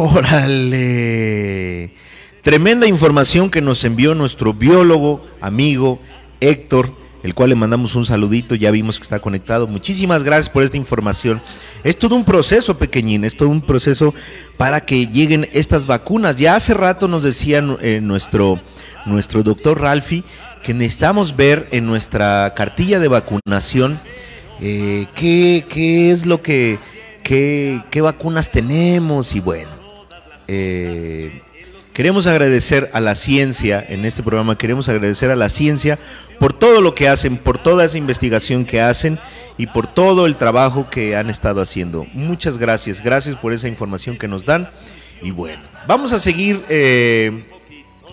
¡Órale! 0.09 0.37
Tremenda 2.47 2.87
información 2.87 3.49
que 3.49 3.61
nos 3.61 3.83
envió 3.83 4.15
nuestro 4.15 4.53
biólogo, 4.53 5.21
amigo 5.41 5.99
Héctor, 6.39 6.89
el 7.21 7.33
cual 7.33 7.49
le 7.49 7.55
mandamos 7.55 7.93
un 7.95 8.05
saludito, 8.05 8.55
ya 8.55 8.71
vimos 8.71 8.99
que 8.99 9.03
está 9.03 9.19
conectado. 9.19 9.67
Muchísimas 9.67 10.23
gracias 10.23 10.47
por 10.47 10.63
esta 10.63 10.77
información. 10.77 11.41
Es 11.83 11.99
todo 11.99 12.15
un 12.15 12.23
proceso 12.23 12.77
pequeñín, 12.77 13.25
es 13.25 13.35
todo 13.35 13.49
un 13.49 13.59
proceso 13.59 14.13
para 14.55 14.79
que 14.79 15.07
lleguen 15.07 15.49
estas 15.51 15.87
vacunas. 15.87 16.37
Ya 16.37 16.55
hace 16.55 16.73
rato 16.73 17.09
nos 17.09 17.23
decía 17.23 17.61
eh, 17.81 17.99
nuestro, 18.01 18.57
nuestro 19.05 19.43
doctor 19.43 19.81
Ralfi 19.81 20.23
que 20.63 20.73
necesitamos 20.73 21.35
ver 21.35 21.67
en 21.71 21.85
nuestra 21.85 22.53
cartilla 22.55 23.01
de 23.01 23.09
vacunación 23.09 23.99
eh, 24.61 25.05
qué, 25.15 25.65
qué, 25.67 26.11
es 26.11 26.25
lo 26.25 26.41
que, 26.41 26.79
qué, 27.23 27.83
qué 27.91 27.99
vacunas 27.99 28.51
tenemos 28.51 29.35
y 29.35 29.41
bueno. 29.41 29.71
Eh, 30.47 31.41
Queremos 31.97 32.27
agradecer 32.27 32.91
a 32.93 32.99
la 32.99 33.15
ciencia 33.15 33.83
en 33.89 34.05
este 34.05 34.21
programa, 34.21 34.55
queremos 34.55 34.87
agradecer 34.87 35.31
a 35.31 35.35
la 35.35 35.49
ciencia 35.49 35.97
por 36.39 36.53
todo 36.53 36.79
lo 36.79 36.93
que 36.93 37.07
hacen, 37.07 37.37
por 37.37 37.57
toda 37.57 37.85
esa 37.85 37.97
investigación 37.97 38.65
que 38.65 38.79
hacen 38.79 39.17
y 39.57 39.65
por 39.65 39.87
todo 39.87 40.27
el 40.27 40.35
trabajo 40.35 40.87
que 40.91 41.15
han 41.15 41.27
estado 41.27 41.59
haciendo. 41.59 42.05
Muchas 42.13 42.59
gracias, 42.59 43.01
gracias 43.01 43.35
por 43.35 43.51
esa 43.51 43.67
información 43.67 44.15
que 44.15 44.27
nos 44.27 44.45
dan. 44.45 44.69
Y 45.23 45.31
bueno, 45.31 45.63
vamos 45.87 46.13
a 46.13 46.19
seguir 46.19 46.61
eh, 46.69 47.45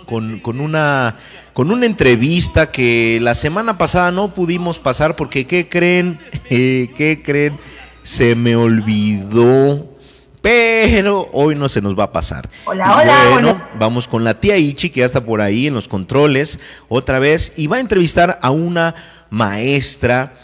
con, 0.07 0.41
una, 0.61 1.17
con 1.53 1.71
una 1.71 1.85
entrevista 1.85 2.71
que 2.73 3.19
la 3.21 3.35
semana 3.35 3.77
pasada 3.77 4.11
no 4.11 4.33
pudimos 4.33 4.79
pasar 4.79 5.15
porque, 5.15 5.47
¿qué 5.47 5.69
creen? 5.69 6.19
¿Qué 6.49 7.21
creen? 7.23 7.53
Se 8.03 8.35
me 8.35 8.57
olvidó 8.57 9.94
pero 10.45 11.31
hoy 11.33 11.55
no 11.55 11.71
se 11.71 11.81
nos 11.81 11.99
va 11.99 12.05
a 12.05 12.13
pasar. 12.13 12.51
Hola, 12.67 12.99
hola. 12.99 13.31
Bueno, 13.33 13.63
vamos 13.79 14.07
con 14.07 14.25
la 14.25 14.39
tía 14.39 14.59
Ichi, 14.59 14.91
que 14.91 15.01
ya 15.01 15.07
está 15.07 15.25
por 15.25 15.41
ahí 15.41 15.69
en 15.69 15.73
los 15.73 15.89
controles 15.89 16.61
otra 16.87 17.19
vez, 17.19 17.55
y 17.57 17.67
va 17.67 17.79
a 17.79 17.81
entrevistar 17.81 18.39
a 18.43 18.51
una 18.51 18.95
maestra. 19.31 20.35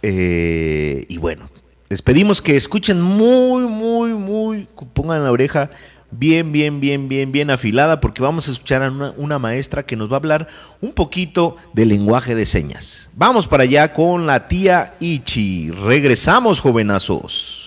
Eh, 0.00 1.04
y 1.10 1.18
bueno, 1.18 1.50
les 1.90 2.00
pedimos 2.00 2.40
que 2.40 2.56
escuchen 2.56 3.02
muy, 3.02 3.64
muy, 3.64 4.14
muy, 4.14 4.66
pongan 4.94 5.22
la 5.24 5.30
oreja 5.30 5.68
bien, 6.10 6.52
bien, 6.52 6.80
bien, 6.80 7.06
bien, 7.06 7.30
bien 7.30 7.50
afilada, 7.50 8.00
porque 8.00 8.22
vamos 8.22 8.48
a 8.48 8.52
escuchar 8.52 8.82
a 8.82 8.90
una, 8.90 9.12
una, 9.18 9.38
maestra 9.38 9.82
que 9.82 9.94
nos 9.94 10.08
va 10.10 10.14
a 10.14 10.20
hablar 10.20 10.48
un 10.80 10.92
poquito 10.92 11.58
de 11.74 11.84
lenguaje 11.84 12.34
de 12.34 12.46
señas. 12.46 13.10
Vamos 13.14 13.46
para 13.46 13.64
allá 13.64 13.92
con 13.92 14.26
la 14.26 14.48
tía 14.48 14.94
Ichi. 15.00 15.70
Regresamos, 15.70 16.60
jovenazos. 16.60 17.59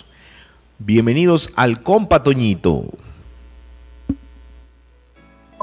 Bienvenidos 0.86 1.50
al 1.56 1.82
Compa 1.82 2.24
Toñito. 2.24 2.90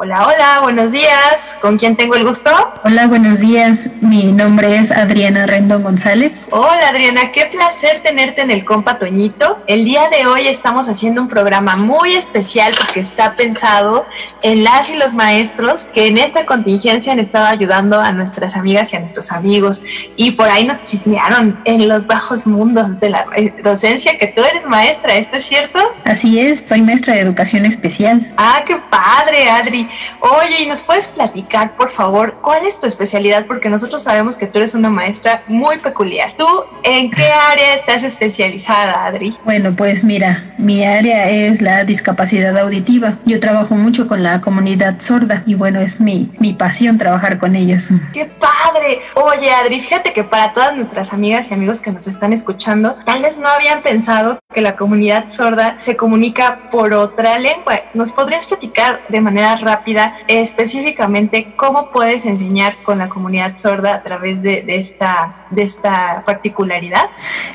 Hola, 0.03 0.27
hola, 0.27 0.61
buenos 0.63 0.93
días. 0.93 1.59
¿Con 1.61 1.77
quién 1.77 1.95
tengo 1.95 2.15
el 2.15 2.25
gusto? 2.25 2.51
Hola, 2.85 3.07
buenos 3.07 3.39
días. 3.39 3.87
Mi 4.01 4.33
nombre 4.33 4.79
es 4.79 4.91
Adriana 4.91 5.45
Rendón 5.45 5.83
González. 5.83 6.49
Hola, 6.53 6.89
Adriana, 6.89 7.33
qué 7.33 7.45
placer 7.53 8.03
tenerte 8.03 8.41
en 8.41 8.51
el 8.51 8.65
Compa 8.65 8.99
Toñito. 8.99 9.63
El 9.67 9.85
día 9.85 10.09
de 10.09 10.27
hoy 10.27 10.49
estamos 10.49 10.89
haciendo 10.89 11.21
un 11.21 11.29
programa 11.29 11.77
muy 11.77 12.15
especial 12.15 12.73
porque 12.79 13.01
está 13.01 13.37
pensado 13.37 14.07
en 14.41 14.65
las 14.65 14.89
y 14.89 14.97
los 14.97 15.13
maestros 15.13 15.85
que 15.93 16.07
en 16.07 16.17
esta 16.17 16.47
contingencia 16.47 17.13
han 17.13 17.19
estado 17.19 17.45
ayudando 17.45 18.01
a 18.01 18.11
nuestras 18.13 18.57
amigas 18.57 18.95
y 18.95 18.97
a 18.97 19.01
nuestros 19.01 19.31
amigos. 19.31 19.83
Y 20.17 20.31
por 20.31 20.49
ahí 20.49 20.67
nos 20.67 20.83
chismearon 20.83 21.61
en 21.67 21.89
los 21.89 22.07
bajos 22.07 22.47
mundos 22.47 23.01
de 23.01 23.11
la 23.11 23.27
docencia 23.63 24.17
que 24.19 24.29
tú 24.29 24.43
eres 24.43 24.65
maestra, 24.65 25.17
¿esto 25.17 25.37
es 25.37 25.45
cierto? 25.45 25.79
Así 26.07 26.41
es, 26.41 26.65
soy 26.67 26.81
maestra 26.81 27.13
de 27.13 27.21
educación 27.21 27.67
especial. 27.67 28.33
Ah, 28.39 28.63
qué 28.67 28.77
padre, 28.91 29.51
Adri. 29.51 29.90
Oye, 30.21 30.63
¿y 30.63 30.67
nos 30.67 30.81
puedes 30.81 31.09
platicar, 31.09 31.77
por 31.77 31.91
favor, 31.91 32.35
cuál 32.43 32.67
es 32.67 32.79
tu 32.79 32.87
especialidad? 32.87 33.47
Porque 33.47 33.69
nosotros 33.69 34.03
sabemos 34.03 34.37
que 34.37 34.47
tú 34.47 34.59
eres 34.59 34.75
una 34.75 34.91
maestra 34.91 35.43
muy 35.47 35.79
peculiar. 35.79 36.35
¿Tú 36.37 36.47
en 36.83 37.11
qué 37.11 37.25
área 37.25 37.75
estás 37.75 38.03
especializada, 38.03 39.07
Adri? 39.07 39.37
Bueno, 39.45 39.75
pues 39.77 40.05
mira, 40.05 40.55
mi 40.59 40.85
área 40.85 41.29
es 41.29 41.61
la 41.61 41.85
discapacidad 41.85 42.57
auditiva. 42.59 43.19
Yo 43.25 43.41
trabajo 43.41 43.75
mucho 43.75 44.07
con 44.07 44.23
la 44.23 44.41
comunidad 44.41 45.01
sorda 45.01 45.43
y 45.47 45.55
bueno, 45.55 45.81
es 45.81 46.01
mi, 46.01 46.31
mi 46.39 46.53
pasión 46.53 46.99
trabajar 46.99 47.39
con 47.39 47.57
ellos. 47.57 47.89
¡Qué 48.13 48.27
padre! 48.27 49.03
Oye, 49.15 49.51
Adri, 49.51 49.81
fíjate 49.81 50.13
que 50.13 50.25
para 50.25 50.53
todas 50.53 50.77
nuestras 50.77 51.13
amigas 51.13 51.51
y 51.51 51.55
amigos 51.55 51.81
que 51.81 51.93
nos 51.93 52.07
están 52.07 52.33
escuchando, 52.33 52.97
tal 53.07 53.23
vez 53.23 53.39
no 53.39 53.49
habían 53.49 53.83
pensado 53.83 54.39
que 54.53 54.61
la 54.61 54.77
comunidad 54.77 55.29
sorda 55.29 55.77
se 55.79 55.97
comunica 55.97 56.71
por 56.71 56.93
otra 56.93 57.39
lengua. 57.39 57.81
¿Nos 57.95 58.11
podrías 58.11 58.47
platicar 58.47 59.01
de 59.09 59.21
manera 59.21 59.57
rápida? 59.57 59.80
Específicamente 60.29 61.53
cómo 61.57 61.91
puedes 61.91 62.27
enseñar 62.27 62.83
con 62.83 62.99
la 62.99 63.09
comunidad 63.09 63.59
sorda 63.59 63.95
a 63.95 64.03
través 64.03 64.43
de, 64.43 64.65
esta 64.69 65.40
de 65.51 65.63
esta 65.63 66.23
particularidad? 66.25 67.11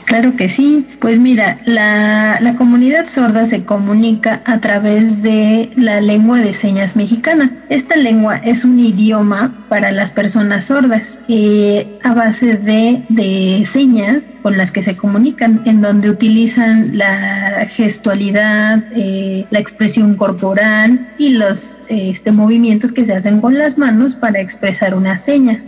Claro 0.05 0.35
que 0.35 0.49
sí. 0.49 0.85
Pues 0.99 1.19
mira, 1.19 1.57
la, 1.65 2.39
la 2.41 2.55
comunidad 2.55 3.09
sorda 3.09 3.45
se 3.45 3.63
comunica 3.63 4.41
a 4.45 4.59
través 4.59 5.21
de 5.21 5.71
la 5.75 6.01
lengua 6.01 6.39
de 6.39 6.53
señas 6.53 6.95
mexicana. 6.95 7.51
Esta 7.69 7.95
lengua 7.95 8.37
es 8.37 8.65
un 8.65 8.79
idioma 8.79 9.65
para 9.69 9.91
las 9.91 10.11
personas 10.11 10.65
sordas 10.65 11.17
eh, 11.27 11.99
a 12.03 12.13
base 12.13 12.55
de, 12.55 13.03
de 13.09 13.63
señas 13.65 14.37
con 14.41 14.57
las 14.57 14.71
que 14.71 14.83
se 14.83 14.95
comunican, 14.95 15.61
en 15.65 15.81
donde 15.81 16.09
utilizan 16.09 16.97
la 16.97 17.65
gestualidad, 17.69 18.83
eh, 18.95 19.45
la 19.49 19.59
expresión 19.59 20.15
corporal 20.15 21.07
y 21.17 21.29
los 21.29 21.85
este, 21.89 22.31
movimientos 22.31 22.91
que 22.91 23.05
se 23.05 23.13
hacen 23.13 23.41
con 23.41 23.57
las 23.57 23.77
manos 23.77 24.15
para 24.15 24.39
expresar 24.39 24.93
una 24.93 25.17
seña. 25.17 25.63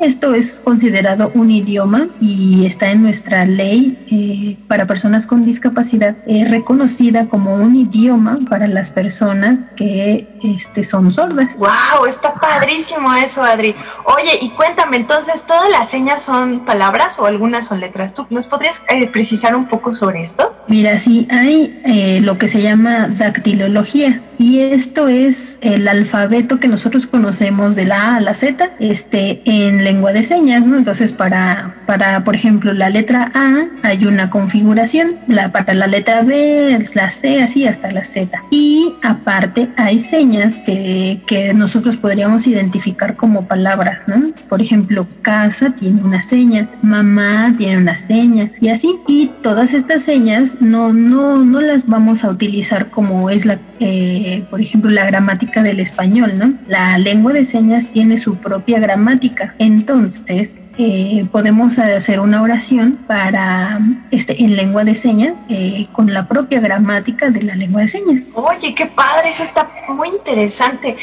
esto 0.00 0.34
es 0.34 0.60
considerado 0.60 1.30
un 1.34 1.50
idioma 1.50 1.71
y 2.20 2.66
está 2.66 2.90
en 2.90 3.02
nuestra 3.02 3.44
ley 3.44 3.98
eh, 4.10 4.56
para 4.68 4.86
personas 4.86 5.26
con 5.26 5.44
discapacidad 5.44 6.16
reconocida 6.48 7.28
como 7.28 7.54
un 7.54 7.76
idioma 7.76 8.38
para 8.48 8.66
las 8.66 8.90
personas 8.90 9.66
que 9.76 10.28
este, 10.42 10.84
son 10.84 11.12
sordas. 11.12 11.56
¡Wow! 11.56 12.06
Está 12.08 12.34
padrísimo 12.34 13.12
eso, 13.14 13.42
Adri. 13.42 13.74
Oye, 14.04 14.38
y 14.40 14.50
cuéntame, 14.50 14.96
entonces, 14.96 15.44
¿todas 15.46 15.70
las 15.70 15.90
señas 15.90 16.22
son 16.22 16.60
palabras 16.60 17.18
o 17.18 17.26
algunas 17.26 17.66
son 17.66 17.80
letras? 17.80 18.14
¿Tú 18.14 18.26
nos 18.30 18.46
podrías 18.46 18.82
eh, 18.88 19.08
precisar 19.08 19.54
un 19.54 19.66
poco 19.66 19.94
sobre 19.94 20.22
esto? 20.22 20.54
Mira, 20.68 20.98
sí, 20.98 21.26
hay 21.30 21.80
eh, 21.84 22.20
lo 22.22 22.38
que 22.38 22.48
se 22.48 22.62
llama 22.62 23.08
dactilología 23.08 24.20
y 24.38 24.58
esto 24.58 25.06
es 25.08 25.58
el 25.60 25.86
alfabeto 25.86 26.58
que 26.58 26.66
nosotros 26.66 27.06
conocemos 27.06 27.76
de 27.76 27.84
la 27.84 28.02
A 28.02 28.16
a 28.16 28.20
la 28.20 28.34
Z 28.34 28.72
este, 28.80 29.40
en 29.44 29.84
lengua 29.84 30.12
de 30.12 30.24
señas, 30.24 30.66
¿no? 30.66 30.76
Entonces, 30.76 31.12
para, 31.12 31.61
para, 31.86 32.24
por 32.24 32.34
ejemplo, 32.34 32.72
la 32.72 32.90
letra 32.90 33.30
A 33.34 33.66
hay 33.82 34.04
una 34.04 34.30
configuración, 34.30 35.16
la, 35.26 35.52
para 35.52 35.74
la 35.74 35.86
letra 35.86 36.22
B 36.22 36.72
la 36.94 37.10
C, 37.10 37.42
así 37.42 37.66
hasta 37.66 37.90
la 37.90 38.04
Z. 38.04 38.42
Y 38.50 38.94
aparte 39.02 39.68
hay 39.76 40.00
señas 40.00 40.58
que, 40.58 41.20
que 41.26 41.54
nosotros 41.54 41.96
podríamos 41.96 42.46
identificar 42.46 43.16
como 43.16 43.46
palabras, 43.46 44.04
¿no? 44.06 44.32
Por 44.48 44.60
ejemplo, 44.60 45.06
casa 45.22 45.74
tiene 45.78 46.02
una 46.02 46.22
seña, 46.22 46.68
mamá 46.82 47.54
tiene 47.56 47.78
una 47.78 47.96
seña 47.96 48.50
y 48.60 48.68
así. 48.68 48.96
Y 49.08 49.30
todas 49.42 49.74
estas 49.74 50.02
señas 50.02 50.56
no, 50.60 50.92
no, 50.92 51.44
no 51.44 51.60
las 51.60 51.86
vamos 51.86 52.24
a 52.24 52.30
utilizar 52.30 52.90
como 52.90 53.30
es 53.30 53.44
la... 53.44 53.58
Eh, 53.80 54.44
por 54.50 54.60
ejemplo, 54.60 54.90
la 54.90 55.04
gramática 55.06 55.62
del 55.62 55.80
español, 55.80 56.32
¿no? 56.38 56.54
La 56.68 56.98
lengua 56.98 57.32
de 57.32 57.44
señas 57.44 57.88
tiene 57.90 58.18
su 58.18 58.36
propia 58.36 58.78
gramática. 58.78 59.54
Entonces, 59.58 60.56
eh, 60.78 61.26
podemos 61.30 61.78
hacer 61.78 62.20
una 62.20 62.42
oración 62.42 62.98
para 63.06 63.78
este 64.10 64.42
en 64.42 64.56
lengua 64.56 64.84
de 64.84 64.94
señas 64.94 65.34
eh, 65.48 65.86
con 65.92 66.12
la 66.12 66.26
propia 66.26 66.60
gramática 66.60 67.30
de 67.30 67.42
la 67.42 67.54
lengua 67.54 67.82
de 67.82 67.88
señas. 67.88 68.22
Oye, 68.34 68.74
qué 68.74 68.86
padre, 68.86 69.30
eso 69.30 69.42
está 69.42 69.70
muy 69.88 70.08
interesante. 70.08 70.96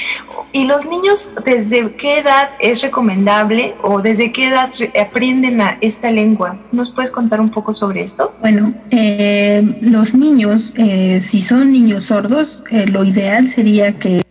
¿Y 0.52 0.66
los 0.66 0.86
niños 0.86 1.32
desde 1.46 1.96
qué 1.96 2.20
edad 2.20 2.50
es 2.60 2.82
recomendable 2.82 3.76
o 3.84 4.02
desde 4.02 4.32
qué 4.32 4.48
edad 4.48 4.72
aprenden 5.00 5.62
a 5.62 5.78
esta 5.82 6.10
lengua? 6.12 6.58
¿Nos 6.72 6.92
puedes 6.92 7.12
contar 7.12 7.40
un 7.40 7.50
poco 7.50 7.72
sobre 7.74 8.02
esto? 8.02 8.34
Bueno, 8.42 8.74
eh, 8.90 9.64
los 9.82 10.14
niños, 10.14 10.74
si 11.22 11.42
son 11.42 11.72
niños 11.72 12.06
sordos, 12.06 12.60
lo 12.72 13.04
ideal 13.04 13.48
sería 13.48 13.98
que 14.00 14.22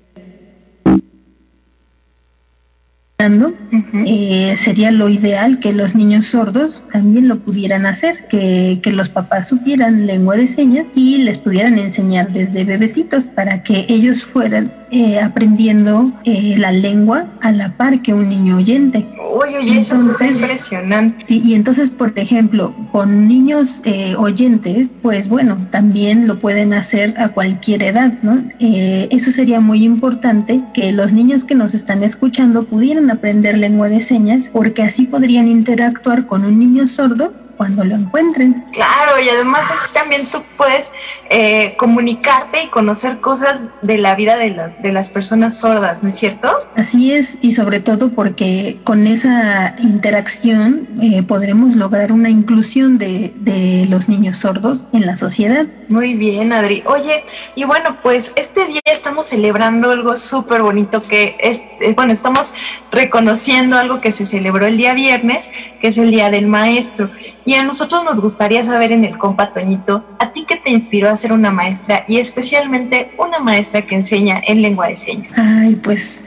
eh, 4.07 4.55
sería 4.57 4.91
lo 4.91 5.09
ideal 5.09 5.61
que 5.61 5.73
los 5.73 5.95
niños 5.95 6.27
sordos 6.27 6.85
también 6.93 7.29
lo 7.29 7.39
pudieran 7.39 7.87
hacer, 7.87 8.27
que, 8.29 8.81
que, 8.83 8.93
los 8.93 9.09
papás 9.09 9.49
supieran 9.49 10.07
lengua 10.07 10.37
de 10.37 10.47
señas 10.47 10.87
y 10.95 11.19
les 11.19 11.39
pudieran 11.39 11.79
enseñar 11.79 12.33
desde 12.33 12.65
bebecitos 12.65 13.25
para 13.25 13.63
que 13.63 13.87
ellos 13.89 14.23
fueran 14.23 14.73
eh, 14.91 15.21
aprendiendo 15.21 16.11
eh, 16.25 16.55
la 16.59 16.73
lengua 16.73 17.27
a 17.41 17.53
la 17.53 17.77
par 17.77 18.01
que 18.03 18.15
un 18.15 18.29
niño 18.29 18.57
oyente. 18.57 19.07
Oye, 19.21 19.79
eso 19.79 19.97
es 19.97 20.21
impresionante. 20.21 21.25
Sí, 21.27 21.43
y 21.45 21.55
entonces, 21.55 21.91
por 21.91 22.13
ejemplo, 22.19 22.75
con 22.91 23.29
niños 23.29 23.83
eh, 23.85 24.15
oyentes, 24.17 24.89
pues 25.03 25.29
bueno, 25.29 25.59
también 25.71 26.27
lo 26.27 26.39
pueden 26.39 26.73
hacer 26.73 27.15
a 27.19 27.29
cualquier 27.29 27.83
edad, 27.83 28.15
¿no? 28.23 28.43
eso 28.61 29.31
sería 29.31 29.61
muy 29.61 29.85
importante 29.85 30.63
que 30.75 30.93
los 30.93 31.13
niños 31.13 31.45
que 31.45 31.55
nos 31.55 31.75
están 31.75 32.03
escuchando 32.03 32.65
pudieran 32.65 33.11
aprender 33.11 33.59
lengua 33.59 33.89
de 33.89 34.03
señas, 34.03 34.49
porque 34.53 34.83
así 34.83 35.05
podrían 35.05 35.49
interactuar 35.49 36.27
con 36.27 36.45
un 36.45 36.59
niño 36.59 36.89
sordo 36.89 37.33
cuando 37.59 37.85
lo 37.85 37.97
encuentren. 37.97 38.65
Claro, 38.73 39.21
y 39.23 39.29
además 39.29 39.71
así 39.71 39.93
también 39.93 40.27
tú 40.27 40.43
puedes 40.57 40.93
eh, 41.29 41.75
comunicarte 41.77 42.63
y 42.63 42.69
conocer 42.69 43.21
cosas 43.21 43.67
de 43.83 43.99
la 43.99 44.15
vida 44.15 44.37
de 44.37 44.51
las, 44.51 44.81
de 44.81 44.93
las 44.93 45.11
personas 45.11 45.59
sordas, 45.59 46.03
¿no 46.03 46.09
es 46.09 46.17
cierto? 46.17 46.49
Así 46.77 47.13
es, 47.13 47.37
y 47.43 47.53
sobre 47.53 47.81
todo 47.81 48.09
porque 48.11 48.79
con 48.85 49.07
esa 49.07 49.75
interacción 49.81 50.89
eh, 51.03 51.23
podremos 51.23 51.77
lograr 51.77 52.13
una 52.13 52.31
inclusión 52.31 52.97
de, 52.97 53.33
de 53.37 53.87
los 53.91 54.09
niños 54.09 54.39
sordos 54.39 54.87
en 54.93 55.05
la 55.05 55.17
sociedad. 55.17 55.67
Muy 55.89 56.15
bien, 56.15 56.53
Adri. 56.53 56.83
Oye, 56.87 57.25
y 57.57 57.65
bueno, 57.65 57.99
pues 58.03 58.33
este 58.37 58.67
día 58.67 58.81
estamos 58.85 59.27
celebrando 59.27 59.91
algo 59.91 60.17
súper 60.17 60.63
bonito 60.63 61.03
que 61.03 61.37
es, 61.41 61.61
bueno, 61.97 62.13
estamos 62.13 62.53
reconociendo 62.93 63.77
algo 63.77 64.01
que 64.01 64.13
se 64.13 64.25
celebró 64.27 64.67
el 64.67 64.77
día 64.77 64.95
viernes, 64.95 65.51
que 65.81 65.89
es 65.89 65.99
el 65.99 66.11
Día 66.11 66.31
del 66.31 66.47
Maestro. 66.47 67.11
Y 67.49 67.55
a 67.55 67.65
nosotros 67.65 68.05
nos 68.05 68.21
gustaría 68.21 68.63
saber 68.63 68.93
en 68.93 69.07
el 69.07 69.17
compa 69.17 69.55
Toñito, 69.55 70.05
¿a 70.19 70.31
ti 70.35 70.45
qué 70.47 70.57
te 70.57 70.69
inspiró 70.69 71.09
a 71.09 71.17
ser 71.17 71.33
una 71.33 71.51
maestra 71.51 72.05
y 72.07 72.19
especialmente 72.19 73.13
una 73.17 73.39
maestra 73.39 73.87
que 73.87 73.95
enseña 73.95 74.39
en 74.47 74.61
lengua 74.61 74.89
de 74.89 74.99
señas? 74.99 75.33
Ay, 75.35 75.75
pues 75.77 76.23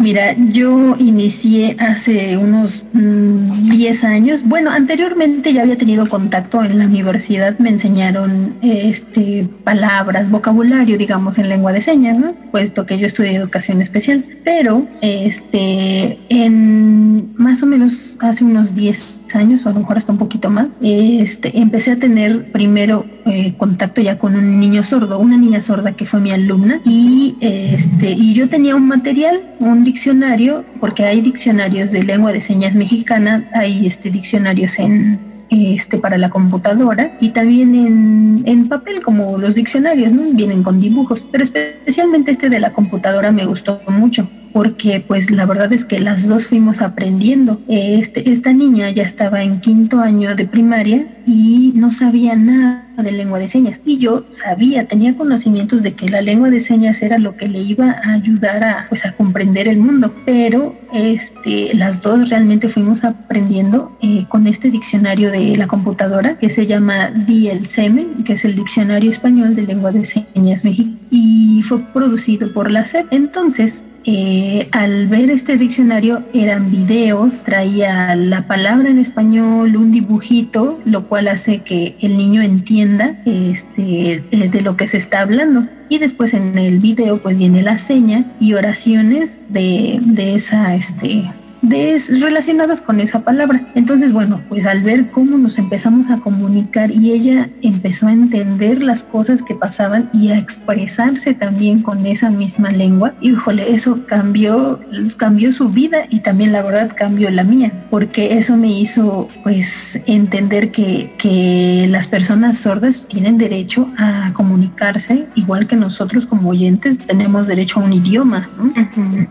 mira, 0.00 0.34
yo 0.36 0.96
inicié 0.98 1.76
hace 1.78 2.36
unos 2.36 2.84
10 2.92 4.02
mm, 4.02 4.06
años. 4.06 4.40
Bueno, 4.42 4.72
anteriormente 4.72 5.52
ya 5.52 5.62
había 5.62 5.78
tenido 5.78 6.08
contacto 6.08 6.64
en 6.64 6.76
la 6.76 6.86
universidad, 6.86 7.56
me 7.60 7.68
enseñaron 7.68 8.56
este 8.60 9.46
palabras, 9.62 10.28
vocabulario, 10.28 10.98
digamos, 10.98 11.38
en 11.38 11.50
lengua 11.50 11.70
de 11.70 11.82
señas. 11.82 12.16
Puesto 12.50 12.84
que 12.84 12.98
yo 12.98 13.06
estudié 13.06 13.36
educación 13.36 13.80
especial. 13.80 14.24
Pero 14.42 14.88
este 15.02 16.18
en 16.30 17.32
más 17.36 17.62
o 17.62 17.66
menos 17.66 18.16
hace 18.18 18.42
unos 18.42 18.74
10 18.74 19.23
años, 19.34 19.64
o 19.64 19.68
a 19.68 19.72
lo 19.72 19.80
mejor 19.80 19.98
hasta 19.98 20.12
un 20.12 20.18
poquito 20.18 20.50
más, 20.50 20.68
este, 20.80 21.58
empecé 21.58 21.92
a 21.92 21.96
tener 21.96 22.52
primero 22.52 23.04
eh, 23.26 23.54
contacto 23.56 24.00
ya 24.00 24.18
con 24.18 24.34
un 24.34 24.60
niño 24.60 24.84
sordo, 24.84 25.18
una 25.18 25.36
niña 25.36 25.62
sorda 25.62 25.92
que 25.92 26.06
fue 26.06 26.20
mi 26.20 26.30
alumna, 26.30 26.80
y, 26.84 27.36
este, 27.40 28.10
y 28.10 28.34
yo 28.34 28.48
tenía 28.48 28.76
un 28.76 28.88
material, 28.88 29.42
un 29.60 29.84
diccionario, 29.84 30.64
porque 30.80 31.04
hay 31.04 31.20
diccionarios 31.20 31.92
de 31.92 32.02
lengua 32.02 32.32
de 32.32 32.40
señas 32.40 32.74
mexicana, 32.74 33.48
hay 33.54 33.86
este, 33.86 34.10
diccionarios 34.10 34.78
en, 34.78 35.18
este, 35.50 35.98
para 35.98 36.18
la 36.18 36.30
computadora 36.30 37.16
y 37.20 37.30
también 37.30 37.74
en, 37.74 38.42
en, 38.46 38.68
papel 38.68 39.02
como 39.02 39.38
los 39.38 39.54
diccionarios. 39.54 40.12
Vienen 40.34 40.62
con 40.62 40.80
dibujos, 40.80 41.24
pero 41.30 41.44
especialmente 41.44 42.32
este 42.32 42.48
de 42.48 42.60
la 42.60 42.72
computadora 42.72 43.30
me 43.30 43.44
gustó 43.44 43.80
mucho 43.88 44.28
porque 44.54 45.04
pues 45.06 45.32
la 45.32 45.46
verdad 45.46 45.72
es 45.72 45.84
que 45.84 45.98
las 45.98 46.28
dos 46.28 46.46
fuimos 46.46 46.80
aprendiendo. 46.80 47.60
Este, 47.68 48.30
esta 48.30 48.52
niña 48.52 48.88
ya 48.90 49.02
estaba 49.02 49.42
en 49.42 49.60
quinto 49.60 49.98
año 49.98 50.36
de 50.36 50.46
primaria 50.46 51.08
y 51.26 51.72
no 51.74 51.90
sabía 51.90 52.36
nada 52.36 52.83
de 53.02 53.12
lengua 53.12 53.38
de 53.38 53.48
señas. 53.48 53.80
Y 53.84 53.98
yo 53.98 54.24
sabía, 54.30 54.86
tenía 54.86 55.16
conocimientos 55.16 55.82
de 55.82 55.94
que 55.94 56.08
la 56.08 56.22
lengua 56.22 56.50
de 56.50 56.60
señas 56.60 57.02
era 57.02 57.18
lo 57.18 57.36
que 57.36 57.48
le 57.48 57.60
iba 57.60 57.90
a 58.04 58.12
ayudar 58.14 58.64
a, 58.64 58.86
pues, 58.88 59.04
a 59.04 59.12
comprender 59.12 59.68
el 59.68 59.78
mundo. 59.78 60.14
Pero 60.24 60.76
este, 60.92 61.74
las 61.74 62.02
dos 62.02 62.30
realmente 62.30 62.68
fuimos 62.68 63.04
aprendiendo 63.04 63.96
eh, 64.00 64.26
con 64.28 64.46
este 64.46 64.70
diccionario 64.70 65.30
de 65.30 65.56
la 65.56 65.66
computadora 65.66 66.38
que 66.38 66.50
se 66.50 66.66
llama 66.66 67.10
DLCM, 67.10 68.24
que 68.24 68.34
es 68.34 68.44
el 68.44 68.54
Diccionario 68.56 69.10
Español 69.10 69.54
de 69.54 69.62
Lengua 69.62 69.92
de 69.92 70.04
Señas 70.04 70.64
México, 70.64 70.90
y 71.10 71.62
fue 71.64 71.80
producido 71.92 72.52
por 72.52 72.70
la 72.70 72.86
SEP. 72.86 73.06
Entonces, 73.12 73.84
eh, 74.06 74.68
al 74.72 75.06
ver 75.06 75.30
este 75.30 75.56
diccionario 75.56 76.22
eran 76.34 76.70
videos, 76.70 77.42
traía 77.44 78.14
la 78.14 78.46
palabra 78.46 78.90
en 78.90 78.98
español, 78.98 79.76
un 79.76 79.92
dibujito, 79.92 80.78
lo 80.84 81.08
cual 81.08 81.26
hace 81.28 81.62
que 81.62 81.96
el 82.00 82.18
niño 82.18 82.42
entienda 82.42 82.83
este, 83.24 84.22
eh, 84.30 84.48
de 84.50 84.60
lo 84.60 84.76
que 84.76 84.88
se 84.88 84.98
está 84.98 85.20
hablando. 85.20 85.66
Y 85.88 85.98
después 85.98 86.34
en 86.34 86.58
el 86.58 86.78
video 86.78 87.18
pues 87.22 87.36
viene 87.36 87.62
la 87.62 87.78
seña 87.78 88.24
y 88.40 88.54
oraciones 88.54 89.40
de, 89.48 89.98
de 90.00 90.34
esa, 90.34 90.74
este, 90.74 91.30
de 91.68 92.02
relacionadas 92.20 92.80
con 92.80 93.00
esa 93.00 93.20
palabra. 93.20 93.66
Entonces, 93.74 94.12
bueno, 94.12 94.40
pues 94.48 94.66
al 94.66 94.82
ver 94.82 95.10
cómo 95.10 95.38
nos 95.38 95.58
empezamos 95.58 96.10
a 96.10 96.18
comunicar 96.18 96.90
y 96.90 97.12
ella 97.12 97.50
empezó 97.62 98.06
a 98.06 98.12
entender 98.12 98.82
las 98.82 99.04
cosas 99.04 99.42
que 99.42 99.54
pasaban 99.54 100.08
y 100.12 100.30
a 100.30 100.38
expresarse 100.38 101.34
también 101.34 101.82
con 101.82 102.06
esa 102.06 102.30
misma 102.30 102.70
lengua, 102.70 103.14
híjole, 103.20 103.74
eso 103.74 104.04
cambió, 104.06 104.80
cambió 105.16 105.52
su 105.52 105.68
vida 105.68 106.06
y 106.10 106.20
también 106.20 106.52
la 106.52 106.62
verdad 106.62 106.92
cambió 106.96 107.30
la 107.30 107.44
mía, 107.44 107.72
porque 107.90 108.38
eso 108.38 108.56
me 108.56 108.70
hizo 108.70 109.28
pues 109.42 109.98
entender 110.06 110.70
que, 110.70 111.12
que 111.18 111.86
las 111.88 112.06
personas 112.06 112.58
sordas 112.58 113.02
tienen 113.08 113.38
derecho 113.38 113.90
a 113.98 114.32
comunicarse 114.34 115.26
igual 115.34 115.66
que 115.66 115.76
nosotros 115.76 116.26
como 116.26 116.50
oyentes 116.50 116.98
tenemos 116.98 117.46
derecho 117.46 117.80
a 117.80 117.84
un 117.84 117.92
idioma. 117.92 118.48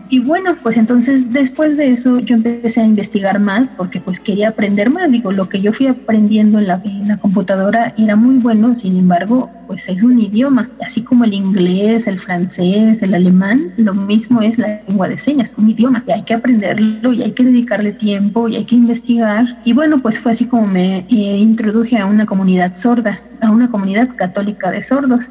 Y 0.08 0.20
bueno, 0.20 0.56
pues 0.62 0.76
entonces 0.76 1.32
después 1.32 1.76
de 1.76 1.92
eso 1.92 2.20
yo 2.24 2.36
empecé 2.36 2.80
a 2.80 2.86
investigar 2.86 3.38
más 3.38 3.74
porque 3.74 4.00
pues 4.00 4.20
quería 4.20 4.48
aprender 4.48 4.90
más. 4.90 5.10
Digo, 5.10 5.32
lo 5.32 5.48
que 5.48 5.60
yo 5.60 5.72
fui 5.72 5.86
aprendiendo 5.86 6.58
en 6.58 6.68
la, 6.68 6.80
en 6.84 7.08
la 7.08 7.16
computadora 7.16 7.94
era 7.96 8.16
muy 8.16 8.36
bueno, 8.38 8.74
sin 8.74 8.96
embargo, 8.96 9.50
pues 9.66 9.88
es 9.88 10.02
un 10.02 10.18
idioma, 10.18 10.70
así 10.84 11.02
como 11.02 11.24
el 11.24 11.32
inglés, 11.32 12.06
el 12.06 12.18
francés, 12.18 13.02
el 13.02 13.14
alemán, 13.14 13.72
lo 13.76 13.94
mismo 13.94 14.42
es 14.42 14.58
la 14.58 14.82
lengua 14.86 15.08
de 15.08 15.18
señas, 15.18 15.56
un 15.56 15.70
idioma, 15.70 16.04
y 16.06 16.12
hay 16.12 16.22
que 16.22 16.34
aprenderlo 16.34 17.12
y 17.12 17.22
hay 17.22 17.32
que 17.32 17.44
dedicarle 17.44 17.92
tiempo 17.92 18.48
y 18.48 18.56
hay 18.56 18.64
que 18.64 18.74
investigar. 18.74 19.58
Y 19.64 19.72
bueno, 19.72 19.98
pues 19.98 20.20
fue 20.20 20.32
así 20.32 20.46
como 20.46 20.66
me 20.66 20.98
eh, 20.98 21.04
introduje 21.08 21.98
a 21.98 22.06
una 22.06 22.26
comunidad 22.26 22.74
sorda 22.74 23.20
a 23.40 23.50
una 23.50 23.70
comunidad 23.70 24.08
católica 24.16 24.70
de 24.70 24.82
sordos. 24.82 25.28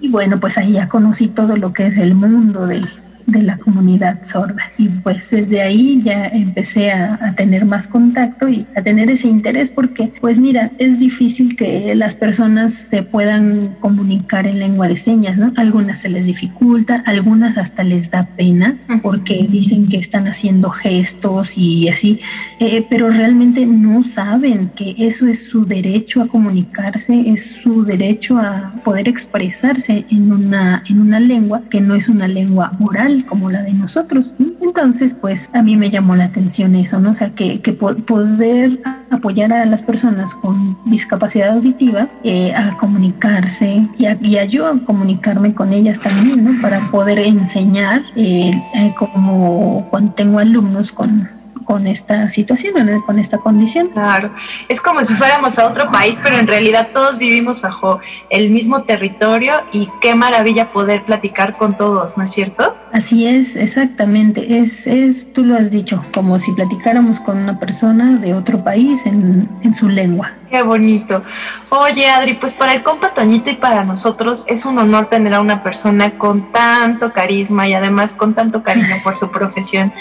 Y 0.00 0.08
bueno, 0.08 0.38
pues 0.38 0.58
ahí 0.58 0.72
ya 0.72 0.88
conocí 0.88 1.28
todo 1.28 1.56
lo 1.56 1.72
que 1.72 1.86
es 1.86 1.96
el 1.96 2.14
mundo 2.14 2.66
del, 2.66 2.86
de 3.26 3.42
la 3.42 3.58
comunidad 3.58 4.24
sorda. 4.24 4.70
Y 4.78 4.88
pues 4.88 5.28
desde 5.30 5.60
ahí 5.60 6.00
ya 6.02 6.26
empecé 6.26 6.92
a, 6.92 7.34
tener 7.36 7.64
más 7.64 7.86
contacto 7.86 8.48
y 8.48 8.66
a 8.76 8.82
tener 8.82 9.10
ese 9.10 9.28
interés 9.28 9.68
porque 9.68 10.12
pues 10.20 10.38
mira, 10.38 10.70
es 10.78 10.98
difícil 10.98 11.56
que 11.56 11.94
las 11.94 12.14
personas 12.14 12.72
se 12.72 13.02
puedan 13.02 13.76
comunicar 13.80 14.46
en 14.46 14.60
lengua 14.60 14.88
de 14.88 14.96
señas, 14.96 15.36
¿no? 15.36 15.52
Algunas 15.56 16.00
se 16.00 16.08
les 16.08 16.26
dificulta, 16.26 17.02
algunas 17.06 17.58
hasta 17.58 17.82
les 17.82 18.10
da 18.10 18.24
pena 18.36 18.78
porque 19.02 19.46
dicen 19.50 19.88
que 19.88 19.98
están 19.98 20.28
haciendo 20.28 20.70
gestos 20.70 21.58
y 21.58 21.88
así, 21.88 22.20
eh, 22.60 22.86
pero 22.88 23.10
realmente 23.10 23.66
no 23.66 24.04
saben 24.04 24.70
que 24.76 24.94
eso 24.98 25.26
es 25.26 25.42
su 25.42 25.66
derecho 25.66 26.22
a 26.22 26.28
comunicarse, 26.28 27.28
es 27.28 27.44
su 27.44 27.84
derecho 27.84 28.38
a 28.38 28.72
poder 28.84 29.08
expresarse 29.08 30.06
en 30.10 30.32
una, 30.32 30.82
en 30.88 31.00
una 31.00 31.20
lengua 31.20 31.62
que 31.70 31.80
no 31.80 31.94
es 31.94 32.08
una 32.08 32.28
lengua 32.28 32.72
oral 32.80 33.15
como 33.24 33.50
la 33.50 33.62
de 33.62 33.72
nosotros. 33.72 34.34
Entonces, 34.60 35.14
pues 35.14 35.50
a 35.52 35.62
mí 35.62 35.76
me 35.76 35.90
llamó 35.90 36.16
la 36.16 36.24
atención 36.24 36.74
eso, 36.74 36.98
¿no? 36.98 37.10
O 37.10 37.14
sea, 37.14 37.30
que, 37.30 37.58
poder 38.06 38.80
apoyar 39.10 39.52
a 39.52 39.64
las 39.64 39.82
personas 39.82 40.34
con 40.34 40.76
discapacidad 40.86 41.54
auditiva 41.54 42.08
eh, 42.24 42.54
a 42.54 42.76
comunicarse 42.78 43.86
y 43.98 44.36
a, 44.36 44.44
yo 44.44 44.66
a 44.66 44.78
comunicarme 44.84 45.54
con 45.54 45.72
ellas 45.72 46.00
también, 46.00 46.44
¿no? 46.44 46.60
Para 46.60 46.90
poder 46.90 47.18
enseñar, 47.18 48.02
eh, 48.16 48.50
eh, 48.74 48.94
como 48.98 49.86
cuando 49.90 50.12
tengo 50.12 50.38
alumnos 50.38 50.92
con 50.92 51.35
con 51.66 51.86
esta 51.86 52.30
situación, 52.30 52.72
con 53.02 53.18
esta 53.18 53.36
condición. 53.36 53.88
Claro, 53.88 54.30
es 54.68 54.80
como 54.80 55.04
si 55.04 55.14
fuéramos 55.14 55.58
a 55.58 55.66
otro 55.66 55.90
país, 55.90 56.18
pero 56.22 56.38
en 56.38 56.46
realidad 56.46 56.88
todos 56.94 57.18
vivimos 57.18 57.60
bajo 57.60 58.00
el 58.30 58.48
mismo 58.48 58.84
territorio 58.84 59.62
y 59.72 59.90
qué 60.00 60.14
maravilla 60.14 60.72
poder 60.72 61.04
platicar 61.04 61.58
con 61.58 61.76
todos, 61.76 62.16
¿no 62.16 62.24
es 62.24 62.32
cierto? 62.32 62.74
Así 62.92 63.26
es, 63.26 63.56
exactamente, 63.56 64.58
es, 64.58 64.86
es 64.86 65.30
tú 65.34 65.44
lo 65.44 65.56
has 65.56 65.70
dicho, 65.70 66.02
como 66.14 66.40
si 66.40 66.52
platicáramos 66.52 67.20
con 67.20 67.36
una 67.36 67.58
persona 67.58 68.18
de 68.18 68.32
otro 68.32 68.64
país 68.64 69.04
en, 69.04 69.46
en 69.62 69.74
su 69.74 69.88
lengua. 69.88 70.32
Qué 70.50 70.62
bonito. 70.62 71.24
Oye, 71.70 72.08
Adri, 72.08 72.34
pues 72.34 72.54
para 72.54 72.72
el 72.72 72.82
compa 72.84 73.12
Toñito 73.14 73.50
y 73.50 73.56
para 73.56 73.82
nosotros 73.82 74.44
es 74.46 74.64
un 74.64 74.78
honor 74.78 75.06
tener 75.06 75.34
a 75.34 75.40
una 75.40 75.64
persona 75.64 76.16
con 76.18 76.52
tanto 76.52 77.12
carisma 77.12 77.68
y 77.68 77.74
además 77.74 78.14
con 78.14 78.32
tanto 78.32 78.62
cariño 78.62 78.96
por 79.02 79.16
su 79.16 79.30
profesión. 79.30 79.92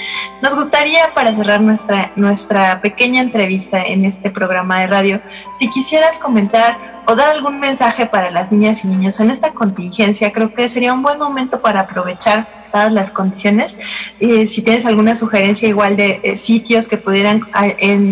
Nos 0.44 0.56
gustaría, 0.56 1.14
para 1.16 1.34
cerrar 1.34 1.55
nuestra, 1.62 2.12
nuestra 2.16 2.82
pequeña 2.82 3.22
entrevista 3.22 3.82
en 3.84 4.06
este 4.06 4.30
programa 4.30 4.82
de 4.82 4.88
radio, 4.88 5.22
si 5.56 5.70
quisieras 5.70 6.18
comentar 6.18 7.04
o 7.08 7.16
dar 7.16 7.30
algún 7.30 7.60
mensaje 7.60 8.06
para 8.06 8.32
las 8.32 8.52
niñas 8.52 8.84
y 8.84 8.88
niños 8.88 9.20
en 9.20 9.32
esta 9.32 9.52
contingencia, 9.52 10.32
creo 10.32 10.54
que 10.54 10.68
sería 10.70 10.94
un 10.94 11.04
buen 11.04 11.20
momento 11.20 11.62
para 11.62 11.82
aprovechar 11.82 12.46
todas 12.72 12.92
las 12.92 13.12
condiciones. 13.12 13.78
Eh, 14.20 14.48
si 14.48 14.62
tienes 14.62 14.86
alguna 14.86 15.16
sugerencia 15.16 15.70
igual 15.70 15.96
de 15.96 16.20
eh, 16.24 16.36
sitios 16.36 16.90
que 16.90 16.98
pudieran 16.98 17.40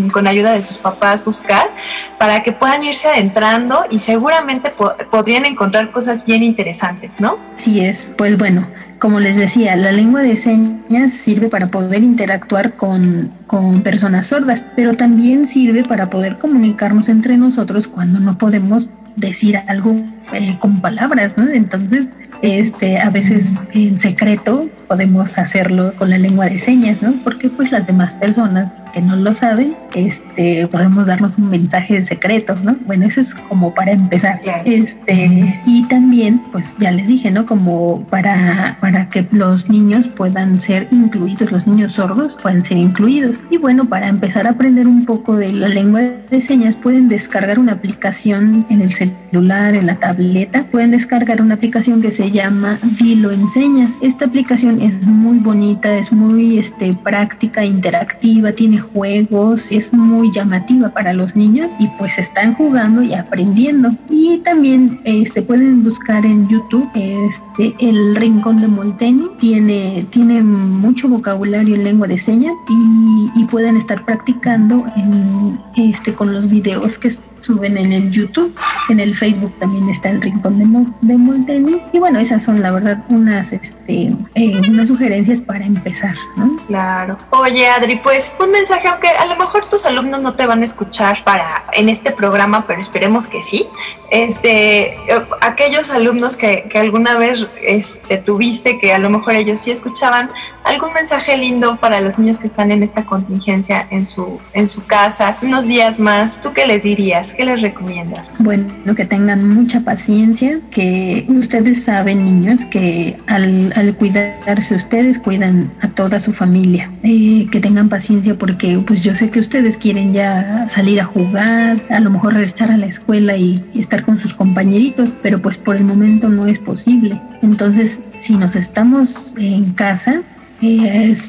con 0.09 0.25
ayuda 0.25 0.53
de 0.53 0.63
sus 0.63 0.77
papás 0.77 1.25
buscar 1.25 1.69
para 2.17 2.43
que 2.43 2.53
puedan 2.53 2.83
irse 2.83 3.09
adentrando 3.09 3.85
y 3.89 3.99
seguramente 3.99 4.71
podrían 5.11 5.45
encontrar 5.45 5.91
cosas 5.91 6.25
bien 6.25 6.43
interesantes, 6.43 7.19
¿no? 7.19 7.37
Sí 7.55 7.83
es, 7.83 8.05
pues 8.17 8.37
bueno, 8.37 8.65
como 9.03 9.19
les 9.19 9.35
decía, 9.35 9.75
la 9.75 9.91
lengua 9.91 10.21
de 10.21 10.37
señas 10.37 11.11
sirve 11.11 11.49
para 11.49 11.67
poder 11.67 12.01
interactuar 12.03 12.77
con, 12.77 13.33
con, 13.47 13.81
personas 13.81 14.27
sordas, 14.27 14.65
pero 14.77 14.93
también 14.93 15.45
sirve 15.45 15.83
para 15.83 16.09
poder 16.09 16.37
comunicarnos 16.37 17.09
entre 17.09 17.35
nosotros 17.35 17.89
cuando 17.89 18.21
no 18.21 18.37
podemos 18.37 18.87
decir 19.17 19.57
algo 19.67 19.93
eh, 20.31 20.57
con 20.61 20.79
palabras, 20.79 21.37
¿no? 21.37 21.45
Entonces, 21.49 22.15
este, 22.43 22.99
a 22.99 23.09
veces 23.09 23.51
en 23.73 23.97
secreto 23.97 24.69
podemos 24.89 25.37
hacerlo 25.37 25.93
con 25.97 26.09
la 26.09 26.17
lengua 26.17 26.45
de 26.45 26.59
señas, 26.59 27.01
¿no? 27.01 27.13
Porque 27.23 27.49
pues 27.49 27.71
las 27.71 27.87
demás 27.87 28.15
personas 28.15 28.75
que 28.93 29.01
no 29.01 29.15
lo 29.15 29.33
saben, 29.33 29.75
este, 29.95 30.67
podemos 30.67 31.07
darnos 31.07 31.37
un 31.37 31.49
mensaje 31.49 31.95
de 31.95 32.05
secreto, 32.05 32.55
¿no? 32.63 32.75
Bueno, 32.85 33.05
eso 33.05 33.21
es 33.21 33.33
como 33.33 33.73
para 33.73 33.93
empezar. 33.93 34.39
Este, 34.65 35.61
y 35.65 35.83
también, 35.87 36.41
pues 36.51 36.75
ya 36.79 36.91
les 36.91 37.07
dije, 37.07 37.31
¿no? 37.31 37.45
Como 37.45 38.05
para, 38.09 38.77
para 38.81 39.09
que 39.09 39.25
los 39.31 39.69
niños 39.69 40.07
puedan 40.09 40.61
ser 40.61 40.87
incluidos, 40.91 41.51
los 41.51 41.65
niños 41.65 41.93
sordos 41.93 42.37
puedan 42.41 42.63
ser 42.63 42.77
incluidos. 42.77 43.41
Y 43.49 43.57
bueno, 43.57 43.85
para 43.85 44.09
empezar 44.09 44.45
a 44.47 44.51
aprender 44.51 44.85
un 44.85 45.05
poco 45.05 45.37
de 45.37 45.51
la 45.53 45.69
lengua 45.69 46.01
de 46.29 46.41
señas, 46.41 46.75
pueden 46.75 47.07
descargar 47.07 47.57
una 47.57 47.71
aplicación 47.71 48.65
en 48.69 48.81
el 48.81 48.91
celular, 48.91 49.75
en 49.75 49.87
la 49.87 49.95
tableta, 49.95 50.65
pueden 50.65 50.91
descargar 50.91 51.41
una 51.41 51.55
aplicación 51.55 52.01
que 52.01 52.11
se 52.11 52.32
llama 52.33 52.79
Dilo 52.99 53.31
Enseñas. 53.31 53.99
Esta 54.01 54.25
aplicación 54.25 54.81
es 54.81 55.05
muy 55.05 55.37
bonita, 55.37 55.95
es 55.97 56.11
muy 56.11 56.57
este, 56.57 56.93
práctica, 56.93 57.63
interactiva, 57.63 58.51
tiene 58.51 58.79
juegos, 58.79 59.71
es 59.71 59.93
muy 59.93 60.31
llamativa 60.31 60.89
para 60.89 61.13
los 61.13 61.35
niños 61.35 61.73
y 61.79 61.87
pues 61.99 62.17
están 62.17 62.55
jugando 62.55 63.03
y 63.03 63.13
aprendiendo. 63.13 63.95
Y 64.09 64.39
también 64.39 64.99
este, 65.05 65.43
pueden 65.43 65.83
buscar 65.83 66.25
en 66.25 66.47
YouTube 66.49 66.89
este, 66.95 67.73
el 67.79 68.15
Rincón 68.15 68.59
de 68.61 68.67
Molteni, 68.67 69.29
tiene, 69.39 70.05
tiene 70.09 70.41
mucho 70.41 71.07
vocabulario 71.07 71.75
en 71.75 71.83
lengua 71.83 72.07
de 72.07 72.17
señas 72.17 72.53
y, 72.67 73.41
y 73.41 73.45
pueden 73.45 73.77
estar 73.77 74.03
practicando 74.03 74.85
en, 74.95 75.59
este, 75.75 76.13
con 76.13 76.33
los 76.33 76.49
videos 76.49 76.97
que 76.97 77.09
suben 77.43 77.77
en 77.77 77.91
el 77.91 78.11
YouTube, 78.11 78.55
en 78.89 78.99
el 78.99 79.15
Facebook 79.15 79.53
también 79.59 79.89
está 79.89 80.09
el 80.09 80.21
Rincón 80.21 80.57
de, 80.57 80.65
de 81.01 81.81
y 81.91 81.99
bueno, 81.99 82.19
esas 82.19 82.43
son 82.43 82.61
la 82.61 82.71
verdad 82.71 83.03
unas, 83.09 83.51
este, 83.51 84.11
eh, 84.35 84.61
unas 84.69 84.87
sugerencias 84.87 85.41
para 85.41 85.65
empezar, 85.65 86.15
¿no? 86.37 86.57
Claro. 86.67 87.17
Oye 87.31 87.67
Adri, 87.67 87.97
pues 87.97 88.33
un 88.39 88.51
mensaje, 88.51 88.87
aunque 88.87 89.09
a 89.09 89.25
lo 89.25 89.35
mejor 89.35 89.65
tus 89.65 89.85
alumnos 89.85 90.21
no 90.21 90.33
te 90.33 90.47
van 90.47 90.61
a 90.61 90.63
escuchar 90.63 91.23
para 91.23 91.65
en 91.73 91.89
este 91.89 92.11
programa, 92.11 92.65
pero 92.65 92.79
esperemos 92.79 93.27
que 93.27 93.43
sí. 93.43 93.67
Este, 94.09 94.93
eh, 94.93 95.25
aquellos 95.41 95.91
alumnos 95.91 96.37
que, 96.37 96.67
que 96.69 96.79
alguna 96.79 97.17
vez 97.17 97.47
este, 97.61 98.17
tuviste, 98.17 98.79
que 98.79 98.93
a 98.93 98.99
lo 98.99 99.09
mejor 99.09 99.33
ellos 99.33 99.61
sí 99.61 99.71
escuchaban, 99.71 100.29
algún 100.63 100.93
mensaje 100.93 101.37
lindo 101.37 101.77
para 101.77 102.01
los 102.01 102.17
niños 102.17 102.39
que 102.39 102.47
están 102.47 102.71
en 102.71 102.83
esta 102.83 103.05
contingencia 103.05 103.87
en 103.91 104.05
su, 104.05 104.39
en 104.53 104.67
su 104.67 104.85
casa, 104.85 105.37
unos 105.41 105.67
días 105.67 105.99
más, 105.99 106.41
¿tú 106.41 106.53
qué 106.53 106.65
les 106.65 106.83
dirías? 106.83 107.33
¿Qué 107.33 107.45
les 107.45 107.61
recomiendas? 107.61 108.27
Bueno, 108.39 108.67
que 108.95 109.05
tengan 109.05 109.47
mucha 109.47 109.81
paciencia, 109.81 110.59
que 110.71 111.25
ustedes 111.29 111.83
saben, 111.83 112.23
niños, 112.23 112.65
que 112.65 113.17
al, 113.27 113.73
al 113.75 113.95
cuidarse 113.95 114.75
ustedes 114.75 115.19
cuidan 115.19 115.71
a 115.81 115.89
toda 115.89 116.19
su 116.19 116.33
familia, 116.33 116.91
eh, 117.03 117.47
que 117.51 117.59
tengan 117.59 117.89
paciencia 117.89 118.35
porque 118.35 118.81
pues 118.85 119.03
yo 119.03 119.15
sé 119.15 119.29
que 119.29 119.39
ustedes 119.39 119.77
quieren 119.77 120.13
ya 120.13 120.67
salir 120.67 121.01
a 121.01 121.05
jugar, 121.05 121.81
a 121.89 121.99
lo 121.99 122.09
mejor 122.09 122.33
regresar 122.33 122.71
a 122.71 122.77
la 122.77 122.85
escuela 122.85 123.35
y, 123.35 123.63
y 123.73 123.81
estar 123.81 124.03
con 124.03 124.19
sus 124.21 124.33
compañeritos, 124.33 125.09
pero 125.21 125.41
pues 125.41 125.57
por 125.57 125.75
el 125.75 125.83
momento 125.83 126.29
no 126.29 126.47
es 126.47 126.59
posible. 126.59 127.19
Entonces, 127.41 128.01
si 128.17 128.35
nos 128.35 128.55
estamos 128.55 129.35
en 129.37 129.71
casa, 129.73 130.21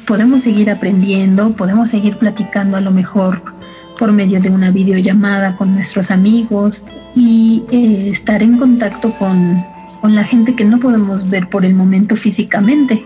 podemos 0.06 0.42
seguir 0.42 0.70
aprendiendo, 0.70 1.54
podemos 1.56 1.90
seguir 1.90 2.16
platicando 2.16 2.76
a 2.76 2.80
lo 2.80 2.90
mejor 2.90 3.42
por 3.98 4.12
medio 4.12 4.40
de 4.40 4.50
una 4.50 4.70
videollamada 4.70 5.56
con 5.56 5.74
nuestros 5.74 6.10
amigos 6.10 6.84
y 7.14 7.62
eh, 7.70 8.10
estar 8.10 8.42
en 8.42 8.58
contacto 8.58 9.12
con, 9.18 9.64
con 10.00 10.14
la 10.14 10.24
gente 10.24 10.54
que 10.54 10.64
no 10.64 10.78
podemos 10.78 11.28
ver 11.30 11.48
por 11.48 11.64
el 11.64 11.74
momento 11.74 12.16
físicamente. 12.16 13.04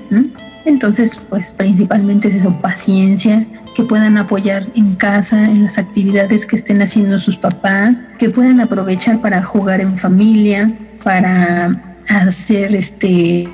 Entonces, 0.64 1.18
pues 1.28 1.52
principalmente 1.52 2.28
es 2.28 2.36
eso, 2.36 2.58
paciencia, 2.60 3.46
que 3.74 3.84
puedan 3.84 4.16
apoyar 4.16 4.66
en 4.74 4.94
casa, 4.94 5.44
en 5.44 5.64
las 5.64 5.78
actividades 5.78 6.44
que 6.44 6.56
estén 6.56 6.82
haciendo 6.82 7.20
sus 7.20 7.36
papás, 7.36 8.02
que 8.18 8.28
puedan 8.28 8.60
aprovechar 8.60 9.20
para 9.20 9.42
jugar 9.42 9.80
en 9.80 9.96
familia, 9.96 10.76
para 11.04 11.97
hacer 12.08 12.74
este 12.74 13.48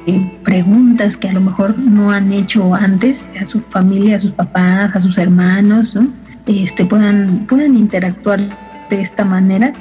preguntas 0.45 1.17
que 1.17 1.29
a 1.29 1.33
lo 1.33 1.41
mejor 1.41 1.79
no 1.79 2.11
han 2.11 2.33
hecho 2.33 2.75
antes 2.75 3.29
a 3.41 3.47
su 3.47 3.61
familia, 3.61 4.17
a 4.17 4.21
sus 4.21 4.33
papás, 4.33 4.95
a 4.95 5.01
sus 5.01 5.19
hermanos, 5.19 5.97
este 6.47 6.85
puedan 6.85 7.47
puedan 7.47 7.77
interactuar 7.77 8.41
de 8.91 9.03
esta 9.03 9.25
manera 9.25 9.73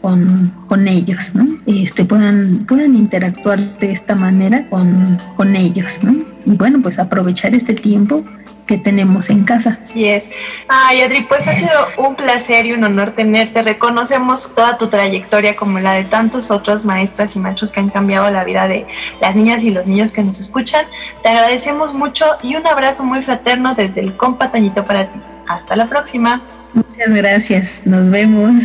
con, 0.00 0.52
con 0.68 0.88
ellos, 0.88 1.34
¿no? 1.34 1.46
Este 1.66 2.04
puedan 2.04 2.64
puedan 2.66 2.96
interactuar 2.96 3.78
de 3.78 3.92
esta 3.92 4.14
manera 4.14 4.68
con, 4.68 5.18
con 5.36 5.54
ellos, 5.56 6.00
¿no? 6.02 6.16
Y 6.44 6.56
bueno, 6.56 6.80
pues 6.82 6.98
aprovechar 6.98 7.54
este 7.54 7.74
tiempo 7.74 8.24
que 8.66 8.78
tenemos 8.78 9.30
en 9.30 9.44
casa. 9.44 9.78
Así 9.80 10.06
es. 10.06 10.30
Ay, 10.68 11.00
Adri, 11.02 11.22
pues 11.22 11.46
ha 11.46 11.54
sido 11.54 11.70
un 11.96 12.16
placer 12.16 12.66
y 12.66 12.72
un 12.72 12.84
honor 12.84 13.12
tenerte. 13.12 13.62
Reconocemos 13.62 14.52
toda 14.54 14.76
tu 14.76 14.88
trayectoria 14.88 15.56
como 15.56 15.78
la 15.78 15.92
de 15.92 16.04
tantos 16.04 16.50
otros 16.50 16.84
maestras 16.84 17.36
y 17.36 17.38
maestros 17.38 17.72
que 17.72 17.80
han 17.80 17.88
cambiado 17.88 18.30
la 18.30 18.44
vida 18.44 18.68
de 18.68 18.86
las 19.20 19.34
niñas 19.34 19.62
y 19.62 19.70
los 19.70 19.86
niños 19.86 20.12
que 20.12 20.22
nos 20.22 20.40
escuchan. 20.40 20.86
Te 21.22 21.28
agradecemos 21.28 21.94
mucho 21.94 22.26
y 22.42 22.56
un 22.56 22.66
abrazo 22.66 23.04
muy 23.04 23.22
fraterno 23.22 23.74
desde 23.74 24.00
el 24.00 24.16
compa 24.16 24.50
Toñito 24.50 24.84
para 24.84 25.06
ti. 25.06 25.20
Hasta 25.48 25.76
la 25.76 25.88
próxima. 25.88 26.42
Muchas 26.74 27.14
gracias. 27.14 27.82
Nos 27.84 28.10
vemos. 28.10 28.62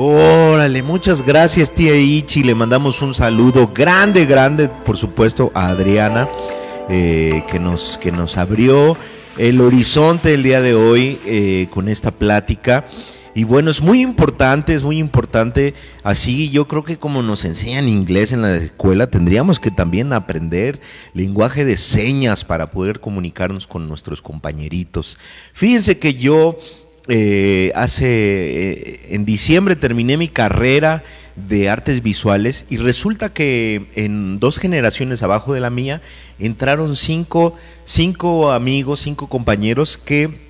Órale, 0.00 0.80
muchas 0.84 1.22
gracias 1.22 1.72
tía 1.72 1.96
Ichi, 1.96 2.44
le 2.44 2.54
mandamos 2.54 3.02
un 3.02 3.14
saludo 3.14 3.72
grande, 3.74 4.26
grande, 4.26 4.68
por 4.68 4.96
supuesto, 4.96 5.50
a 5.54 5.70
Adriana. 5.70 6.28
Eh, 6.90 7.44
que, 7.50 7.58
nos, 7.58 7.98
que 7.98 8.10
nos 8.10 8.38
abrió 8.38 8.96
el 9.36 9.60
horizonte 9.60 10.32
el 10.32 10.42
día 10.42 10.62
de 10.62 10.74
hoy 10.74 11.18
eh, 11.26 11.66
con 11.70 11.86
esta 11.88 12.10
plática. 12.10 12.86
Y 13.34 13.44
bueno, 13.44 13.70
es 13.70 13.82
muy 13.82 14.00
importante, 14.00 14.74
es 14.74 14.82
muy 14.82 14.98
importante. 14.98 15.74
Así 16.02 16.48
yo 16.48 16.66
creo 16.66 16.84
que 16.84 16.98
como 16.98 17.22
nos 17.22 17.44
enseñan 17.44 17.90
inglés 17.90 18.32
en 18.32 18.40
la 18.40 18.56
escuela, 18.56 19.06
tendríamos 19.08 19.60
que 19.60 19.70
también 19.70 20.14
aprender 20.14 20.80
lenguaje 21.12 21.66
de 21.66 21.76
señas 21.76 22.46
para 22.46 22.70
poder 22.70 23.00
comunicarnos 23.00 23.66
con 23.66 23.86
nuestros 23.86 24.22
compañeritos. 24.22 25.18
Fíjense 25.52 25.98
que 25.98 26.14
yo 26.14 26.56
eh, 27.06 27.70
hace, 27.74 29.14
en 29.14 29.26
diciembre 29.26 29.76
terminé 29.76 30.16
mi 30.16 30.28
carrera 30.28 31.04
de 31.46 31.68
artes 31.68 32.02
visuales 32.02 32.66
y 32.68 32.78
resulta 32.78 33.32
que 33.32 33.86
en 33.94 34.40
dos 34.40 34.58
generaciones 34.58 35.22
abajo 35.22 35.54
de 35.54 35.60
la 35.60 35.70
mía 35.70 36.02
entraron 36.38 36.96
cinco, 36.96 37.56
cinco 37.84 38.50
amigos, 38.50 39.00
cinco 39.00 39.28
compañeros 39.28 39.98
que 39.98 40.48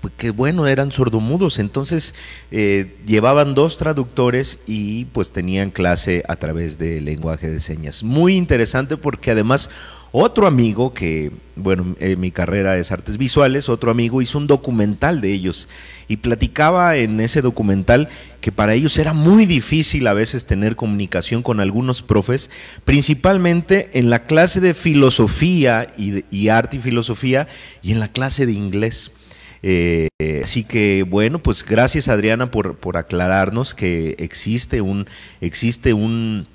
pues, 0.00 0.14
que 0.16 0.30
bueno, 0.30 0.66
eran 0.66 0.90
sordomudos, 0.90 1.58
entonces 1.58 2.14
eh, 2.50 2.96
llevaban 3.06 3.54
dos 3.54 3.76
traductores 3.76 4.58
y 4.66 5.04
pues 5.06 5.32
tenían 5.32 5.70
clase 5.70 6.24
a 6.28 6.36
través 6.36 6.78
de 6.78 7.00
lenguaje 7.00 7.50
de 7.50 7.60
señas. 7.60 8.02
Muy 8.02 8.36
interesante 8.36 8.96
porque 8.96 9.32
además 9.32 9.70
otro 10.12 10.46
amigo 10.46 10.94
que, 10.94 11.30
bueno, 11.56 11.94
eh, 12.00 12.16
mi 12.16 12.30
carrera 12.30 12.78
es 12.78 12.90
artes 12.90 13.18
visuales, 13.18 13.68
otro 13.68 13.90
amigo 13.90 14.22
hizo 14.22 14.38
un 14.38 14.46
documental 14.46 15.20
de 15.20 15.32
ellos 15.32 15.68
y 16.08 16.16
platicaba 16.16 16.96
en 16.96 17.20
ese 17.20 17.42
documental 17.42 18.08
que 18.46 18.52
para 18.52 18.74
ellos 18.74 18.96
era 18.96 19.12
muy 19.12 19.44
difícil 19.44 20.06
a 20.06 20.12
veces 20.12 20.46
tener 20.46 20.76
comunicación 20.76 21.42
con 21.42 21.58
algunos 21.58 22.00
profes, 22.00 22.48
principalmente 22.84 23.90
en 23.94 24.08
la 24.08 24.22
clase 24.22 24.60
de 24.60 24.72
filosofía 24.72 25.88
y, 25.98 26.46
arte 26.46 26.76
y 26.76 26.80
filosofía 26.80 27.48
y 27.82 27.90
en 27.90 27.98
la 27.98 28.06
clase 28.06 28.46
de 28.46 28.52
inglés. 28.52 29.10
Eh, 29.64 30.10
así 30.44 30.62
que 30.62 31.04
bueno, 31.08 31.42
pues 31.42 31.64
gracias 31.64 32.06
Adriana 32.06 32.52
por, 32.52 32.76
por 32.76 32.98
aclararnos 32.98 33.74
que 33.74 34.14
existe 34.20 34.80
un, 34.80 35.08
existe 35.40 35.92
un 35.92 36.46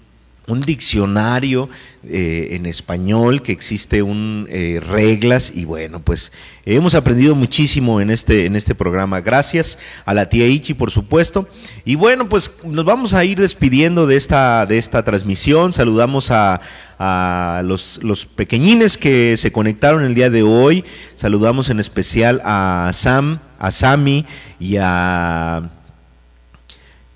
un 0.52 0.61
diccionario 0.61 1.69
eh, 2.07 2.49
en 2.52 2.65
español, 2.65 3.41
que 3.41 3.52
existe 3.52 4.02
un 4.02 4.48
eh, 4.49 4.82
reglas 4.86 5.52
y 5.56 5.65
bueno, 5.65 6.02
pues 6.02 6.32
hemos 6.65 6.95
aprendido 6.95 7.36
muchísimo 7.36 8.02
en 8.02 8.10
este, 8.10 8.45
en 8.45 8.56
este 8.56 8.76
programa. 8.76 9.22
Gracias 9.22 9.80
a 10.06 10.14
la 10.14 10.30
tía 10.30 10.48
Ichi, 10.48 10.73
por 10.73 10.91
supuesto. 10.91 11.48
Y 11.86 11.95
bueno, 11.95 12.30
pues 12.30 12.52
nos 12.64 12.86
vamos 12.86 13.14
a 13.14 13.23
ir 13.23 13.40
despidiendo 13.40 14.07
de 14.07 14.15
esta, 14.15 14.65
de 14.65 14.78
esta 14.78 15.03
transmisión. 15.03 15.73
Saludamos 15.73 16.32
a, 16.32 16.61
a 16.99 17.61
los, 17.64 17.99
los 18.03 18.26
pequeñines 18.26 18.98
que 18.98 19.38
se 19.38 19.52
conectaron 19.52 20.03
el 20.03 20.15
día 20.15 20.30
de 20.30 20.44
hoy. 20.44 20.84
Saludamos 21.15 21.69
en 21.69 21.80
especial 21.80 22.41
a 22.44 22.91
Sam, 22.94 23.40
a 23.60 23.72
Sami 23.72 24.26
y 24.60 24.78
a... 24.80 25.69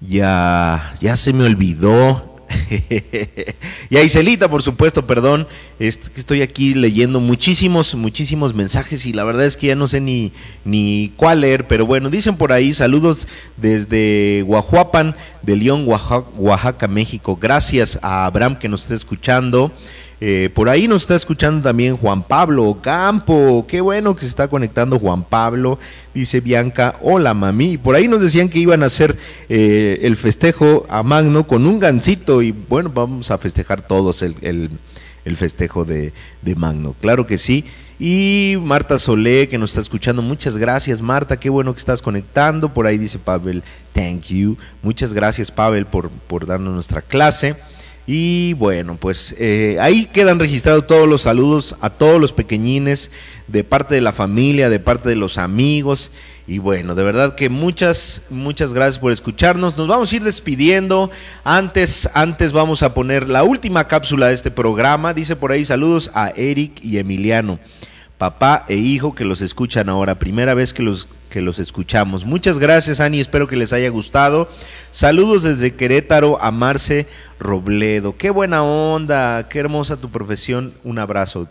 Ya, 0.02 0.94
ya 1.02 1.18
se 1.18 1.34
me 1.34 1.45
olvidó 1.45 2.35
y 3.90 3.98
a 3.98 4.03
Iselita, 4.03 4.49
por 4.49 4.61
supuesto, 4.61 5.06
perdón, 5.06 5.48
estoy 5.80 6.41
aquí 6.41 6.73
leyendo 6.73 7.19
muchísimos, 7.19 7.95
muchísimos 7.95 8.53
mensajes 8.53 9.06
y 9.06 9.14
la 9.14 9.23
verdad 9.23 9.45
es 9.45 9.57
que 9.57 9.68
ya 9.68 9.76
no 9.76 9.88
sé 9.88 10.02
ni, 10.02 10.32
ni 10.64 11.11
cuál 11.15 11.41
leer, 11.41 11.68
pero 11.68 11.86
bueno, 11.86 12.10
dicen 12.10 12.38
por 12.38 12.52
ahí 12.52 12.73
saludos 12.73 13.27
desde 13.57 14.44
Guajuapan, 14.45 15.15
de 15.41 15.56
León, 15.56 15.86
Oaxaca, 15.88 16.88
México. 16.88 17.38
Gracias 17.40 17.99
a 18.02 18.26
Abraham 18.26 18.57
que 18.57 18.68
nos 18.68 18.82
está 18.82 18.95
escuchando. 18.95 19.72
Eh, 20.22 20.50
por 20.54 20.70
ahí 20.70 20.88
nos 20.88 21.04
está 21.04 21.16
escuchando 21.16 21.62
también 21.62 21.98
Juan 21.98 22.24
Pablo 22.24 22.78
Campo. 22.82 23.66
Qué 23.68 23.82
bueno 23.82 24.16
que 24.16 24.22
se 24.22 24.28
está 24.28 24.48
conectando 24.48 25.00
Juan 25.00 25.24
Pablo. 25.24 25.78
Dice 26.14 26.40
Bianca, 26.40 26.96
hola 27.02 27.34
mami. 27.34 27.78
Por 27.78 27.96
ahí 27.96 28.08
nos 28.08 28.22
decían 28.22 28.50
que 28.50 28.60
iban 28.60 28.84
a 28.84 28.86
hacer 28.86 29.18
eh, 29.50 30.00
el 30.04 30.16
festejo 30.16 30.86
a 30.90 31.04
Magno 31.04 31.46
con 31.46 31.68
un 31.68 31.80
gancito. 31.80 32.42
Y 32.42 32.52
bueno, 32.52 32.92
vamos 32.94 33.30
a 33.32 33.38
festejar 33.38 33.82
todos 33.82 34.22
el, 34.22 34.70
festejo 35.36 35.84
de, 35.84 36.14
de, 36.42 36.56
Magno. 36.56 36.96
Claro 37.02 37.28
que 37.28 37.38
sí. 37.38 37.66
Y 38.00 38.56
Marta 38.62 39.00
Solé, 39.00 39.48
que 39.50 39.58
nos 39.58 39.72
está 39.72 39.82
escuchando. 39.82 40.22
Muchas 40.22 40.58
gracias, 40.58 41.02
Marta. 41.02 41.38
Qué 41.38 41.50
bueno 41.50 41.74
que 41.74 41.80
estás 41.80 42.02
conectando. 42.02 42.74
Por 42.74 42.88
ahí 42.88 42.98
dice 42.98 43.20
Pavel, 43.20 43.64
thank 43.94 44.24
you. 44.28 44.58
Muchas 44.82 45.14
gracias, 45.14 45.52
Pavel, 45.52 45.86
por, 45.86 46.10
por 46.10 46.46
darnos 46.46 46.74
nuestra 46.74 47.02
clase. 47.02 47.56
Y 48.07 48.53
bueno, 48.53 48.98
pues 48.99 49.36
eh, 49.40 49.77
ahí 49.82 50.06
quedan 50.06 50.40
registrados 50.40 50.86
todos 50.86 51.10
los 51.10 51.23
saludos 51.23 51.76
a 51.82 51.90
todos 51.90 52.22
los 52.22 52.34
pequeñines 52.34 53.10
de 53.48 53.64
parte 53.64 53.95
de 53.95 54.02
la 54.02 54.14
familia, 54.14 54.69
de 54.69 54.80
parte 54.80 55.10
de 55.10 55.15
los 55.15 55.40
amigos. 55.40 56.11
Y 56.48 56.60
bueno, 56.60 56.94
de 56.94 57.03
verdad 57.03 57.34
que 57.34 57.49
muchas, 57.49 58.22
muchas 58.30 58.73
gracias 58.73 58.99
por 58.99 59.11
escucharnos. 59.11 59.76
Nos 59.76 59.88
vamos 59.88 60.11
a 60.11 60.15
ir 60.15 60.23
despidiendo. 60.23 61.10
Antes, 61.44 62.07
antes 62.14 62.53
vamos 62.53 62.84
a 62.84 62.94
poner 62.94 63.27
la 63.27 63.44
última 63.44 63.88
cápsula 63.88 64.27
de 64.27 64.36
este 64.36 64.52
programa. 64.52 65.15
Dice 65.15 65.36
por 65.36 65.52
ahí 65.52 65.65
saludos 65.65 66.11
a 66.14 66.30
Eric 66.36 66.73
y 66.84 66.99
Emiliano, 66.99 67.60
papá 68.18 68.66
e 68.68 68.76
hijo 68.76 69.16
que 69.16 69.26
los 69.26 69.42
escuchan 69.42 69.90
ahora. 69.90 70.16
Primera 70.16 70.54
vez 70.54 70.74
que 70.74 70.84
los 70.84 71.08
que 71.36 71.42
los 71.42 71.60
escuchamos. 71.60 72.24
Muchas 72.24 72.60
gracias, 72.60 73.02
Ani, 73.02 73.20
espero 73.20 73.46
que 73.46 73.58
les 73.58 73.74
haya 73.74 73.90
gustado. 73.90 74.50
Saludos 74.92 75.44
desde 75.44 75.76
Querétaro 75.76 76.42
a 76.42 76.50
Marce 76.50 77.08
Robledo. 77.40 78.16
Qué 78.16 78.30
buena 78.30 78.64
onda, 78.64 79.46
qué 79.50 79.60
hermosa 79.60 79.98
tu 79.98 80.10
profesión. 80.10 80.74
Un 80.86 80.98
abrazo. 80.98 81.50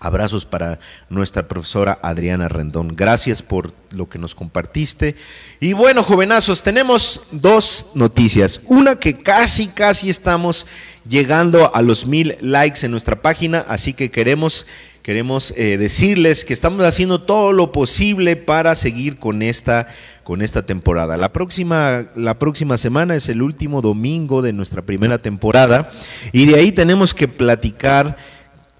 Abrazos 0.00 0.46
para 0.46 0.78
nuestra 1.10 1.46
profesora 1.46 1.98
Adriana 2.02 2.48
Rendón. 2.48 2.96
Gracias 2.96 3.42
por 3.42 3.74
lo 3.90 4.08
que 4.08 4.18
nos 4.18 4.34
compartiste. 4.34 5.14
Y 5.60 5.74
bueno, 5.74 6.02
jovenazos, 6.02 6.62
tenemos 6.62 7.20
dos 7.32 7.88
noticias. 7.94 8.62
Una 8.64 8.96
que 8.96 9.18
casi, 9.18 9.68
casi 9.68 10.08
estamos 10.08 10.66
llegando 11.08 11.74
a 11.74 11.82
los 11.82 12.06
mil 12.06 12.36
likes 12.40 12.84
en 12.84 12.92
nuestra 12.92 13.16
página, 13.16 13.60
así 13.68 13.92
que 13.92 14.10
queremos 14.10 14.66
queremos 15.06 15.54
eh, 15.56 15.78
decirles 15.78 16.44
que 16.44 16.52
estamos 16.52 16.84
haciendo 16.84 17.20
todo 17.20 17.52
lo 17.52 17.70
posible 17.70 18.34
para 18.34 18.74
seguir 18.74 19.20
con 19.20 19.40
esta, 19.40 19.86
con 20.24 20.42
esta 20.42 20.66
temporada. 20.66 21.16
La 21.16 21.32
próxima, 21.32 22.06
la 22.16 22.40
próxima 22.40 22.76
semana 22.76 23.14
es 23.14 23.28
el 23.28 23.40
último 23.40 23.82
domingo 23.82 24.42
de 24.42 24.52
nuestra 24.52 24.82
primera 24.82 25.18
temporada 25.18 25.92
y 26.32 26.46
de 26.46 26.56
ahí 26.56 26.72
tenemos 26.72 27.14
que 27.14 27.28
platicar 27.28 28.16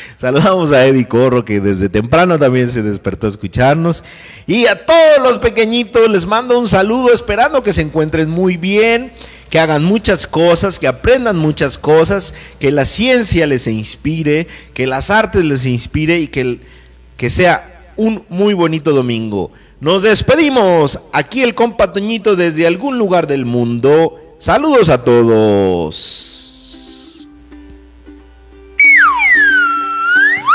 Saludamos 0.16 0.70
a 0.72 0.86
Eddie 0.86 1.08
Corro, 1.08 1.44
que 1.44 1.60
desde 1.60 1.88
temprano 1.88 2.38
también 2.38 2.70
se 2.70 2.80
despertó 2.82 3.26
a 3.26 3.30
escucharnos. 3.30 4.04
Y 4.46 4.66
a 4.66 4.86
todos 4.86 5.18
los 5.22 5.38
pequeñitos 5.38 6.08
les 6.08 6.26
mando 6.26 6.58
un 6.58 6.68
saludo, 6.68 7.12
esperando 7.12 7.62
que 7.62 7.72
se 7.72 7.82
encuentren 7.82 8.30
muy 8.30 8.56
bien 8.56 9.12
que 9.50 9.58
hagan 9.58 9.84
muchas 9.84 10.26
cosas, 10.26 10.78
que 10.78 10.88
aprendan 10.88 11.36
muchas 11.36 11.78
cosas, 11.78 12.34
que 12.58 12.70
la 12.72 12.84
ciencia 12.84 13.46
les 13.46 13.66
inspire, 13.66 14.46
que 14.74 14.86
las 14.86 15.10
artes 15.10 15.44
les 15.44 15.66
inspire 15.66 16.18
y 16.18 16.28
que, 16.28 16.58
que 17.16 17.30
sea 17.30 17.92
un 17.96 18.24
muy 18.28 18.54
bonito 18.54 18.92
domingo. 18.92 19.50
Nos 19.80 20.02
despedimos. 20.02 20.98
Aquí 21.12 21.42
el 21.42 21.54
compa 21.54 21.92
Toñito 21.92 22.36
desde 22.36 22.66
algún 22.66 22.98
lugar 22.98 23.26
del 23.26 23.44
mundo. 23.44 24.18
Saludos 24.38 24.88
a 24.88 25.04
todos. 25.04 26.46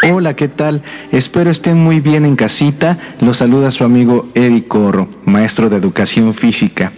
Hola, 0.09 0.35
¿qué 0.35 0.47
tal? 0.47 0.81
Espero 1.11 1.51
estén 1.51 1.77
muy 1.77 1.99
bien 1.99 2.26
en 2.26 2.35
casita. 2.35 2.97
Los 3.19 3.38
saluda 3.38 3.69
su 3.69 3.84
amigo 3.84 4.27
Eddie 4.34 4.65
Corro, 4.65 5.07
maestro 5.26 5.69
de 5.69 5.77
educación 5.77 6.34
física. 6.34 6.91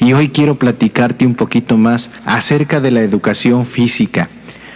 Y 0.00 0.14
hoy 0.14 0.30
quiero 0.30 0.58
platicarte 0.58 1.26
un 1.26 1.34
poquito 1.34 1.76
más 1.76 2.10
acerca 2.24 2.80
de 2.80 2.90
la 2.90 3.02
educación 3.02 3.66
física. 3.66 4.28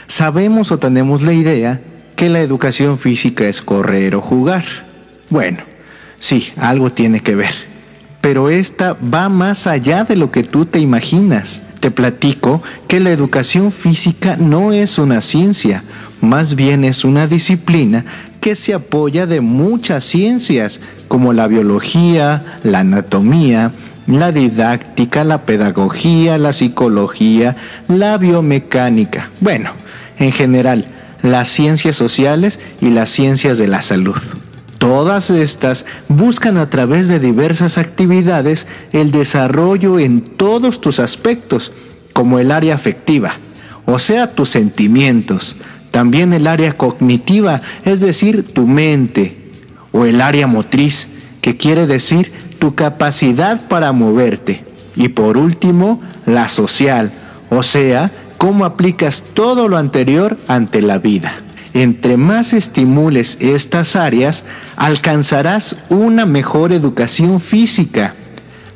Sabemos 0.06 0.70
o 0.70 0.78
tenemos 0.78 1.22
la 1.22 1.32
idea 1.32 1.80
que 2.14 2.28
la 2.28 2.40
educación 2.40 2.98
física 2.98 3.48
es 3.48 3.62
correr 3.62 4.14
o 4.14 4.20
jugar. 4.20 4.64
Bueno, 5.30 5.58
sí, 6.18 6.52
algo 6.58 6.90
tiene 6.90 7.20
que 7.20 7.34
ver. 7.34 7.54
Pero 8.20 8.50
esta 8.50 8.94
va 8.94 9.30
más 9.30 9.66
allá 9.66 10.04
de 10.04 10.16
lo 10.16 10.30
que 10.30 10.42
tú 10.42 10.66
te 10.66 10.78
imaginas. 10.78 11.62
Te 11.80 11.90
platico 11.90 12.62
que 12.86 13.00
la 13.00 13.10
educación 13.10 13.72
física 13.72 14.36
no 14.38 14.72
es 14.72 14.98
una 14.98 15.22
ciencia, 15.22 15.82
más 16.20 16.54
bien 16.54 16.84
es 16.84 17.04
una 17.04 17.26
disciplina 17.26 18.04
que 18.40 18.54
se 18.54 18.74
apoya 18.74 19.26
de 19.26 19.40
muchas 19.40 20.04
ciencias 20.04 20.80
como 21.08 21.32
la 21.32 21.46
biología, 21.46 22.58
la 22.62 22.80
anatomía, 22.80 23.72
la 24.06 24.32
didáctica, 24.32 25.24
la 25.24 25.44
pedagogía, 25.44 26.38
la 26.38 26.52
psicología, 26.52 27.56
la 27.88 28.18
biomecánica. 28.18 29.30
Bueno, 29.40 29.70
en 30.18 30.32
general, 30.32 30.86
las 31.22 31.48
ciencias 31.48 31.96
sociales 31.96 32.60
y 32.80 32.90
las 32.90 33.10
ciencias 33.10 33.58
de 33.58 33.66
la 33.66 33.82
salud. 33.82 34.16
Todas 34.78 35.30
estas 35.30 35.86
buscan 36.08 36.58
a 36.58 36.68
través 36.68 37.08
de 37.08 37.18
diversas 37.18 37.78
actividades 37.78 38.66
el 38.92 39.10
desarrollo 39.10 39.98
en 39.98 40.20
todos 40.20 40.80
tus 40.80 41.00
aspectos, 41.00 41.72
como 42.12 42.38
el 42.38 42.52
área 42.52 42.74
afectiva, 42.74 43.38
o 43.86 43.98
sea, 43.98 44.30
tus 44.30 44.50
sentimientos, 44.50 45.56
también 45.90 46.32
el 46.32 46.46
área 46.46 46.76
cognitiva, 46.76 47.62
es 47.84 48.00
decir, 48.00 48.44
tu 48.52 48.66
mente, 48.66 49.38
o 49.92 50.04
el 50.04 50.20
área 50.20 50.46
motriz, 50.46 51.08
que 51.40 51.56
quiere 51.56 51.86
decir 51.86 52.32
tu 52.58 52.74
capacidad 52.74 53.68
para 53.68 53.92
moverte. 53.92 54.64
Y 54.96 55.08
por 55.08 55.36
último, 55.36 56.00
la 56.26 56.48
social, 56.48 57.10
o 57.50 57.62
sea, 57.62 58.10
cómo 58.38 58.64
aplicas 58.64 59.24
todo 59.34 59.68
lo 59.68 59.76
anterior 59.76 60.38
ante 60.48 60.82
la 60.82 60.98
vida. 60.98 61.34
Entre 61.72 62.16
más 62.16 62.52
estimules 62.52 63.38
estas 63.40 63.96
áreas, 63.96 64.44
alcanzarás 64.76 65.76
una 65.88 66.24
mejor 66.24 66.72
educación 66.72 67.40
física. 67.40 68.14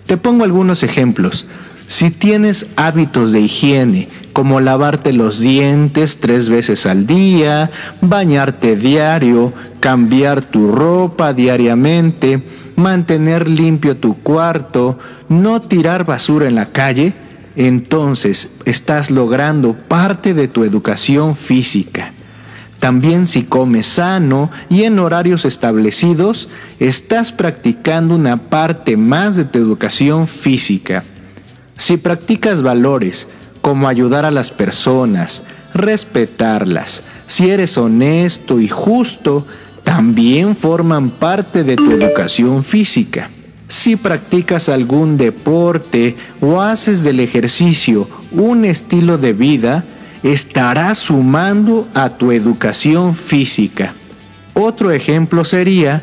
Te 0.07 0.17
pongo 0.17 0.45
algunos 0.45 0.83
ejemplos. 0.83 1.47
Si 1.87 2.11
tienes 2.11 2.67
hábitos 2.77 3.31
de 3.31 3.41
higiene, 3.41 4.09
como 4.33 4.61
lavarte 4.61 5.13
los 5.13 5.41
dientes 5.41 6.19
tres 6.19 6.49
veces 6.49 6.87
al 6.87 7.07
día, 7.07 7.71
bañarte 8.01 8.77
diario, 8.77 9.53
cambiar 9.81 10.43
tu 10.43 10.71
ropa 10.73 11.33
diariamente, 11.33 12.43
mantener 12.79 13.49
limpio 13.49 13.97
tu 13.97 14.17
cuarto, 14.23 14.99
no 15.29 15.61
tirar 15.61 16.05
basura 16.05 16.47
en 16.47 16.55
la 16.55 16.67
calle, 16.67 17.13
entonces 17.57 18.53
estás 18.65 19.11
logrando 19.11 19.75
parte 19.75 20.33
de 20.33 20.49
tu 20.49 20.65
educación 20.65 21.37
física. 21.37 22.13
También 22.79 23.27
si 23.27 23.43
comes 23.43 23.87
sano 23.87 24.51
y 24.71 24.85
en 24.85 25.01
horarios 25.01 25.45
establecidos, 25.45 26.49
estás 26.79 27.33
practicando 27.33 28.15
una 28.15 28.37
parte 28.37 28.97
más 28.97 29.35
de 29.35 29.45
tu 29.45 29.59
educación 29.59 30.29
física. 30.29 31.03
Si 31.77 31.97
practicas 31.97 32.63
valores 32.63 33.27
como 33.61 33.89
ayudar 33.89 34.25
a 34.25 34.31
las 34.31 34.53
personas, 34.53 35.43
respetarlas, 35.75 37.03
si 37.27 37.51
eres 37.51 37.77
honesto 37.77 38.61
y 38.61 38.69
justo, 38.69 39.45
también 39.89 40.55
forman 40.55 41.09
parte 41.09 41.65
de 41.65 41.75
tu 41.75 41.91
educación 41.91 42.63
física. 42.63 43.31
Si 43.69 43.97
practicas 43.97 44.69
algún 44.69 45.17
deporte 45.17 46.15
o 46.43 46.61
haces 46.61 47.05
del 47.05 47.21
ejercicio 47.21 48.07
un 48.31 48.67
estilo 48.67 49.17
de 49.17 49.33
vida, 49.33 49.87
estarás 50.23 50.99
sumando 50.99 51.89
a 51.95 52.11
tu 52.11 52.33
educación 52.33 53.15
física. 53.15 53.95
Otro 54.53 54.91
ejemplo 54.93 55.43
sería 55.47 56.03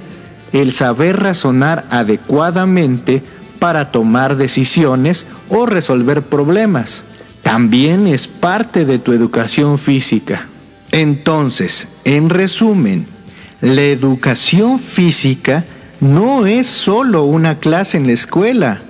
el 0.52 0.72
saber 0.72 1.22
razonar 1.22 1.86
adecuadamente 1.92 3.22
para 3.60 3.92
tomar 3.92 4.36
decisiones 4.36 5.28
o 5.48 5.68
resolver 5.68 6.24
problemas. 6.24 7.06
También 7.44 8.08
es 8.08 8.28
parte 8.28 8.84
de 8.84 8.98
tu 8.98 9.14
educación 9.14 9.78
física. 9.78 10.48
Entonces, 10.92 11.88
en 12.04 12.32
resumen, 12.32 13.14
la 13.62 13.82
educación 13.82 14.80
física 14.80 15.64
no 16.00 16.46
es 16.46 16.68
solo 16.68 17.24
una 17.24 17.60
clase 17.60 17.98
en 17.98 18.08
la 18.08 18.14
escuela, 18.14 18.82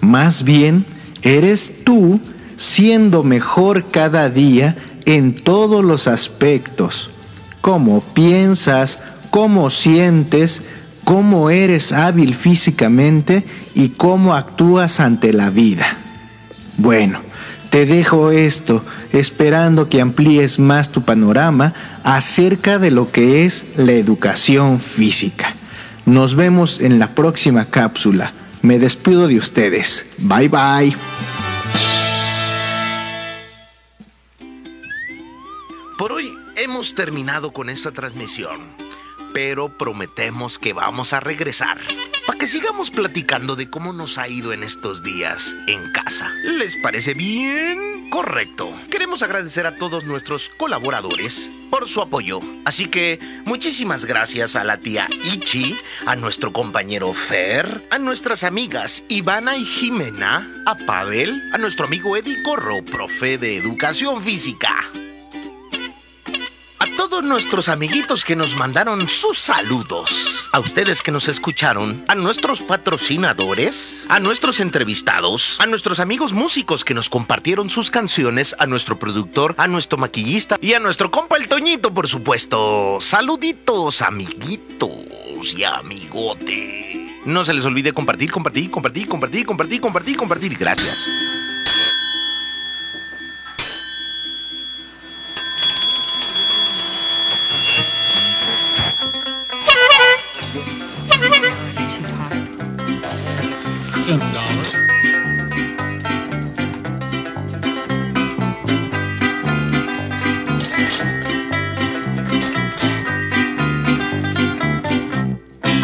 más 0.00 0.44
bien 0.44 0.84
eres 1.22 1.84
tú 1.84 2.20
siendo 2.56 3.22
mejor 3.22 3.90
cada 3.90 4.30
día 4.30 4.76
en 5.04 5.34
todos 5.34 5.84
los 5.84 6.06
aspectos, 6.06 7.10
cómo 7.60 8.00
piensas, 8.00 8.98
cómo 9.30 9.70
sientes, 9.70 10.62
cómo 11.04 11.50
eres 11.50 11.92
hábil 11.92 12.34
físicamente 12.34 13.44
y 13.74 13.90
cómo 13.90 14.34
actúas 14.34 15.00
ante 15.00 15.32
la 15.32 15.50
vida. 15.50 15.98
Bueno, 16.76 17.20
te 17.70 17.86
dejo 17.86 18.30
esto 18.30 18.84
esperando 19.14 19.88
que 19.88 20.00
amplíes 20.00 20.58
más 20.58 20.90
tu 20.90 21.02
panorama 21.02 21.72
acerca 22.02 22.78
de 22.78 22.90
lo 22.90 23.10
que 23.10 23.44
es 23.44 23.66
la 23.76 23.92
educación 23.92 24.80
física. 24.80 25.54
Nos 26.04 26.34
vemos 26.34 26.80
en 26.80 26.98
la 26.98 27.14
próxima 27.14 27.64
cápsula. 27.64 28.32
Me 28.62 28.78
despido 28.78 29.26
de 29.28 29.38
ustedes. 29.38 30.06
Bye 30.18 30.48
bye. 30.48 30.96
Por 35.96 36.12
hoy 36.12 36.30
hemos 36.56 36.94
terminado 36.94 37.52
con 37.52 37.70
esta 37.70 37.92
transmisión 37.92 38.83
pero 39.34 39.68
prometemos 39.68 40.58
que 40.58 40.72
vamos 40.72 41.12
a 41.12 41.20
regresar 41.20 41.78
para 42.26 42.38
que 42.38 42.46
sigamos 42.46 42.90
platicando 42.90 43.56
de 43.56 43.68
cómo 43.68 43.92
nos 43.92 44.16
ha 44.16 44.28
ido 44.28 44.54
en 44.54 44.62
estos 44.62 45.02
días 45.02 45.54
en 45.66 45.90
casa. 45.92 46.30
¿Les 46.44 46.76
parece 46.76 47.12
bien? 47.12 48.08
Correcto. 48.10 48.72
Queremos 48.90 49.22
agradecer 49.22 49.66
a 49.66 49.76
todos 49.76 50.04
nuestros 50.04 50.48
colaboradores 50.50 51.50
por 51.68 51.88
su 51.88 52.00
apoyo. 52.00 52.40
Así 52.64 52.86
que 52.86 53.18
muchísimas 53.44 54.04
gracias 54.04 54.54
a 54.54 54.62
la 54.62 54.78
tía 54.78 55.08
Ichi, 55.24 55.76
a 56.06 56.14
nuestro 56.14 56.52
compañero 56.52 57.12
Fer, 57.12 57.86
a 57.90 57.98
nuestras 57.98 58.44
amigas 58.44 59.02
Ivana 59.08 59.56
y 59.56 59.64
Jimena, 59.64 60.62
a 60.64 60.76
Pavel, 60.76 61.42
a 61.52 61.58
nuestro 61.58 61.86
amigo 61.86 62.16
Eddie 62.16 62.42
Corro, 62.42 62.84
profe 62.84 63.36
de 63.36 63.56
educación 63.56 64.22
física. 64.22 64.74
A 66.78 66.86
todos 66.96 67.22
nuestros 67.22 67.68
amiguitos 67.68 68.24
que 68.24 68.36
nos 68.36 68.56
mandaron 68.56 69.08
sus 69.08 69.38
saludos, 69.38 70.48
a 70.52 70.58
ustedes 70.58 71.02
que 71.02 71.12
nos 71.12 71.28
escucharon, 71.28 72.04
a 72.08 72.14
nuestros 72.14 72.60
patrocinadores, 72.60 74.06
a 74.08 74.18
nuestros 74.20 74.60
entrevistados, 74.60 75.60
a 75.60 75.66
nuestros 75.66 76.00
amigos 76.00 76.32
músicos 76.32 76.84
que 76.84 76.94
nos 76.94 77.08
compartieron 77.08 77.70
sus 77.70 77.90
canciones, 77.90 78.56
a 78.58 78.66
nuestro 78.66 78.98
productor, 78.98 79.54
a 79.56 79.68
nuestro 79.68 79.98
maquillista 79.98 80.58
y 80.60 80.74
a 80.74 80.80
nuestro 80.80 81.10
compa 81.10 81.36
el 81.36 81.48
Toñito, 81.48 81.94
por 81.94 82.08
supuesto. 82.08 82.98
Saluditos, 83.00 84.02
amiguitos 84.02 85.54
y 85.56 85.64
amigote. 85.64 87.20
No 87.24 87.44
se 87.44 87.54
les 87.54 87.64
olvide 87.64 87.92
compartir, 87.92 88.30
compartir, 88.30 88.70
compartir, 88.70 89.08
compartir, 89.08 89.46
compartir, 89.46 89.80
compartir, 89.80 90.16
compartir. 90.16 90.58
Gracias. 90.58 91.08
A 104.06 104.06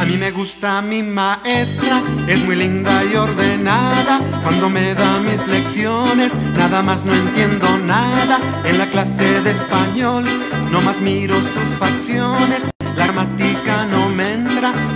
mí 0.04 0.18
me 0.18 0.32
gusta 0.32 0.82
mi 0.82 1.02
maestra, 1.02 2.02
es 2.28 2.42
muy 2.42 2.56
linda 2.56 3.02
y 3.04 3.16
ordenada. 3.16 4.20
Cuando 4.42 4.68
me 4.68 4.94
da 4.94 5.18
mis 5.20 5.46
lecciones, 5.46 6.34
nada 6.58 6.82
más 6.82 7.06
no 7.06 7.14
entiendo 7.14 7.78
nada. 7.78 8.38
En 8.66 8.76
la 8.76 8.84
clase 8.90 9.40
de 9.40 9.50
español, 9.50 10.24
no 10.70 10.82
más 10.82 11.00
miro 11.00 11.36
sus 11.36 11.78
facciones. 11.78 12.68
La 12.96 13.06
gramática 13.06 13.86
no 13.86 14.10
me 14.10 14.29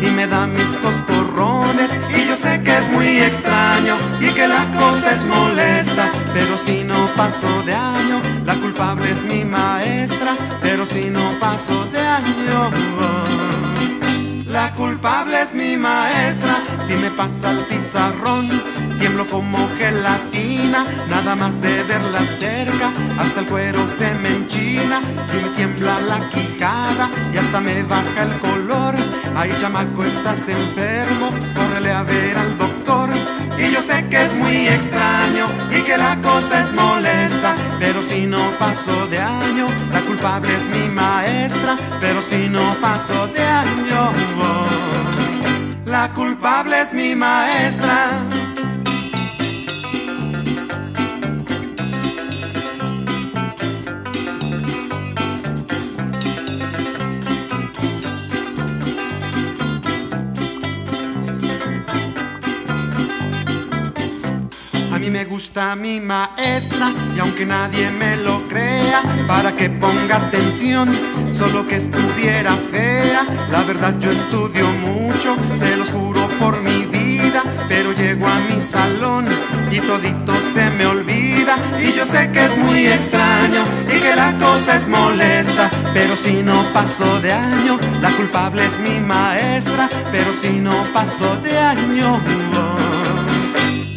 y 0.00 0.10
me 0.10 0.26
da 0.26 0.46
mis 0.46 0.76
coscorrones. 0.76 1.90
Y 2.16 2.28
yo 2.28 2.36
sé 2.36 2.62
que 2.62 2.76
es 2.76 2.88
muy 2.88 3.18
extraño 3.18 3.96
y 4.20 4.28
que 4.32 4.46
la 4.46 4.64
cosa 4.78 5.12
es 5.12 5.24
molesta. 5.24 6.10
Pero 6.32 6.58
si 6.58 6.84
no 6.84 7.06
paso 7.16 7.62
de 7.64 7.74
año, 7.74 8.20
la 8.44 8.56
culpable 8.56 9.10
es 9.10 9.22
mi 9.22 9.44
maestra. 9.44 10.36
Pero 10.60 10.84
si 10.84 11.10
no 11.10 11.28
paso 11.40 11.84
de 11.86 12.00
año. 12.00 13.04
La 14.54 14.72
culpable 14.72 15.42
es 15.42 15.52
mi 15.52 15.76
maestra, 15.76 16.62
si 16.86 16.94
me 16.94 17.10
pasa 17.10 17.50
el 17.50 17.64
pizarrón, 17.64 18.48
tiemblo 19.00 19.26
como 19.26 19.68
gelatina, 19.76 20.86
nada 21.10 21.34
más 21.34 21.60
de 21.60 21.82
verla 21.82 22.20
cerca, 22.38 22.92
hasta 23.18 23.40
el 23.40 23.46
cuero 23.46 23.88
se 23.88 24.14
me 24.14 24.28
enchina 24.28 25.00
y 25.32 25.42
me 25.42 25.50
tiembla 25.56 26.00
la 26.02 26.20
quijada 26.28 27.10
y 27.32 27.36
hasta 27.36 27.60
me 27.60 27.82
baja 27.82 28.22
el 28.22 28.38
color. 28.38 28.94
Ay, 29.36 29.52
chamaco, 29.60 30.04
estás 30.04 30.48
enfermo, 30.48 31.28
córrele 31.54 31.90
a 31.90 32.02
ver 32.04 32.38
al 32.38 32.56
doctor. 32.56 33.10
Y 33.58 33.72
yo 33.72 33.80
sé 33.82 34.04
que 34.08 34.22
es 34.22 34.34
muy 34.34 34.68
extraño 34.68 35.46
y 35.70 35.80
que 35.82 35.96
la 35.96 36.16
cosa 36.20 36.60
es 36.60 36.72
molesta, 36.72 37.54
pero 37.78 38.02
si 38.02 38.26
no 38.26 38.42
paso 38.58 39.06
de 39.08 39.18
año, 39.18 39.66
la 39.92 40.00
culpable 40.02 40.54
es 40.54 40.66
mi 40.66 40.88
maestra, 40.88 41.76
pero 42.00 42.22
si 42.22 42.48
no 42.48 42.74
paso 42.80 43.26
de 43.28 43.42
año, 43.42 44.12
la 45.84 46.08
culpable 46.10 46.82
es 46.82 46.92
mi 46.92 47.14
maestra. 47.14 48.10
Me 65.14 65.26
gusta 65.26 65.76
mi 65.76 66.00
maestra 66.00 66.92
y 67.14 67.20
aunque 67.20 67.46
nadie 67.46 67.88
me 67.92 68.16
lo 68.16 68.42
crea, 68.48 69.00
para 69.28 69.54
que 69.54 69.70
ponga 69.70 70.16
atención, 70.16 70.90
solo 71.32 71.68
que 71.68 71.76
estuviera 71.76 72.56
fea. 72.72 73.24
La 73.52 73.62
verdad 73.62 73.94
yo 74.00 74.10
estudio 74.10 74.66
mucho, 74.72 75.36
se 75.54 75.76
los 75.76 75.90
juro 75.90 76.26
por 76.40 76.60
mi 76.62 76.86
vida, 76.86 77.44
pero 77.68 77.92
llego 77.92 78.26
a 78.26 78.40
mi 78.40 78.60
salón 78.60 79.26
y 79.70 79.78
todito 79.78 80.34
se 80.52 80.68
me 80.70 80.84
olvida. 80.84 81.58
Y 81.80 81.92
yo 81.92 82.04
sé 82.06 82.32
que 82.32 82.46
es 82.46 82.56
muy 82.58 82.84
extraño 82.88 83.62
y 83.86 84.00
que 84.00 84.16
la 84.16 84.36
cosa 84.36 84.74
es 84.74 84.88
molesta, 84.88 85.70
pero 85.92 86.16
si 86.16 86.42
no 86.42 86.60
paso 86.72 87.20
de 87.20 87.32
año, 87.32 87.78
la 88.02 88.10
culpable 88.16 88.66
es 88.66 88.76
mi 88.80 88.98
maestra, 88.98 89.88
pero 90.10 90.32
si 90.32 90.58
no 90.58 90.74
paso 90.92 91.36
de 91.36 91.56
año. 91.56 92.83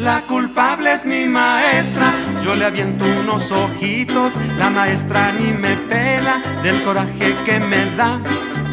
La 0.08 0.22
culpable 0.22 0.94
es 0.94 1.06
mi 1.06 1.26
maestra, 1.26 2.14
yo 2.42 2.56
le 2.56 2.64
aviento 2.64 3.04
unos 3.20 3.52
ojitos, 3.52 4.36
la 4.58 4.70
maestra 4.70 5.34
ni 5.34 5.52
me 5.52 5.76
pela 5.76 6.42
del 6.64 6.82
coraje 6.84 7.36
que 7.46 7.60
me 7.60 7.94
da. 7.98 8.22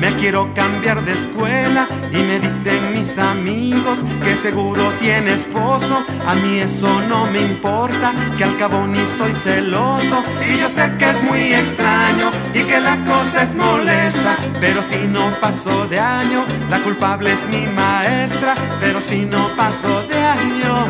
Me 0.01 0.15
quiero 0.17 0.53
cambiar 0.55 1.05
de 1.05 1.13
escuela 1.13 1.87
y 2.11 2.17
me 2.17 2.41
dicen 2.41 2.93
mis 2.93 3.17
amigos 3.19 4.01
que 4.25 4.37
seguro 4.37 4.93
tiene 5.01 5.33
esposo. 5.33 6.05
A 6.27 6.35
mí 6.35 6.59
eso 6.59 7.01
no 7.09 7.27
me 7.27 7.41
importa, 7.41 8.13
que 8.37 8.45
al 8.45 8.57
cabo 8.57 8.87
ni 8.87 9.07
soy 9.07 9.33
celoso. 9.33 10.23
Y 10.49 10.59
yo 10.59 10.69
sé 10.69 10.93
que 10.99 11.11
es 11.11 11.23
muy 11.23 11.55
extraño 11.55 12.31
y 12.53 12.65
que 12.65 12.81
la 12.81 12.97
cosa 13.05 13.43
es 13.43 13.55
molesta. 13.55 14.37
Pero 14.61 14.83
si 14.83 14.99
no 15.07 15.31
paso 15.41 15.87
de 15.87 15.99
año, 15.99 16.45
la 16.69 16.81
culpable 16.81 17.33
es 17.33 17.45
mi 17.47 17.67
maestra. 17.67 18.55
Pero 18.81 19.01
si 19.01 19.25
no 19.25 19.49
paso 19.57 20.03
de 20.09 20.19
año, 20.19 20.87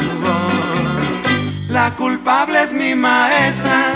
la 1.69 1.95
culpable 1.97 2.63
es 2.63 2.73
mi 2.73 2.95
maestra. 2.95 3.95